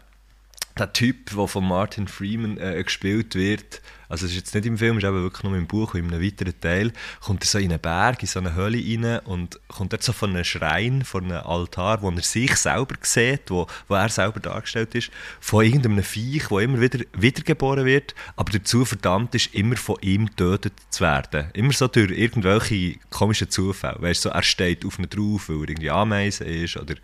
der 0.80 0.93
Typ, 0.93 1.36
der 1.36 1.47
von 1.47 1.67
Martin 1.67 2.07
Freeman 2.07 2.57
äh, 2.57 2.84
gespielt 2.84 3.36
wird, 3.36 3.82
also 4.10 4.26
es 4.26 4.32
ist 4.32 4.38
jetzt 4.38 4.55
nicht 4.55 4.66
im 4.66 4.78
Film, 4.78 4.97
es 4.97 5.03
ist 5.03 5.10
eben 5.10 5.22
wirklich 5.22 5.43
nur 5.43 5.55
im 5.58 5.68
Buch 5.68 5.93
und 5.93 5.99
in 5.99 6.14
einem 6.14 6.24
weiteren 6.24 6.60
Teil, 6.60 6.93
kommt 7.20 7.43
er 7.43 7.47
so 7.47 7.58
in 7.58 7.72
einen 7.72 7.80
Berg, 7.80 8.22
in 8.22 8.28
so 8.28 8.39
eine 8.39 8.55
Höhle 8.55 8.78
rein 8.78 9.20
und 9.26 9.60
kommt 9.68 9.93
dort 9.93 10.03
so 10.03 10.14
von 10.14 10.32
einem 10.32 10.43
Schrein, 10.43 11.03
von 11.03 11.26
einem 11.26 11.45
Altar, 11.45 12.01
wo 12.01 12.10
er 12.10 12.22
sich 12.22 12.55
selber 12.55 12.95
sieht, 13.01 13.49
wo, 13.49 13.68
wo 13.88 13.95
er 13.95 14.10
selber 14.10 14.39
dargestellt 14.39 14.95
ist, 14.95 15.12
von 15.39 15.66
irgendeinem 15.66 16.03
Viech, 16.03 16.49
wo 16.49 16.60
immer 16.60 16.80
wieder 16.80 16.99
wiedergeboren 17.14 17.86
wird, 17.86 18.16
aber 18.36 18.51
dazu 18.51 18.86
verdammt 18.86 19.36
ist, 19.36 19.53
immer 19.53 19.76
von 19.76 19.97
ihm 20.01 20.28
getötet 20.28 20.74
zu 20.89 21.01
werden. 21.01 21.49
Immer 21.53 21.74
so 21.74 21.88
durch 21.88 22.12
irgendwelche 22.12 22.99
komischen 23.10 23.49
Zufälle. 23.49 23.97
Weißt 23.99 24.26
du, 24.26 24.30
so, 24.30 24.34
er 24.34 24.43
steht 24.43 24.86
auf 24.86 24.99
ihn 24.99 25.10
drauf, 25.10 25.49
weil 25.49 25.58
er 25.58 25.70
irgendwie 25.70 25.91
Ameisen 25.91 26.47
ist 26.47 26.78
oder 26.78 26.95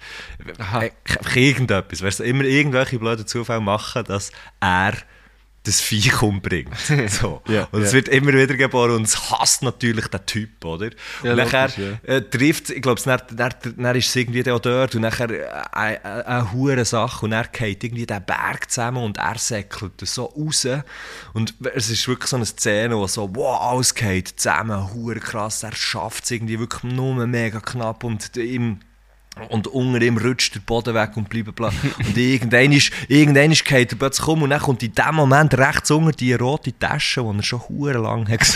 Aha. 0.59 0.83
äh, 0.83 0.91
irgendetwas. 1.35 2.01
Weißt 2.01 2.19
du, 2.19 2.23
immer 2.23 2.43
irgendwelche 2.43 2.99
blöden 2.99 3.27
Zufälle 3.27 3.61
machen, 3.61 4.03
dass 4.05 4.31
er 4.59 4.93
das 5.63 5.79
Viech 5.79 6.21
umbringt. 6.21 6.73
So. 7.13 7.41
Ja, 7.47 7.67
und 7.71 7.81
es 7.81 7.91
ja. 7.91 7.97
wird 7.97 8.07
immer 8.07 8.33
wieder 8.33 8.55
geboren 8.55 8.95
und 8.95 9.03
es 9.03 9.31
hasst 9.31 9.61
natürlich 9.61 10.07
den 10.07 10.25
Typ, 10.25 10.63
oder? 10.65 10.89
Ja, 11.23 11.31
und 11.31 11.37
nachher 11.37 11.69
logisch, 11.69 11.99
äh, 12.03 12.21
trifft 12.21 12.69
ich 12.69 12.81
glaube, 12.81 13.01
dann, 13.03 13.21
dann, 13.31 13.53
dann 13.77 13.95
ist 13.95 14.07
es 14.07 14.15
irgendwie 14.15 14.49
auch 14.49 14.59
dort 14.59 14.95
und 14.95 15.01
nachher 15.01 15.29
äh, 15.29 15.45
eine, 15.71 16.05
eine, 16.05 16.27
eine 16.27 16.51
hure 16.51 16.85
Sache 16.85 17.25
und 17.25 17.31
er 17.31 17.45
geht 17.45 17.83
irgendwie 17.83 18.05
den 18.05 18.23
Berg 18.25 18.69
zusammen 18.69 19.03
und 19.03 19.17
er 19.17 19.37
säckelt 19.37 20.01
so 20.01 20.25
raus 20.25 20.67
und 21.33 21.53
es 21.73 21.89
ist 21.89 22.07
wirklich 22.07 22.29
so 22.29 22.35
eine 22.37 22.45
Szene, 22.45 22.97
wo 22.97 23.07
so, 23.07 23.29
wow, 23.35 23.61
alles 23.61 23.93
geht 23.93 24.39
zusammen, 24.39 24.93
hure 24.93 25.19
krass, 25.19 25.63
er 25.63 25.75
schafft 25.75 26.25
es 26.25 26.31
irgendwie 26.31 26.59
wirklich 26.59 26.83
nur 26.83 27.25
mega 27.27 27.59
knapp 27.59 28.03
und 28.03 28.35
ihm 28.37 28.79
und 29.49 29.67
unter 29.67 30.01
ihm 30.01 30.17
rutscht 30.17 30.55
der 30.55 30.59
Boden 30.59 30.93
weg 30.93 31.11
und 31.15 31.29
bleibt 31.29 31.55
bla. 31.55 31.71
Und 31.97 32.17
irgendwann 32.17 32.71
ist, 32.71 32.91
irgendwann 33.07 33.51
ist 33.51 33.69
er 33.69 33.85
plötzlich 33.85 34.27
um 34.27 34.43
und 34.43 34.51
dann 34.51 34.61
kommt 34.61 34.83
in 34.83 34.93
dem 34.93 35.15
Moment 35.15 35.57
rechts 35.57 35.91
unter 35.91 36.11
die 36.11 36.33
rote 36.33 36.77
Tasche, 36.77 37.21
die 37.21 37.37
er 37.37 37.43
schon 37.43 37.61
hure 37.67 37.97
lang 37.97 38.29
hat 38.29 38.43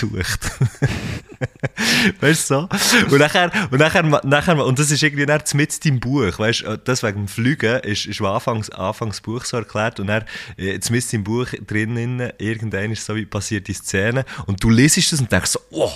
weißt 2.19 2.49
du 2.49 2.55
so? 2.55 2.69
Und 3.11 3.19
nachher, 3.19 3.51
und 3.71 3.79
nachher, 3.79 4.03
nachher, 4.23 4.65
und 4.65 4.79
das 4.79 4.91
ist 4.91 5.03
irgendwie 5.03 5.25
dann 5.25 5.41
mit 5.53 5.85
im 5.85 5.99
Buch, 5.99 6.39
weißt 6.39 6.61
du, 6.61 6.77
das 6.77 7.03
wegen 7.03 7.25
dem 7.25 7.27
Fliegen 7.27 7.79
ist, 7.81 8.05
ist 8.05 8.21
anfangs, 8.21 8.69
anfangs 8.69 9.21
Buch 9.21 9.45
so 9.45 9.57
erklärt 9.57 9.99
und 9.99 10.07
dann, 10.07 10.23
jetzt 10.57 10.89
mit 10.89 11.11
im 11.13 11.23
Buch 11.23 11.47
drinnen, 11.65 12.31
irgendwann 12.37 12.91
ist 12.91 13.05
so 13.05 13.15
wie 13.15 13.25
passiert 13.25 13.67
die 13.67 13.73
Szene 13.73 14.25
und 14.45 14.63
du 14.63 14.69
liest 14.69 15.11
das 15.11 15.19
und 15.19 15.31
denkst 15.31 15.51
so, 15.51 15.59
oh, 15.71 15.91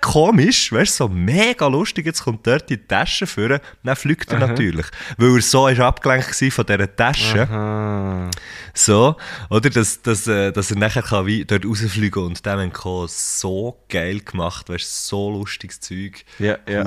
komisch, 0.00 0.72
weißt 0.72 1.00
du, 1.00 1.04
so 1.04 1.08
mega 1.08 1.66
lustig, 1.66 2.06
jetzt 2.06 2.22
kommt 2.22 2.46
dort 2.46 2.68
die 2.70 2.78
Tasche 2.78 3.26
vor, 3.26 3.60
dann 3.84 3.96
fliegt 3.96 4.32
er 4.32 4.38
natürlich, 4.38 4.86
weil 5.18 5.36
er 5.36 5.42
so 5.42 5.68
ist 5.68 5.80
abgelenkt 5.80 6.40
war 6.40 6.50
von 6.50 6.66
dieser 6.66 6.96
Tasche. 6.96 7.42
Aha. 7.42 8.30
So, 8.72 9.16
oder? 9.50 9.70
Dass, 9.70 10.00
dass, 10.02 10.26
äh, 10.26 10.52
dass 10.52 10.70
er 10.70 10.78
nachher 10.78 11.02
kann 11.02 11.26
wie 11.26 11.44
dort 11.44 11.66
rausfliegen 11.66 12.22
und 12.24 12.44
dem 12.44 12.58
entkommen. 12.58 13.08
So 13.08 13.84
geil 13.88 14.20
gemacht, 14.20 14.68
weißt 14.68 15.06
so 15.06 15.30
lustiges 15.30 15.80
Zeug. 15.80 16.24
Ja, 16.38 16.58
ja. 16.66 16.84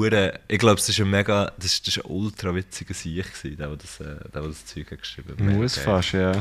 Ich 0.48 0.60
glaube, 0.60 0.78
das 0.78 0.90
ist 0.90 1.00
ein 1.00 1.10
mega, 1.10 1.52
das 1.58 1.66
ist, 1.68 1.88
das 1.88 1.98
ist 1.98 2.06
ein 2.06 2.12
ultra 2.12 2.54
witziger 2.54 2.94
Sieg 2.94 3.26
gewesen, 3.26 3.58
der, 3.58 3.68
der 3.68 3.78
das, 3.78 4.00
äh, 4.00 4.04
der, 4.04 4.42
der 4.42 4.42
das 4.42 4.66
Zeug 4.66 4.92
hat 4.92 5.00
geschrieben 5.00 5.30
hat. 5.30 5.40
Muss 5.40 5.76
geil. 5.76 5.84
fast, 5.86 6.12
ja. 6.14 6.32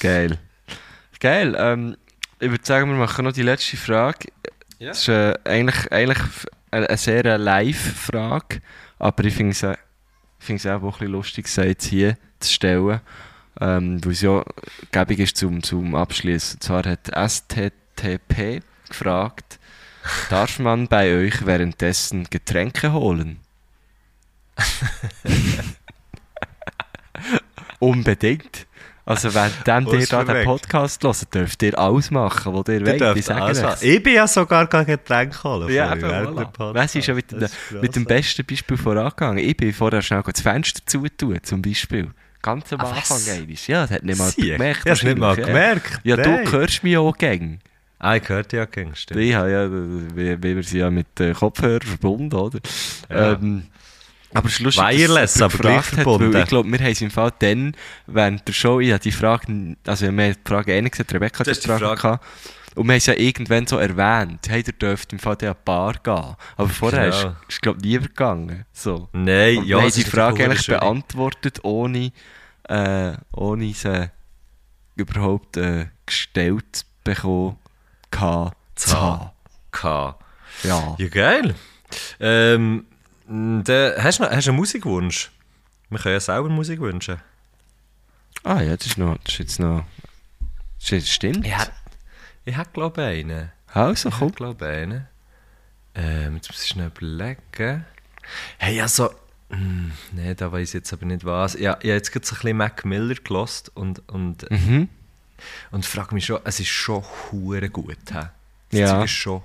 Geil. 0.00 0.38
Geil. 1.20 1.54
Ähm, 1.58 1.96
ich 2.40 2.50
würde 2.50 2.64
sagen, 2.64 2.90
wir 2.90 2.96
machen 2.96 3.24
noch 3.24 3.32
die 3.32 3.42
letzte 3.42 3.76
Frage. 3.76 4.28
Ja. 4.78 4.88
Das 4.88 4.98
ist 4.98 5.08
äh, 5.08 5.34
eigentlich, 5.44 5.92
eigentlich 5.92 6.18
eine, 6.74 6.88
eine 6.88 6.96
sehr 6.98 7.38
Live-Frage, 7.38 8.60
aber 8.98 9.24
ich 9.24 9.34
finde 9.34 9.52
es 9.52 9.62
ich 10.46 10.68
auch 10.68 10.82
ein 10.82 10.90
bisschen 10.90 11.08
lustig, 11.08 11.48
sie 11.48 11.62
jetzt 11.62 11.86
hier 11.86 12.18
zu 12.40 12.52
stellen. 12.52 13.00
Ähm, 13.60 14.04
weil 14.04 14.12
es 14.12 14.20
ja 14.20 14.44
gäbig 14.90 15.20
ist 15.20 15.36
zum, 15.36 15.62
zum 15.62 15.94
Abschließen. 15.94 16.56
Und 16.56 16.62
zwar 16.62 16.84
hat 16.84 17.08
STTP 17.08 18.62
gefragt, 18.88 19.60
darf 20.28 20.58
man 20.58 20.88
bei 20.88 21.14
euch 21.14 21.46
währenddessen 21.46 22.24
Getränke 22.24 22.92
holen? 22.92 23.38
Unbedingt. 27.78 28.66
Also 29.06 29.34
wenn 29.34 29.50
dann 29.64 29.86
ihr 29.86 30.06
da 30.06 30.24
den. 30.24 30.44
Podcast 30.44 31.04
hört, 31.04 31.34
dürft 31.34 31.62
ihr 31.62 31.78
alles 31.78 32.10
machen, 32.10 32.54
was 32.54 32.68
ihr 32.68 32.86
wollt. 32.86 33.16
Ich 33.18 33.24
sage. 33.26 33.76
Ich 33.82 34.02
bin 34.02 34.14
ja 34.14 34.26
sogar 34.26 34.66
gar 34.66 34.84
Getränk 34.86 35.44
holen. 35.44 35.68
Ja, 35.70 35.92
voilà. 35.92 36.72
du, 36.72 36.96
ist 36.96 37.06
ja 37.06 37.14
mit, 37.14 37.30
Das 37.30 37.52
dem- 37.70 37.80
mit 37.82 37.94
dem 37.96 38.04
besten 38.06 38.46
Beispiel 38.46 38.76
vorangegangen. 38.78 39.44
Ich 39.44 39.56
bin 39.56 39.72
vorher 39.74 40.00
schnell 40.00 40.22
das 40.24 40.40
Fenster 40.40 40.80
zutun, 40.86 41.38
zum 41.42 41.60
Beispiel. 41.60 42.10
Ganz 42.40 42.72
am 42.72 42.80
Ah, 42.80 42.84
Anfang 42.92 43.16
was? 43.18 43.28
einmal. 43.28 43.66
Ja, 43.66 43.82
das 43.82 43.90
hat 43.90 44.02
nicht 44.04 44.18
mal 44.18 44.30
jemand 44.36 44.58
gemerkt. 44.58 44.80
Es 44.86 45.02
nicht 45.02 45.18
mal 45.18 45.26
wahrscheinlich, 45.28 45.48
ja. 45.48 45.52
gemerkt. 45.74 46.00
Ja, 46.04 46.16
du 46.16 46.30
Nein. 46.30 46.52
hörst 46.52 46.82
mich 46.84 46.96
auch 46.96 47.16
gäng. 47.16 47.58
Ah, 47.98 48.16
ich 48.16 48.28
hörte 48.28 48.56
ja 48.58 48.64
gegen, 48.66 48.94
stimmt. 48.96 49.20
Ich 49.20 49.34
habe 49.34 49.50
ja, 49.50 49.70
wie, 49.70 50.42
wie 50.42 50.56
wir 50.56 50.62
sie 50.62 50.78
ja 50.78 50.90
mit 50.90 51.18
äh, 51.20 51.32
Kopfhörern 51.32 51.80
verbunden, 51.82 52.34
oder? 52.34 52.58
Ja. 53.10 53.32
Ähm, 53.32 53.64
aber 54.34 54.46
es 54.48 54.54
ist 54.54 54.60
lustig, 54.60 54.84
Wireless, 54.84 55.40
aber 55.40 55.58
gleich 55.58 55.84
verbunden. 55.84 56.36
Ich 56.36 56.46
glaube, 56.48 56.70
wir 56.70 56.78
haben 56.78 56.92
es 56.92 57.00
im 57.00 57.10
Fall 57.10 57.32
dann, 57.38 57.74
während 58.06 58.46
der 58.46 58.52
Show, 58.52 58.80
ich 58.80 58.90
habe 58.90 59.00
die 59.02 59.12
Frage, 59.12 59.76
also 59.86 60.02
wir 60.04 60.08
haben 60.24 60.34
die 60.34 60.48
Frage 60.48 60.72
eh 60.74 60.82
nicht 60.82 60.92
gesagt, 60.92 61.12
Rebecca 61.14 61.38
hat 61.40 61.46
die 61.46 61.54
Frage 61.54 61.84
Frage. 61.86 62.00
gehabt. 62.02 62.24
Und 62.74 62.86
wir 62.86 62.92
haben 62.94 62.98
es 62.98 63.06
ja 63.06 63.14
irgendwann 63.14 63.66
so 63.68 63.78
erwähnt, 63.78 64.40
hey, 64.48 64.64
ihr 64.66 64.72
dürft 64.72 65.12
im 65.12 65.20
Fall 65.20 65.36
eine 65.40 65.54
Bar 65.54 65.94
gehen. 66.02 66.34
Aber 66.56 66.68
vorher 66.68 67.10
Genau. 67.10 67.28
ist 67.28 67.36
es, 67.48 67.60
glaube 67.60 67.78
ich, 67.78 67.84
nie 67.84 67.98
gegangen. 68.00 68.64
So. 68.72 69.08
Nein, 69.12 69.58
Und 69.58 69.66
ja, 69.66 69.76
wir 69.78 69.82
haben 69.84 69.92
die 69.92 70.02
Frage 70.02 70.32
natürlich 70.32 70.44
eigentlich 70.50 70.62
schön. 70.62 70.80
beantwortet, 70.80 71.60
ohne, 71.62 72.10
äh, 72.68 73.12
ohne 73.32 73.72
sie 73.72 74.10
überhaupt 74.96 75.56
äh, 75.56 75.86
gestellt 76.04 76.84
bekommen 77.04 77.56
zu 78.74 79.00
haben. 79.00 79.30
K. 79.70 80.18
Ja. 80.64 80.96
Ja, 80.98 81.08
geil. 81.08 81.54
Ähm, 82.18 82.86
da, 83.28 83.94
hast, 84.02 84.18
du 84.18 84.24
noch, 84.24 84.30
hast 84.30 84.46
du 84.46 84.50
einen 84.50 84.58
Musikwunsch? 84.58 85.30
Wir 85.90 85.98
können 85.98 86.14
ja 86.14 86.20
selber 86.20 86.48
Musik 86.48 86.80
wünschen. 86.80 87.20
Ah 88.42 88.60
ja, 88.60 88.76
das 88.76 88.86
ist 88.86 88.98
noch, 88.98 89.16
das 89.24 89.34
ist 89.34 89.38
jetzt 89.38 89.60
noch, 89.60 89.84
das 90.80 90.92
ist, 90.92 91.08
stimmt. 91.10 91.46
Ich 91.46 91.56
hätte, 91.56 91.72
ich 92.44 92.72
glaube 92.72 93.00
ich, 93.02 93.24
einen. 93.24 93.52
Also, 93.68 94.08
Ich 94.10 94.14
komm. 94.16 94.28
hätte, 94.28 94.36
glaube 94.36 94.64
ich, 94.66 94.72
einen. 94.82 95.06
Ähm, 95.94 96.36
jetzt 96.36 96.50
muss 96.50 96.64
ich 96.64 96.76
noch 96.76 96.86
überlegen. 96.86 97.84
Hey, 98.58 98.80
also... 98.80 99.10
Hm, 99.50 99.92
Nein, 100.12 100.34
da 100.36 100.50
weiß 100.50 100.68
ich 100.70 100.74
jetzt 100.74 100.92
aber 100.92 101.04
nicht 101.06 101.24
was. 101.24 101.54
Ja, 101.54 101.72
ich 101.80 101.84
habe 101.84 101.88
jetzt 101.88 102.10
gerade 102.12 102.26
so 102.26 102.34
ein 102.34 102.38
bisschen 102.40 102.56
Mac 102.56 102.84
Miller 102.84 103.14
gelost 103.14 103.70
und, 103.76 104.02
und, 104.08 104.50
Mhm. 104.50 104.88
und 105.70 105.86
frage 105.86 106.14
mich 106.14 106.26
schon, 106.26 106.40
es 106.44 106.58
ist 106.60 106.68
schon 106.68 107.04
hure 107.30 107.68
gut. 107.70 107.96
He? 108.08 108.14
Das 108.14 108.30
Ja. 108.80 108.86
Zeug 108.88 109.04
ist 109.04 109.10
schon 109.12 109.42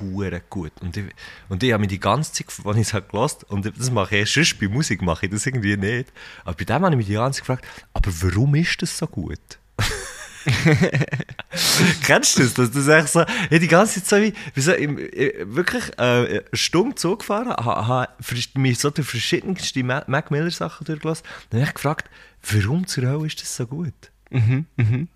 hure 0.00 0.40
gut. 0.50 0.72
Und 0.80 0.96
ich, 0.96 1.04
und 1.48 1.62
ich 1.62 1.72
habe 1.72 1.80
mich 1.80 1.88
die 1.90 2.00
ganze 2.00 2.32
Zeit, 2.32 2.46
als 2.64 2.76
ich 2.76 2.82
es 2.88 2.94
habe 2.94 3.06
gelost, 3.08 3.44
und 3.44 3.64
das 3.78 3.90
mache 3.90 4.16
ich 4.16 4.36
erst 4.36 4.58
bei 4.60 4.68
Musik, 4.68 5.02
mache 5.02 5.26
ich 5.26 5.32
das 5.32 5.46
irgendwie 5.46 5.76
nicht. 5.76 6.12
Aber 6.44 6.54
bei 6.56 6.64
dem 6.64 6.82
habe 6.84 6.90
ich 6.90 6.96
mich 6.98 7.06
die 7.06 7.14
ganze 7.14 7.38
Zeit 7.40 7.46
gefragt, 7.46 7.66
aber 7.92 8.10
warum 8.22 8.54
ist 8.54 8.80
das 8.82 8.96
so 8.96 9.06
gut? 9.06 9.38
Kennst 12.02 12.38
du 12.38 12.42
das? 12.42 12.54
Dass 12.54 12.70
das 12.70 12.88
echt 12.88 13.08
so, 13.08 13.20
ich 13.22 13.28
hab 13.28 13.60
die 13.60 13.68
ganze 13.68 14.02
Zeit 14.02 14.06
so 14.08 14.16
wie, 14.24 14.32
wie 14.54 14.60
so 14.60 14.72
im, 14.72 14.98
äh, 14.98 15.32
wirklich 15.46 15.84
äh, 15.98 16.02
eine 16.02 16.44
Stunde 16.52 16.94
Zug 16.94 17.20
gefahren, 17.20 17.50
habe 17.50 18.08
mich 18.54 18.78
so 18.78 18.90
durch 18.90 19.08
verschiedenste 19.08 19.82
Ma- 19.84 20.04
Mac 20.06 20.30
Miller 20.30 20.50
Sachen 20.50 20.84
durchgelassen. 20.84 21.24
Dann 21.50 21.60
habe 21.60 21.68
ich 21.70 21.74
gefragt, 21.74 22.08
warum 22.50 22.86
zur 22.86 23.04
Hölle 23.04 23.26
ist 23.26 23.40
das 23.42 23.54
so 23.56 23.66
gut? 23.66 23.92
Mhm. 24.30 24.66
Mhm. 24.76 25.08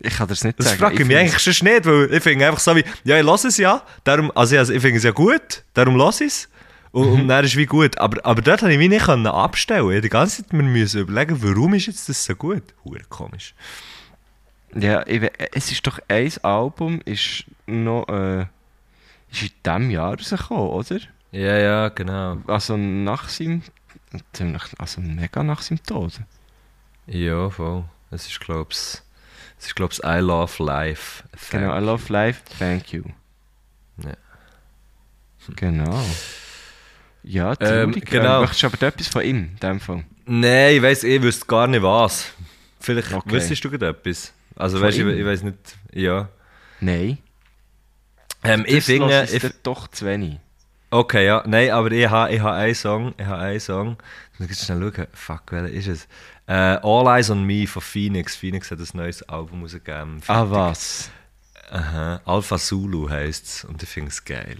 Ich 0.00 0.14
kann 0.16 0.28
das 0.28 0.44
nicht 0.44 0.58
Das 0.58 0.66
sagen. 0.66 0.78
frage 0.78 1.02
ich 1.02 1.08
mich 1.08 1.16
eigentlich 1.16 1.42
schon 1.56 1.66
nicht, 1.68 1.84
weil 1.84 2.12
ich 2.12 2.22
finde 2.22 2.46
einfach 2.46 2.60
so 2.60 2.74
wie, 2.76 2.84
ja, 3.04 3.18
ich 3.18 3.24
lasse 3.24 3.48
es 3.48 3.56
ja, 3.56 3.82
darum, 4.04 4.30
also 4.34 4.56
ich, 4.56 4.70
ich 4.70 4.80
finde 4.80 4.98
es 4.98 5.02
ja 5.04 5.10
gut, 5.10 5.64
darum 5.74 5.96
lasse 5.96 6.24
ich 6.24 6.32
es. 6.32 6.48
Und, 6.90 7.08
und 7.08 7.28
dann 7.28 7.44
ist 7.44 7.50
es 7.52 7.56
wie 7.56 7.66
gut. 7.66 7.98
Aber, 7.98 8.24
aber 8.24 8.40
dort 8.40 8.62
habe 8.62 8.72
ich 8.72 8.78
mich 8.78 8.88
nicht 8.88 9.08
abstellen. 9.08 9.90
Ich 9.90 10.00
die 10.02 10.08
ganze 10.08 10.42
Zeit 10.42 10.52
mir 10.52 10.62
müssen 10.62 11.00
überlegen, 11.00 11.36
warum 11.42 11.74
ist 11.74 11.86
jetzt 11.86 12.08
das 12.08 12.24
so 12.24 12.34
gut? 12.34 12.62
Hure 12.84 13.00
komisch. 13.08 13.54
Ja, 14.74 15.04
ich, 15.06 15.20
we- 15.20 15.30
es 15.52 15.70
ist 15.72 15.86
doch 15.86 15.98
ein 16.08 16.32
Album, 16.42 17.00
ist 17.04 17.44
noch, 17.66 18.06
äh, 18.08 18.42
ist 19.30 19.42
in 19.42 19.50
diesem 19.64 19.90
Jahr 19.90 20.14
rausgekommen, 20.16 20.68
oder? 20.70 20.98
Ja, 21.32 21.58
ja, 21.58 21.88
genau. 21.90 22.38
Also 22.46 22.76
nach 22.76 23.28
seinem, 23.28 23.62
also 24.78 25.00
mega 25.00 25.42
nach 25.42 25.60
seinem 25.60 25.82
Tod. 25.82 26.12
Ja, 27.06 27.50
voll. 27.50 27.84
Es 28.10 28.26
ist, 28.26 28.40
glaube 28.40 28.70
ich, 28.72 28.78
es 29.58 29.66
ist, 29.66 29.76
glaub's, 29.76 30.00
I 30.04 30.18
Love 30.20 30.62
Life. 30.62 31.24
Genau, 31.50 31.76
I 31.76 31.80
love 31.80 32.12
life, 32.12 32.42
thank 32.58 32.92
you. 32.92 33.02
Ja. 34.02 34.12
Genau. 35.56 36.04
Ja, 37.22 37.54
Ähm, 37.60 37.92
genau. 37.92 38.40
Möchtest 38.40 38.62
du 38.62 38.66
aber 38.68 38.82
etwas 38.86 39.08
von 39.08 39.22
ihm, 39.22 39.36
in 39.36 39.56
dem 39.60 39.80
Fall? 39.80 40.04
Nein, 40.26 40.76
ich 40.76 40.82
weiss, 40.82 41.04
ich 41.04 41.20
wüsste 41.22 41.46
gar 41.46 41.66
nicht 41.66 41.82
was. 41.82 42.32
Vielleicht 42.80 43.12
Okay. 43.12 43.30
wüsstest 43.32 43.64
du 43.64 43.70
gerade 43.70 43.88
etwas. 43.88 44.32
Also, 44.56 44.80
weißt 44.80 44.98
ich, 44.98 45.06
ich 45.06 45.24
weiß 45.24 45.42
nicht. 45.42 45.58
Ja. 45.92 46.28
Nein. 46.80 47.18
Ähm, 48.44 48.64
ich 48.66 48.76
Das 48.76 48.84
finde. 48.86 49.24
Ich, 49.32 49.42
ich 49.44 49.52
doch 49.62 49.88
zu 49.88 50.06
wenig. 50.06 50.38
Okay, 50.90 51.26
ja. 51.26 51.42
Nein, 51.46 51.70
aber 51.70 51.90
ich 51.92 52.08
habe 52.08 52.32
ich 52.34 52.40
ha 52.40 52.54
einen 52.54 52.74
Song. 52.74 53.14
Ich 53.18 53.26
habe 53.26 53.38
einen 53.42 53.60
Song. 53.60 53.96
Ich 54.34 54.40
muss 54.40 54.48
jetzt 54.48 54.64
schnell 54.64 54.80
schauen. 54.80 55.06
Fuck, 55.12 55.52
welcher 55.52 55.70
ist 55.74 55.86
es? 55.88 56.08
Äh, 56.46 56.78
All 56.82 57.06
Eyes 57.16 57.30
on 57.30 57.44
Me 57.44 57.66
von 57.66 57.82
Phoenix. 57.82 58.34
Phoenix 58.36 58.70
hat 58.70 58.78
ein 58.78 58.88
neues 58.94 59.22
Album 59.28 59.62
rausgegeben. 59.62 60.22
Ah, 60.28 60.44
was? 60.48 61.10
Aha. 61.70 62.20
Alpha 62.24 62.56
Zulu 62.58 63.08
heisst 63.10 63.44
es. 63.46 63.64
Und 63.64 63.82
ich 63.82 63.88
finde 63.88 64.08
es 64.10 64.24
geil. 64.24 64.58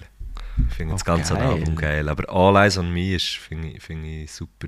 Ich 0.68 0.74
finde 0.74 0.94
das 0.94 1.02
Oh, 1.02 1.04
ganze 1.06 1.34
geil. 1.34 1.46
Album 1.46 1.76
geil. 1.76 2.08
Aber 2.08 2.28
All 2.30 2.56
Eyes 2.56 2.76
on 2.76 2.92
Me 2.92 3.14
ist, 3.14 3.36
finde 3.38 3.68
ich, 3.68 3.82
find 3.82 4.04
ich 4.04 4.30
super 4.32 4.66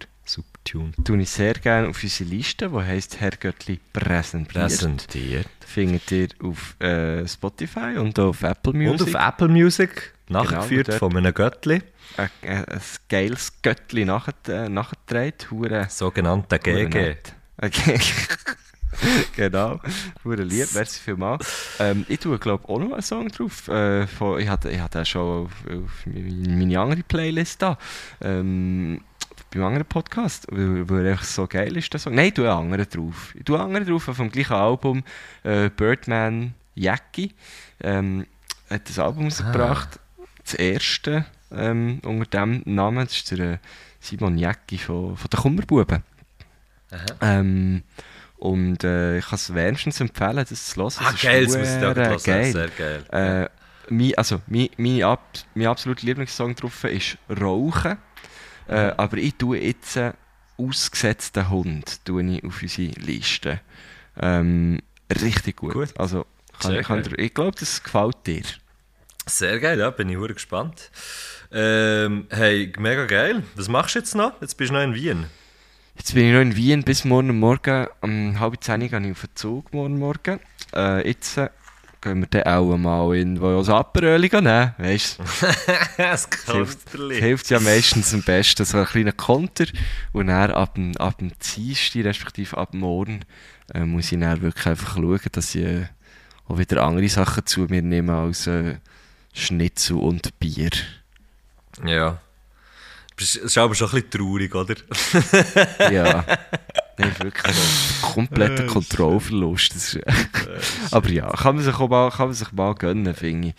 Tune. 0.70 0.92
Tue 1.04 1.20
ich 1.22 1.30
sehr 1.30 1.54
gerne 1.54 1.88
auf 1.88 2.02
unsere 2.02 2.30
Liste, 2.30 2.68
die 2.68 2.76
heisst 2.76 3.20
Herr 3.20 3.30
Göttli 3.32 3.80
präsentiert. 3.92 4.54
Präsentiert. 4.54 5.46
Findet 5.66 6.10
ihr 6.12 6.28
auf 6.42 6.80
äh, 6.80 7.26
Spotify 7.26 7.96
und 7.98 8.18
auf 8.18 8.42
Apple 8.42 8.72
Music. 8.72 9.00
Und 9.00 9.02
auf 9.16 9.28
Apple 9.28 9.48
Music, 9.48 10.12
nachgeführt 10.28 10.88
dort- 10.88 10.98
von 10.98 11.16
einem 11.16 11.34
Göttli, 11.34 11.82
ein, 12.16 12.30
ein, 12.42 12.64
ein 12.64 12.80
geiles 13.08 13.52
Göttli 13.62 14.04
nachget, 14.04 14.48
äh. 14.48 15.32
Hure, 15.50 15.86
sogenannter 15.88 16.58
hure 16.64 16.88
GG. 16.88 17.16
Okay. 17.62 17.98
genau. 19.36 19.80
Hure 20.24 20.42
lieb, 20.42 20.68
merci 20.74 21.00
vielmals. 21.00 21.76
Ähm, 21.78 22.06
ich 22.08 22.20
tue, 22.20 22.38
glaube 22.38 22.68
auch 22.68 22.78
noch 22.78 22.92
einen 22.92 23.02
Song 23.02 23.28
drauf. 23.28 23.68
Äh, 23.68 24.06
von, 24.06 24.40
ich 24.40 24.48
hatte, 24.48 24.70
ich 24.70 24.80
hatte 24.80 24.98
den 24.98 25.06
schon 25.06 25.46
auf, 25.46 25.52
auf 25.66 26.06
meine 26.06 26.78
andere 26.80 27.02
Playlist 27.02 27.60
da. 27.62 27.78
Ähm, 28.20 29.00
beim 29.50 29.64
anderen 29.64 29.86
Podcast, 29.86 30.46
weil, 30.50 30.88
weil 30.88 31.06
er 31.06 31.18
so 31.18 31.46
geil 31.46 31.76
ist, 31.76 31.92
der 31.92 32.00
Song. 32.00 32.14
Nein, 32.14 32.26
ich 32.26 32.34
tue 32.34 32.50
einen 32.50 32.72
anderen 32.72 32.88
drauf. 32.88 33.34
Ich 33.34 33.44
tue 33.44 33.56
einen 33.56 33.66
anderen 33.66 33.86
drauf 33.86 34.02
vom 34.04 34.30
gleichen 34.30 34.54
Album, 34.54 35.02
äh, 35.42 35.70
Birdman 35.70 36.54
Jackie. 36.74 37.32
Ähm, 37.80 38.26
hat 38.68 38.88
das 38.88 38.98
Album 38.98 39.24
rausgebracht. 39.24 39.98
Das 40.44 40.54
erste 40.54 41.26
ähm, 41.52 42.00
unter 42.04 42.26
dem 42.26 42.62
Namen, 42.64 43.06
das 43.06 43.16
ist 43.16 43.30
der 43.30 43.54
äh, 43.54 43.58
Simon 44.00 44.38
Jacki 44.38 44.78
von, 44.78 45.16
von 45.16 45.30
den 45.30 45.40
Kummerbuben. 45.40 46.02
Ähm, 47.20 47.82
und 48.38 48.84
äh, 48.84 49.18
ich 49.18 49.26
kann 49.26 49.36
es 49.36 49.54
wärmstens 49.54 50.00
empfehlen, 50.00 50.44
das 50.48 50.66
zu 50.66 50.80
hören. 50.80 50.92
Ah, 50.98 51.12
geil, 51.20 51.44
das 51.44 51.56
muss 51.56 51.68
ich 51.68 51.84
auch 51.84 51.94
hören. 51.94 52.20
geil. 52.24 52.52
Sehr 52.52 52.68
geil. 52.68 53.04
Äh, 53.10 53.48
mein, 53.92 54.16
also, 54.16 54.40
mein, 54.46 54.70
meine 54.76 55.06
Ab, 55.06 55.22
mein 55.54 55.66
absoluter 55.66 56.06
Lieblingssong 56.06 56.54
drauf 56.54 56.84
ist 56.84 57.18
Rauchen. 57.28 57.98
Äh, 58.70 58.92
aber 58.96 59.16
ich 59.16 59.34
tue 59.34 59.58
jetzt 59.58 59.96
einen 59.96 60.14
ausgesetzten 60.56 61.50
Hund 61.50 62.04
tue 62.04 62.22
ich 62.22 62.44
auf 62.44 62.62
unsere 62.62 62.92
Liste. 63.00 63.60
Ähm, 64.20 64.78
richtig 65.10 65.56
gut. 65.56 65.72
Gut. 65.72 65.88
Also, 65.98 66.24
kann, 66.60 66.70
Sehr 66.72 66.80
ich, 66.80 66.86
kann, 66.86 67.02
dir- 67.02 67.18
ich 67.18 67.34
glaube, 67.34 67.56
das 67.58 67.82
gefällt 67.82 68.16
dir. 68.26 68.42
Sehr 69.26 69.58
geil, 69.58 69.78
ja, 69.78 69.90
bin 69.90 70.08
ich 70.08 70.16
hure 70.16 70.34
gespannt. 70.34 70.90
Ähm, 71.52 72.26
hey, 72.30 72.72
mega 72.78 73.06
geil. 73.06 73.42
Was 73.56 73.68
machst 73.68 73.94
du 73.94 73.98
jetzt 73.98 74.14
noch? 74.14 74.40
Jetzt 74.40 74.56
bist 74.56 74.70
du 74.70 74.74
noch 74.74 74.82
in 74.82 74.94
Wien. 74.94 75.26
Jetzt 75.96 76.14
bin 76.14 76.26
ich 76.26 76.32
noch 76.32 76.40
in 76.40 76.54
Wien 76.56 76.82
bis 76.84 77.04
morgen 77.04 77.38
Morgen. 77.38 77.86
Um 78.02 78.38
halb 78.38 78.62
zehn 78.62 78.80
gehe 78.80 79.00
ich 79.00 79.10
auf 79.12 79.20
den 79.22 79.34
Zug 79.36 79.72
morgen 79.74 79.98
Morgen. 79.98 80.38
Äh, 80.74 81.06
jetzt 81.08 81.36
äh, 81.38 81.50
gehen 82.00 82.20
wir 82.20 82.26
dann 82.26 82.42
auch 82.44 82.76
mal 82.76 83.16
in 83.16 83.42
ein 83.42 83.68
Aperöli 83.70 84.28
nehmen. 84.32 84.74
Weißt 84.78 85.18
du, 85.18 85.24
das 85.98 86.28
hilft, 86.46 86.90
hilft 86.90 87.50
ja 87.50 87.60
meistens 87.60 88.14
am 88.14 88.22
besten. 88.22 88.64
So 88.64 88.78
einen 88.78 88.86
kleinen 88.86 89.16
Konter. 89.16 89.66
Und 90.12 90.28
dann 90.28 90.50
ab 90.50 90.74
dem, 90.74 90.96
ab 90.96 91.18
dem 91.18 91.32
Dienstag, 91.38 92.04
respektive 92.04 92.56
ab 92.56 92.74
morgen, 92.74 93.24
äh, 93.74 93.84
muss 93.84 94.12
ich 94.12 94.18
dann 94.18 94.40
wirklich 94.42 94.66
einfach 94.66 94.94
schauen, 94.94 95.20
dass 95.32 95.54
ich 95.54 95.64
äh, 95.64 95.86
auch 96.48 96.58
wieder 96.58 96.82
andere 96.82 97.08
Sachen 97.08 97.46
zu 97.46 97.62
mir 97.62 97.82
nehme 97.82 98.14
als 98.14 98.46
äh, 98.46 98.76
Schnitzel 99.32 99.98
und 99.98 100.38
Bier. 100.38 100.70
Ja. 101.84 102.20
Das 103.20 103.36
ist 103.36 103.58
aber 103.58 103.74
schon 103.74 103.88
ein 103.88 104.02
bisschen 104.02 104.10
traurig, 104.10 104.54
oder? 104.54 104.74
Ja. 105.92 106.24
Nein, 106.96 107.14
wirklich. 107.20 107.56
Kompletter 108.00 108.66
Kontrollverlust. 108.66 109.74
Das 109.74 109.94
ist, 109.94 110.04
aber 110.90 111.10
ja, 111.10 111.28
kann 111.28 111.56
man 111.56 111.64
sich 111.64 111.74
auch 111.74 111.88
mal, 111.88 112.10
kann 112.10 112.28
man 112.28 112.34
sich 112.34 112.50
mal 112.52 112.74
gönnen, 112.74 113.14
finde 113.14 113.48
ich. 113.48 113.54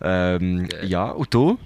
Ähm, 0.00 0.68
ja, 0.82 1.10
und 1.10 1.32
du? 1.34 1.58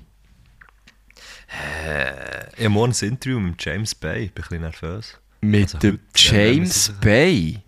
Ich 2.56 2.64
habe 2.64 2.68
morgen 2.70 2.92
ein 2.92 3.08
Interview 3.08 3.38
mit 3.38 3.62
James 3.64 3.94
Bay. 3.94 4.24
Ich 4.24 4.32
bin 4.32 4.44
ein 4.44 4.48
bisschen 4.48 4.60
nervös. 4.62 5.20
Mit 5.42 5.74
Also 5.74 5.78
dem 5.78 6.00
James 6.14 6.92
Bay. 7.00 7.62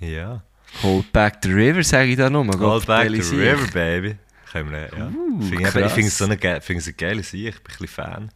Ja. 0.00 0.42
Hold 0.82 1.12
back 1.12 1.38
the 1.42 1.50
river, 1.50 1.82
sage 1.82 2.10
ich 2.10 2.16
da 2.16 2.30
nur. 2.30 2.46
Call 2.46 2.80
back 2.80 3.10
the 3.10 3.36
river, 3.36 3.66
baby. 3.72 4.16
Können 4.50 4.70
wir, 4.70 4.88
ja. 4.96 5.08
Uh, 5.08 5.40
ich, 5.42 5.68
finde 5.68 6.08
es 6.08 6.18
so 6.18 6.24
eine, 6.24 6.38
eine 6.40 6.92
geile 6.96 7.22
Sache. 7.22 7.36
Ich 7.36 7.54
bin 7.54 7.54
ein 7.54 7.62
bisschen 7.64 7.88
Fan. 7.88 8.30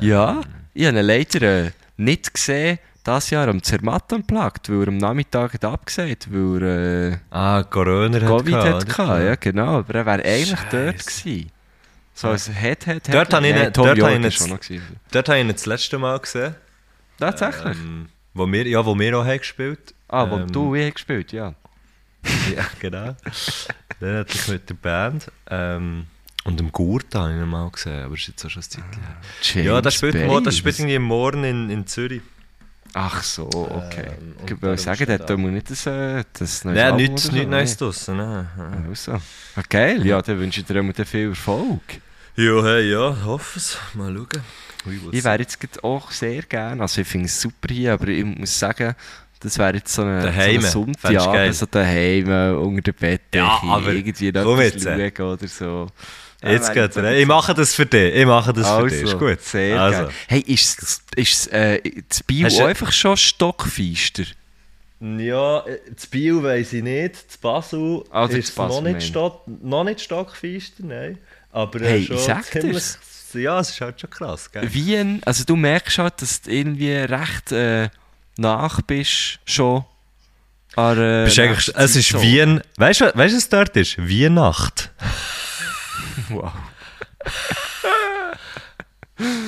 Ja, 0.00 0.40
ich 0.74 0.86
habe 0.86 0.98
ihn 0.98 1.04
leider 1.04 1.42
äh, 1.66 1.70
nicht 1.96 2.32
gesehen, 2.32 2.78
dieses 3.06 3.30
Jahr 3.30 3.48
am 3.48 3.62
Zermatt 3.62 4.12
unplugged, 4.12 4.68
weil 4.70 4.82
er 4.82 4.88
am 4.88 4.98
Nachmittag 4.98 5.54
hat 5.54 5.64
abgesagt, 5.64 6.28
weil 6.30 6.62
er 6.62 7.12
äh, 7.12 7.16
Ah, 7.30 7.62
Corona 7.62 8.20
hat 8.20 8.26
Covid 8.28 8.46
gehabt, 8.46 8.74
hat 8.74 8.86
gehabt, 8.96 9.24
ja 9.24 9.34
genau, 9.36 9.78
aber 9.78 9.94
er 9.94 10.06
wäre 10.06 10.22
eigentlich 10.24 10.50
Scheisse. 10.50 10.66
dort 10.70 11.06
gewesen. 11.06 11.50
So 12.14 12.28
als 12.28 12.48
Head, 12.48 12.84
Head, 12.86 13.06
Head. 13.06 13.14
Dort 13.14 13.32
habe 13.32 13.46
ich 13.48 13.54
ihn- 13.56 13.72
dort 13.72 13.88
habe 15.28 15.38
ich 15.40 15.46
das 15.52 15.66
letzte 15.66 15.98
Mal 15.98 16.18
gesehen. 16.18 16.54
Tatsächlich? 17.18 17.76
Ähm, 17.78 18.08
wo 18.34 18.46
wir, 18.50 18.66
ja, 18.66 18.84
wo 18.84 18.98
wir 18.98 19.18
auch 19.18 19.24
haben 19.24 19.38
gespielt 19.38 19.94
ah, 20.08 20.28
wo 20.30 20.36
ähm, 20.36 20.52
du 20.52 20.74
wie 20.74 20.90
gespielt, 20.90 21.32
ja. 21.32 21.54
Ja, 22.54 22.64
genau. 22.80 23.16
Dann 24.00 24.16
hatte 24.18 24.34
ich 24.34 24.48
mit 24.48 24.68
der 24.68 24.74
Band. 24.74 25.30
Ähm, 25.50 26.06
und 26.44 26.60
im 26.60 26.72
Gurt 26.72 27.14
habe 27.14 27.32
ich 27.32 27.36
ihn 27.40 27.48
mal 27.48 27.68
gesehen, 27.70 28.04
aber 28.04 28.14
das 28.14 28.20
ist 28.22 28.28
jetzt 28.28 28.44
auch 28.46 28.50
schon 28.50 28.62
ein 28.62 28.70
Zeit. 28.70 28.84
James 29.42 29.66
Ja, 29.66 29.80
das 29.82 29.94
spielt, 29.94 30.26
mo- 30.26 30.40
das 30.40 30.56
spielt 30.56 30.78
irgendwie 30.78 30.98
morgen 30.98 31.44
in, 31.44 31.70
in 31.70 31.86
Zürich. 31.86 32.22
Ach 32.94 33.22
so, 33.22 33.46
okay. 33.48 34.06
Ähm, 34.18 34.34
ich 34.46 34.54
darum 34.58 34.76
sagen, 34.78 35.04
der 35.06 35.18
hat 35.18 35.28
nicht 35.50 35.70
das, 35.70 35.86
äh, 35.86 36.24
das 36.32 36.64
neues 36.64 36.76
Nein, 36.78 36.96
nichts 36.96 37.26
oder 37.28 37.34
nicht 37.36 37.44
so, 37.44 37.50
Neues 37.50 37.76
draussen. 37.76 38.16
Nein. 38.16 38.48
Also. 38.88 39.12
Ah, 39.12 39.62
geil, 39.68 40.06
ja, 40.06 40.22
dann 40.22 40.38
wünsche 40.38 40.60
ich 40.60 40.66
dir 40.66 40.76
immer 40.76 40.94
viel 41.04 41.28
Erfolg. 41.28 41.80
Ja, 42.34 42.62
hey, 42.64 42.90
ja, 42.90 43.16
hoffe 43.24 43.58
es. 43.58 43.76
Mal 43.94 44.14
schauen. 44.16 44.42
Ich 45.12 45.22
wäre 45.22 45.38
jetzt 45.40 45.84
auch 45.84 46.10
sehr 46.10 46.42
gerne, 46.42 46.80
also 46.80 47.00
ich 47.02 47.06
finde 47.08 47.26
es 47.26 47.38
super 47.38 47.68
hier, 47.70 47.92
aber 47.92 48.08
ich 48.08 48.24
muss 48.24 48.58
sagen, 48.58 48.94
das 49.40 49.58
wäre 49.58 49.74
jetzt 49.74 49.92
so 49.92 50.02
eine, 50.02 50.22
Daheim. 50.22 50.62
so 50.62 50.84
eine? 50.84 50.94
Sonntagabend, 50.94 51.54
so 51.56 51.66
daheim, 51.66 52.56
unter 52.58 52.80
der 52.82 52.92
Bettdecke, 52.92 53.36
Ja, 53.44 53.78
irgendwie 53.80 54.32
noch 54.32 54.44
äh. 54.44 54.80
schauen 54.80 55.20
oder 55.24 55.46
so. 55.48 55.88
Jetzt 56.42 56.74
wäre 56.74 56.88
geht's. 56.88 56.96
Ich 56.96 57.26
mache 57.26 57.52
das 57.52 57.74
für 57.74 57.86
dich. 57.86 58.14
Ich 58.14 58.26
mache 58.26 58.52
das 58.52 58.66
also, 58.66 58.88
für 58.88 58.94
dich. 58.94 59.02
Ist 59.02 59.18
gut. 59.18 59.40
sehr 59.42 59.80
also. 59.80 60.02
geil. 60.02 60.10
Hey, 60.28 60.40
ist, 60.40 61.02
ist 61.16 61.52
äh, 61.52 61.80
das 62.08 62.22
Bio 62.22 62.46
Hast 62.46 62.60
einfach 62.60 62.92
schon 62.92 63.16
stockfeister? 63.16 64.24
Ja, 65.00 65.64
das 65.94 66.06
Bio 66.06 66.42
weiss 66.42 66.72
ich 66.72 66.82
nicht. 66.82 67.28
Das 67.28 67.36
Basel 67.38 68.04
Also 68.10 68.36
ist 68.36 68.54
Basel, 68.54 68.82
noch, 68.82 68.90
nicht 68.90 69.06
stock, 69.06 69.42
noch 69.46 69.84
nicht 69.84 70.00
stockfeister, 70.00 70.84
nein. 70.84 71.18
Aber 71.50 71.80
äh, 71.80 71.88
Hey, 71.88 72.04
schon 72.04 72.16
ich 72.16 72.22
sag 72.22 72.44
ziemlich... 72.44 72.72
dir's. 72.72 72.98
Ja, 73.34 73.60
es 73.60 73.70
ist 73.70 73.80
halt 73.80 74.00
schon 74.00 74.10
krass, 74.10 74.50
gell? 74.50 74.72
Wien, 74.72 75.20
also 75.24 75.44
du 75.44 75.54
merkst 75.54 75.98
halt, 75.98 76.22
dass 76.22 76.40
du 76.40 76.50
irgendwie 76.50 76.92
recht 76.92 77.52
äh, 77.52 77.90
nach 78.38 78.80
bist 78.80 79.40
schon. 79.44 79.84
An, 80.76 80.98
äh, 80.98 81.24
Bist 81.24 81.38
es 81.74 81.96
ist 81.96 82.08
Zeitzone. 82.08 82.22
Wien... 82.22 82.60
Weißt 82.76 83.00
du, 83.02 83.12
was 83.14 83.32
es 83.32 83.48
dort 83.48 83.76
ist? 83.76 83.98
Weihnacht. 83.98 84.90
Wow. 86.30 86.52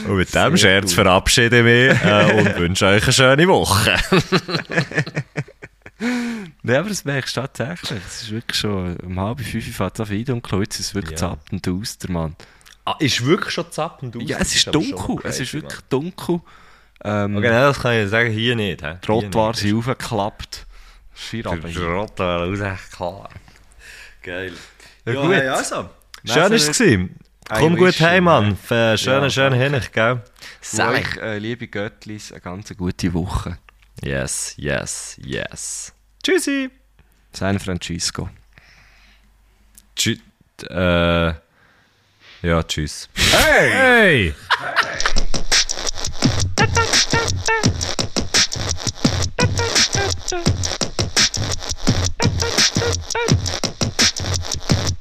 Und 0.08 0.16
mit 0.16 0.34
dem 0.34 0.56
Scherz 0.56 0.86
gut. 0.86 0.94
verabschiede 0.94 1.58
ich 1.58 1.64
mich 1.64 2.02
äh, 2.04 2.32
und 2.38 2.56
wünsche 2.58 2.86
euch 2.86 3.04
eine 3.04 3.12
schöne 3.12 3.46
Woche. 3.46 3.96
Nein, 6.62 6.76
aber 6.76 6.88
das 6.88 7.04
merkst 7.04 7.36
du 7.36 7.40
tatsächlich. 7.42 8.00
Es 8.06 8.22
ist 8.22 8.30
wirklich 8.32 8.58
schon 8.58 8.96
um 8.96 9.20
halb 9.20 9.40
fünf 9.40 9.76
fährt 9.76 9.94
es 9.94 10.00
auf 10.00 10.10
ein 10.10 10.24
und 10.30 10.50
jetzt 10.60 10.80
ist 10.80 10.86
es 10.86 10.94
wirklich 10.94 11.12
Ja. 11.20 11.28
zappend 11.28 11.68
aus, 11.68 11.98
der 11.98 12.10
Mann. 12.10 12.34
Ah, 12.84 12.96
ist 12.98 13.24
wirklich 13.24 13.54
schon 13.54 13.70
zappend 13.70 14.16
aus? 14.16 14.22
Ja, 14.26 14.38
es 14.38 14.54
ist 14.54 14.62
schon 14.64 14.72
dunkel. 14.72 15.18
Es 15.24 15.38
ist 15.38 15.52
wirklich 15.54 15.80
dunkel. 15.88 16.40
Ähm, 17.04 17.34
Mann. 17.34 17.36
Okay, 17.38 17.50
nein, 17.50 17.62
das 17.62 17.78
kann 17.80 17.94
ich 18.02 18.08
sagen, 18.10 18.30
hier 18.32 18.56
nicht. 18.56 18.82
He? 18.84 18.94
Trottoir 19.02 19.54
sind 19.54 19.76
aufgeklappt. 19.76 20.66
Trottoir 21.30 22.48
raus, 22.48 22.58
klar. 22.96 23.28
Geil. 24.22 24.52
Ja, 25.06 25.12
Ja, 25.12 25.20
gut. 25.22 25.32
hey, 25.32 25.46
also. 25.48 25.88
Schön 26.24 26.36
war 26.42 26.50
es. 26.52 26.78
gewesen. 26.78 27.16
Komm 27.48 27.76
gut 27.76 28.00
heim, 28.00 28.24
you, 28.24 28.30
Mann. 28.30 28.52
F- 28.52 29.00
Schöne, 29.00 29.24
Ja, 29.24 29.30
schöne 29.30 29.50
danke. 29.58 29.64
Hinich, 29.64 29.92
gell? 29.92 30.22
Und 30.72 30.80
euch, 30.80 31.16
äh, 31.16 31.38
liebe 31.38 31.66
Göttlis, 31.66 32.30
eine 32.32 32.40
ganz 32.40 32.72
gute 32.76 33.12
Woche. 33.12 33.58
Yes, 34.02 34.54
yes, 34.56 35.16
yes. 35.18 35.92
Tschüssi. 36.22 36.70
San 37.32 37.58
Francisco. 37.58 38.28
Tschüss. 39.96 40.18
Äh, 40.68 41.32
ja, 42.42 42.62
tschüss. 42.62 43.08
Hey! 43.32 44.34
Ha 44.60 44.74